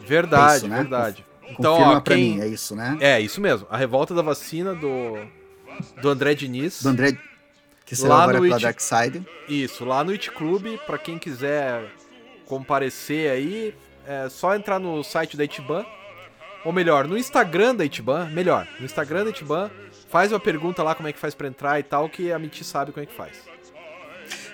[0.06, 0.78] Verdade, É isso, né?
[0.78, 1.26] verdade.
[1.52, 2.18] Então, Confirma ó, quem...
[2.36, 2.98] mim, é isso, né?
[3.00, 3.66] É, isso mesmo.
[3.70, 5.18] A revolta da vacina do,
[6.02, 6.82] do André Diniz.
[6.84, 7.18] Do André,
[7.86, 9.26] que será Lá agora no pela It- Dark Side.
[9.48, 11.86] Isso, lá no It Club, pra quem quiser
[12.46, 15.86] comparecer aí, é só entrar no site da Itiban.
[16.66, 19.72] Ou melhor, no Instagram da Itiban, melhor, no Instagram da Itiban,
[20.10, 22.64] faz uma pergunta lá como é que faz pra entrar e tal, que a Miti
[22.64, 23.44] sabe como é que faz.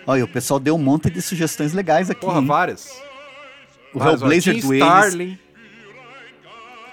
[0.07, 2.21] Olha, o pessoal deu um monte de sugestões legais aqui.
[2.21, 2.45] Porra, hein?
[2.45, 3.01] várias.
[3.99, 4.09] O ó.
[4.09, 4.73] Hellblazer Tim do.
[4.75, 5.39] Starling,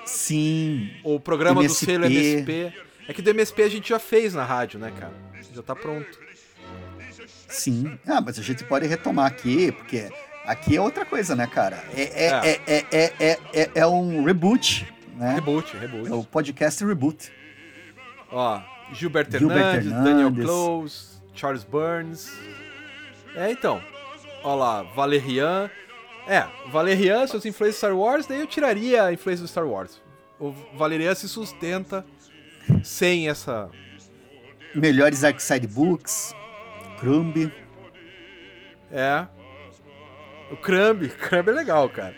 [0.04, 0.90] Sim.
[1.04, 1.86] o programa MSP.
[1.86, 2.72] do selo MSP.
[3.08, 5.12] É que do MSP a gente já fez na rádio, né, cara?
[5.54, 6.18] Já tá pronto.
[7.48, 7.98] Sim.
[8.06, 10.08] Ah, mas a gente pode retomar aqui, porque
[10.44, 11.82] aqui é outra coisa, né, cara?
[11.94, 12.30] É, é, É.
[12.32, 15.34] é, é, é, é, é, é um reboot, né?
[15.34, 16.10] Reboot, reboot.
[16.10, 17.30] É o podcast reboot.
[18.30, 18.60] Ó,
[18.92, 20.32] Gilberto, Gilberto Hernandes, Daniel.
[20.46, 22.32] Close, Charles Burns.
[23.34, 23.82] É, então.
[24.42, 25.70] Ó lá, Valerian.
[26.27, 30.01] É, Valerian, seus influências Star Wars, daí eu tiraria a influência do Star Wars.
[30.39, 32.05] O Valerian se sustenta
[32.82, 33.69] sem essa.
[34.74, 36.35] Melhores Arkside Books,
[36.99, 37.51] Crumb.
[38.90, 39.27] É.
[40.51, 41.09] O Crumb.
[41.09, 42.15] Crumb é legal, cara.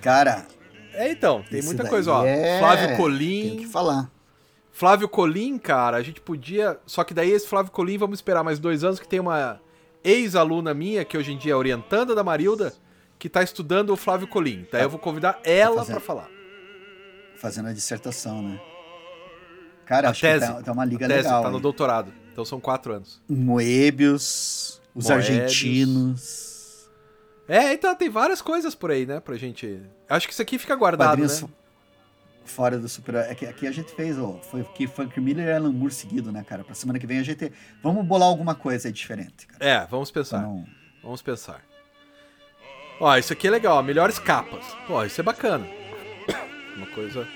[0.00, 0.46] Cara,
[0.92, 2.24] É, então, tem muita coisa, ó.
[2.24, 3.56] é- Flávio Tem Colim.
[3.58, 4.10] que falar.
[4.72, 6.78] Flávio Colim, cara, a gente podia.
[6.86, 9.60] Só que daí esse Flávio Colim, vamos esperar mais dois anos, que tem uma
[10.08, 12.72] ex-aluna minha, que hoje em dia é orientanda da Marilda,
[13.18, 14.66] que tá estudando o Flávio Colim.
[14.70, 15.94] Daí eu vou convidar ela fazendo.
[15.96, 16.28] pra falar.
[17.36, 18.60] Fazendo a dissertação, né?
[19.84, 20.46] Cara, A acho tese.
[20.46, 21.42] que tá, tá uma liga A tese, legal.
[21.42, 21.62] tá no hein?
[21.62, 22.12] doutorado.
[22.32, 23.20] Então são quatro anos.
[23.28, 25.28] Moebius, os Moebius.
[25.30, 26.88] argentinos.
[27.48, 29.80] É, então tem várias coisas por aí, né, pra gente.
[30.08, 31.48] Acho que isso aqui fica guardado, Quadrinhos né?
[32.50, 35.52] Fora do super é que Aqui a gente fez, ó, foi que Frank Miller e
[35.52, 36.64] Alan Moore seguido, né, cara?
[36.64, 37.52] Pra semana que vem a gente.
[37.82, 39.64] Vamos bolar alguma coisa aí diferente, cara.
[39.64, 40.42] É, vamos pensar.
[40.42, 40.64] não-
[41.02, 41.62] Vamos pensar.
[43.00, 44.64] Ó, isso aqui é legal, ó, melhores capas.
[44.86, 45.66] Pô, isso é bacana.
[46.76, 47.26] Uma coisa,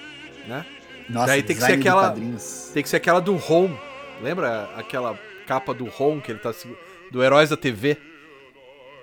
[0.46, 0.64] né?
[1.08, 2.12] Nossa, Daí tem que ser aquela-.
[2.12, 3.70] Tem que ser aquela do Ron.
[4.22, 6.52] Lembra aquela capa do Ron que ele tá
[7.10, 7.96] do Heróis da TV?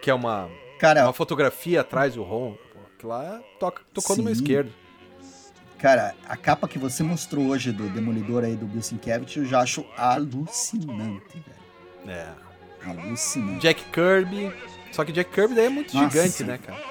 [0.02, 2.54] Que é uma, Cara, uma fotografia atrás do Ron.
[2.74, 4.44] Pô, Aquilo lá é- toca, tocou no meu Sim.
[5.78, 9.62] Cara, a capa que você mostrou hoje do Demolidor aí do Bill Sienkiewicz, eu já
[9.62, 11.44] acho alucinante,
[12.06, 12.18] velho.
[12.18, 12.30] É.
[12.86, 13.62] Alucinante.
[13.62, 14.54] Jack Kirby.
[14.92, 16.10] Só que Jack Kirby daí é muito Nossa.
[16.10, 16.82] gigante, né, cara?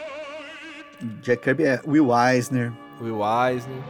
[1.23, 2.73] Jack Kirby é Will Eisner.
[3.01, 3.83] Will Eisner.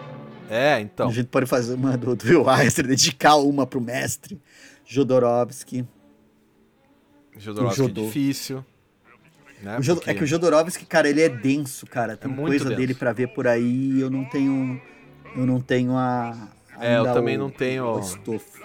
[0.48, 1.08] É, então.
[1.08, 4.40] A gente pode fazer uma do, do Will Eisner, dedicar uma pro mestre.
[4.84, 5.84] Jodorowsky.
[7.36, 8.64] Jodorowsky é difícil.
[9.62, 9.78] Né?
[9.84, 12.16] Porque- É que o Jodorowsky, cara, ele é denso, cara.
[12.16, 12.76] Tem muito coisa denso.
[12.80, 14.80] dele pra ver por aí eu não tenho.
[15.34, 16.48] Eu não tenho a.
[16.80, 18.60] É, eu também o- não tenho- O estofo.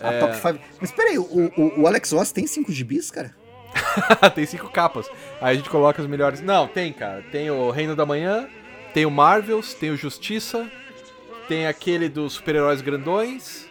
[0.00, 0.20] A É.
[0.20, 0.58] top 5.
[0.80, 3.34] Mas peraí, o, o, o Alex Ross tem 5 gibis, cara?
[4.34, 5.08] tem cinco capas.
[5.40, 6.40] Aí a gente coloca os melhores.
[6.40, 7.22] Não, tem, cara.
[7.32, 8.48] Tem o Reino da Manhã,
[8.94, 10.70] tem o Marvels, tem o Justiça,
[11.48, 13.68] tem aquele dos super-heróis grandões.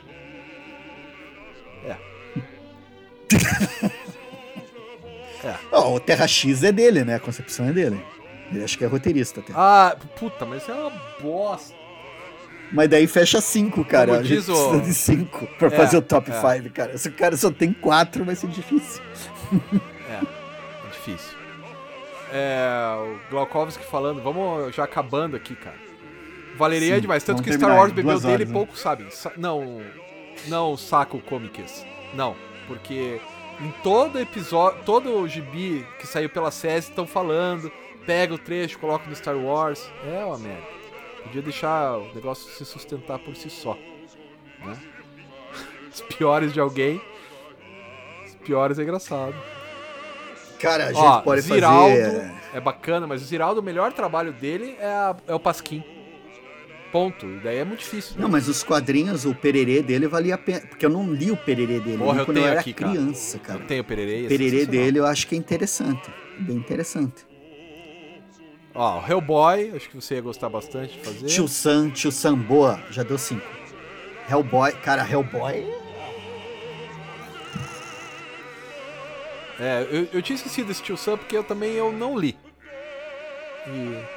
[1.86, 1.96] É.
[5.72, 7.16] Ó, o Terra X é dele, né?
[7.16, 8.04] A concepção é dele.
[8.52, 9.54] Ele acho que é roteirista até.
[9.56, 10.92] Ah, puta, mas isso é uma
[11.22, 11.76] bosta.
[12.72, 14.08] Mas daí fecha cinco, cara.
[14.08, 16.34] Como a gente o- precisa de cinco pra É, fazer o top é.
[16.42, 16.98] five, cara.
[16.98, 19.02] Se o cara só tem quatro, vai ser difícil.
[20.10, 21.38] É, é difícil.
[22.32, 22.68] É,
[23.00, 25.78] o Glaukovski falando, vamos já acabando aqui, cara.
[26.58, 28.54] Valeria Sim, é demais, tanto que Star Wars bebeu dele horas, e né?
[28.54, 29.10] poucos sabem.
[29.12, 29.82] Sa- não,
[30.48, 31.86] não saco comics.
[32.14, 32.36] Não,
[32.68, 33.22] porque
[33.60, 37.72] em todo episódio, todo o gibi que saiu pela SES estão falando,
[38.06, 39.90] pega o trecho, coloca no Star Wars.
[40.06, 40.68] É uma merda.
[41.24, 43.78] Podia deixar o negócio se sustentar por si só.
[44.64, 44.78] Né?
[45.94, 47.02] Os piores de alguém.
[48.26, 49.36] Os piores é engraçado.
[50.60, 52.32] Cara, a gente Ó, pode Ziraldo fazer.
[52.54, 55.84] é bacana, mas o Ziraldo, o melhor trabalho dele é, a- é o Pasquim.
[56.98, 57.40] Ponto.
[57.44, 58.16] Daí é muito difícil.
[58.16, 58.22] né?
[58.22, 60.62] Não, mas os quadrinhos, o pererê dele valia a pena.
[60.62, 61.98] Porque eu não li o pererê dele.
[62.00, 62.92] Porra, eu quando tenho eu era aqui, cara.
[62.92, 63.60] criança, cara.
[63.60, 64.22] Eu tenho o Pererê.
[64.22, 64.72] O é pererê sensacional.
[64.86, 66.10] dele eu acho que é interessante.
[66.40, 67.26] Bem interessante.
[68.74, 71.26] Ó, o Hellboy, acho que você ia gostar bastante de fazer.
[71.28, 72.80] Tio Sam, Tio Sam, boa.
[72.92, 73.46] Já deu cinco.
[74.30, 75.66] Hellboy, cara, Hellboy.
[79.60, 82.38] É, eu, eu tinha esquecido desse Tio Sam porque eu também eu não li.
[83.68, 84.17] E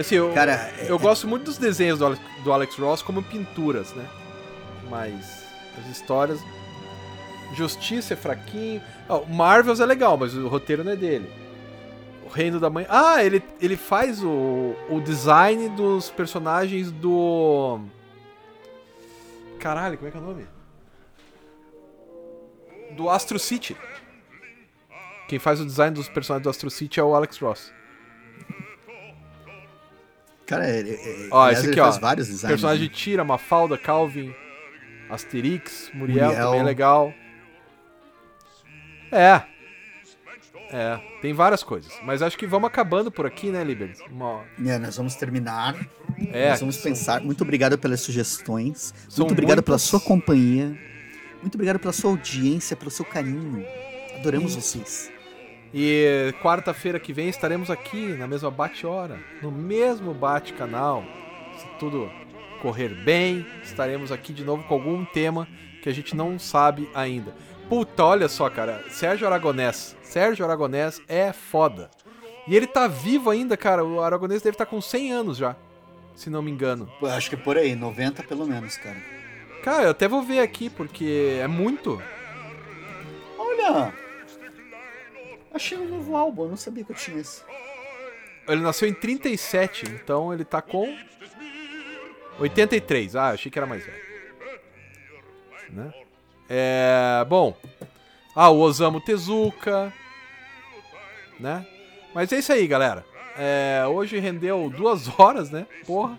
[0.00, 3.22] assim, eu, Cara, é- eu gosto muito dos desenhos do Alex, do Alex Ross como
[3.22, 4.06] pinturas, né?
[4.90, 5.44] Mas
[5.78, 6.40] as histórias.
[7.54, 8.82] Justiça é fraquinho.
[9.08, 11.30] Ó, o Marvels é legal, mas o roteiro não é dele.
[12.24, 12.86] O Reino da Mãe.
[12.88, 17.80] Ah, ele, ele faz o, o design dos personagens do.
[19.58, 20.46] Caralho, como é que é o nome?
[22.96, 23.76] Do Astro City.
[25.28, 27.72] Quem faz o design dos personagens do Astro City é o Alex Ross.
[30.56, 31.90] Cara, é, é, Ó, aliás, esse aqui, ó.
[31.92, 32.48] vários designs.
[32.52, 32.92] Personagem né?
[32.94, 34.34] Tira, Mafalda, Calvin,
[35.10, 36.44] Asterix, Muriel, Muriel.
[36.46, 37.14] também é legal.
[39.10, 39.42] É.
[40.74, 41.92] É, tem várias coisas.
[42.02, 43.92] Mas acho que vamos acabando por aqui, né, Liber?
[44.10, 45.76] Uma- É, nós vamos terminar.
[46.32, 47.20] É, nós vamos são- pensar.
[47.20, 48.94] Muito obrigado pelas sugestões.
[49.08, 50.74] São muito obrigado pela sua companhia.
[51.42, 53.66] Muito obrigado pela sua audiência, pelo seu carinho.
[54.16, 54.60] Adoramos Isso.
[54.78, 55.12] vocês.
[55.74, 61.02] E quarta-feira que vem estaremos aqui na mesma bate-hora, no mesmo bate-canal.
[61.56, 62.10] Se tudo
[62.60, 65.48] correr bem, estaremos aqui de novo com algum tema
[65.82, 67.34] que a gente não sabe ainda.
[67.68, 68.84] Puta, olha só, cara.
[68.90, 69.96] Sérgio Aragonés.
[70.02, 71.90] Sérgio Aragonés é foda.
[72.46, 73.84] E ele tá vivo ainda, cara.
[73.84, 75.56] O Aragonés deve estar com 100 anos já,
[76.14, 76.88] se não me engano.
[77.00, 78.98] Pô, Acho que por aí, 90 pelo menos, cara.
[79.62, 82.02] Cara, eu até vou ver aqui, porque é muito.
[83.38, 84.01] Olha!
[85.54, 87.42] Achei um novo álbum, eu não sabia que eu tinha esse.
[88.48, 90.96] Ele nasceu em 37, então ele tá com
[92.38, 93.14] 83.
[93.16, 94.02] Ah, achei que era mais velho.
[95.70, 95.92] Né?
[96.48, 97.56] É, bom.
[98.34, 99.92] Ah, o Osamu Tezuka,
[101.38, 101.66] né?
[102.14, 103.04] Mas é isso aí, galera.
[103.36, 105.66] É, hoje rendeu duas horas, né?
[105.86, 106.18] Porra,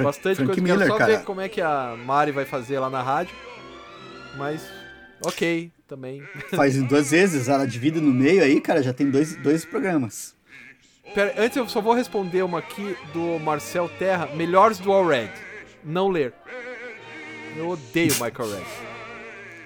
[0.00, 0.60] bastante Frank coisa.
[0.62, 1.18] Miller, Quero só cara.
[1.18, 3.34] ver como é que a Mari vai fazer lá na rádio.
[4.36, 4.68] Mas,
[5.22, 6.22] ok, também.
[6.54, 10.34] Faz em duas vezes, ela divide no meio aí, cara, já tem dois, dois programas.
[11.14, 14.26] Pera, antes eu só vou responder uma aqui do Marcel Terra.
[14.34, 15.30] Melhores do All Red.
[15.82, 16.34] Não ler.
[17.56, 18.64] Eu odeio o Michael Red.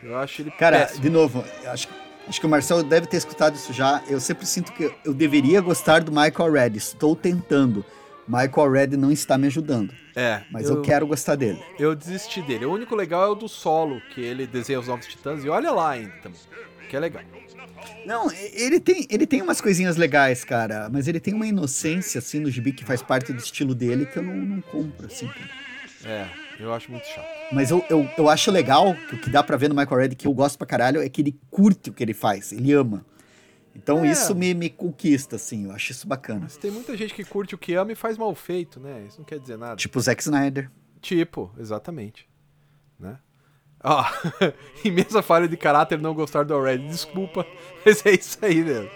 [0.05, 1.01] Eu acho ele Cara, péssimo.
[1.01, 1.89] de novo, acho,
[2.29, 4.03] acho que o Marcel deve ter escutado isso já.
[4.09, 6.77] Eu sempre sinto que eu deveria gostar do Michael Red.
[6.77, 7.85] Estou tentando.
[8.27, 9.93] Michael Red não está me ajudando.
[10.15, 11.62] É, Mas eu, quero gostar dele.
[11.78, 12.66] Eu desisti dele.
[12.66, 15.44] O único legal é o do solo, que ele desenha os Novos Titãs.
[15.44, 16.39] E olha lá ainda também.
[16.89, 17.23] Que é legal.
[18.07, 20.89] Não, ele tem, ele tem umas coisinhas legais, cara.
[20.93, 24.19] Mas ele tem uma inocência, assim, no gibi que faz parte do estilo dele que
[24.19, 25.51] eu não, não compro, assim, cara.
[26.05, 26.27] É,
[26.59, 27.27] eu acho muito chato.
[27.53, 30.09] Mas eu, eu, eu acho legal, que o que dá pra ver no Michael Red,
[30.11, 33.05] que eu gosto pra caralho, é que ele curte o que ele faz, ele ama.
[33.74, 34.11] Então É.
[34.11, 36.40] isso me, me conquista, assim, eu acho isso bacana.
[36.43, 39.05] Mas tem muita gente que curte o que ama e faz mal feito, né?
[39.09, 39.77] Isso não quer dizer nada.
[39.77, 40.70] Tipo o Zack Snyder.
[41.01, 42.28] Tipo, exatamente.
[43.01, 43.16] Né?
[43.82, 44.05] Ó,
[44.85, 46.78] imensa falha de caráter não gostar do Red.
[46.78, 47.47] Desculpa,
[47.85, 48.90] mas é isso aí mesmo.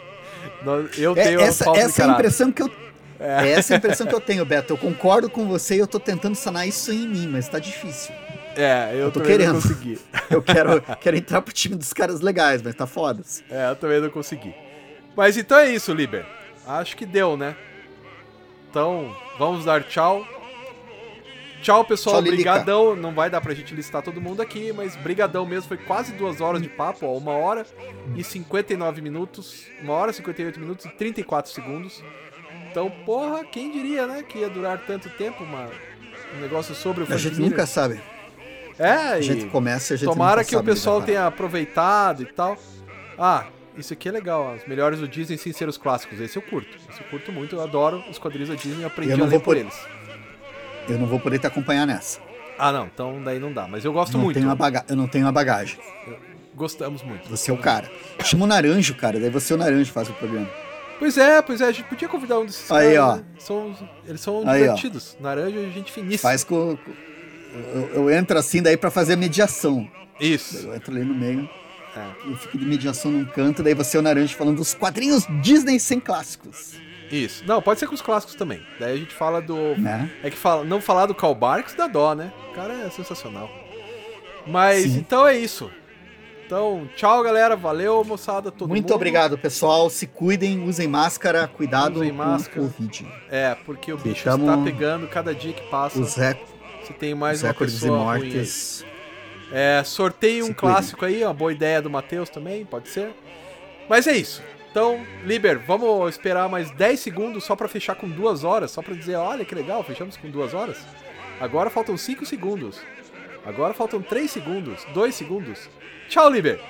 [0.65, 2.71] Nós- Eu É, tenho essa falta de essa é a impressão que eu.
[3.19, 4.75] É essa a impressão que eu tenho, Beto.
[4.75, 8.15] Eu concordo com você e eu tô tentando sanar isso em mim, mas tá difícil.
[8.55, 9.63] É, eu, Eu tô também não querendo.
[9.63, 9.99] consegui.
[10.31, 13.23] Eu quero, quero entrar pro time dos caras legais, mas tá foda.
[13.51, 14.55] É, eu também não consegui.
[15.17, 16.27] Mas então é isso, Liber.
[16.67, 17.57] Acho que deu, né?
[18.69, 20.27] Então, vamos dar tchau.
[21.63, 22.17] Tchau, pessoal.
[22.17, 22.53] Tchau, Lilica.
[22.53, 22.95] brigadão.
[22.95, 25.69] Não vai dar pra gente listar todo mundo aqui, mas brigadão mesmo.
[25.69, 27.17] Foi quase duas horas de papo, ó.
[27.17, 27.65] Uma hora
[28.15, 29.67] e 59 minutos.
[29.81, 32.05] Uma hora, 58 minutos e 34 segundos.
[32.71, 34.23] Então, porra, quem diria, né?
[34.23, 38.01] Que ia durar tanto tempo um negócio sobre o A gente nunca sabe.
[38.79, 42.23] É, A e gente começa e a gente tomara que o onde pessoal tenha aproveitado
[42.23, 42.59] e tal.
[43.19, 43.47] Ah,
[43.77, 46.21] isso aqui é legal, os melhores do Disney sem ser os clássicos.
[46.21, 46.77] Esse eu curto.
[46.91, 49.39] Esse eu curto muito, eu adoro os quadrinhos da Disney aprendi Eu a não ler
[49.39, 49.75] por por- eles.
[50.89, 52.21] Eu não vou poder te acompanhar nessa.
[52.59, 53.67] Ah, não, então daí não dá.
[53.69, 54.37] Mas eu gosto Não muito.
[54.39, 54.85] tenho a baga...
[54.89, 55.79] Eu não tenho a bagagem.
[56.55, 57.29] Gostamos muito.
[57.29, 57.91] Você é o cara.
[58.25, 59.21] Chama o Naranjo, cara.
[59.21, 60.49] Daí você e o Naranjo faz o programa.
[60.99, 63.11] Pois é, pois é, a gente podia convidar um desses Aí, caras.
[63.11, 63.17] ó.
[63.17, 63.25] né?
[63.39, 63.77] São,
[64.09, 64.65] eles são Aí, ó.
[64.75, 65.17] divertidos.
[65.21, 66.31] Naranja e gente finíssima.
[66.31, 66.79] Faz com.
[67.53, 69.87] Eu, eu entro assim daí pra fazer a mediação.
[70.19, 70.67] Isso.
[70.67, 71.47] Eu entro ali no meio.
[71.97, 72.29] É.
[72.29, 75.79] Eu fico de mediação num canto, daí você e o Naranjo falando dos quadrinhos Disney
[75.81, 76.75] sem clássicos.
[77.11, 77.45] Isso.
[77.47, 78.61] Não, pode ser com os clássicos também.
[78.79, 79.77] Daí a gente fala do.
[79.79, 80.11] Né?
[80.23, 82.33] É que fala, não falar do Karl Barks dá dó, né?
[82.51, 83.49] O cara é sensacional.
[84.47, 84.99] Mas Sim.
[84.99, 85.71] então é isso.
[86.45, 87.57] Então, tchau, galera.
[87.57, 88.53] Valeu, moçada.
[88.53, 88.95] Todo Muito mundo.
[88.95, 89.91] obrigado, pessoal.
[89.91, 92.63] Se cuidem, usem máscara, cuidado Usem com máscara.
[92.63, 93.07] o Covid.
[93.29, 95.99] É, porque o bicho está pegando cada dia que passa.
[95.99, 96.39] Os, rec...
[96.87, 98.96] Se tem mais os uma recordes e pessoa ruim aí.
[99.53, 103.15] É, sorteio um clássico aí, uma boa ideia do Matheus também, pode ser.
[103.89, 104.43] Mas é isso.
[104.71, 108.95] Então, Liber, vamos esperar mais 10 segundos só pra fechar com duas horas, só pra
[108.95, 110.79] dizer, olha que legal, fechamos com duas horas.
[111.41, 112.81] Agora faltam 5 segundos.
[113.45, 115.71] Agora faltam 3 segundos, 2 segundos.
[116.09, 116.61] Tchau, Liber!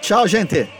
[0.00, 0.79] Tchau, gente!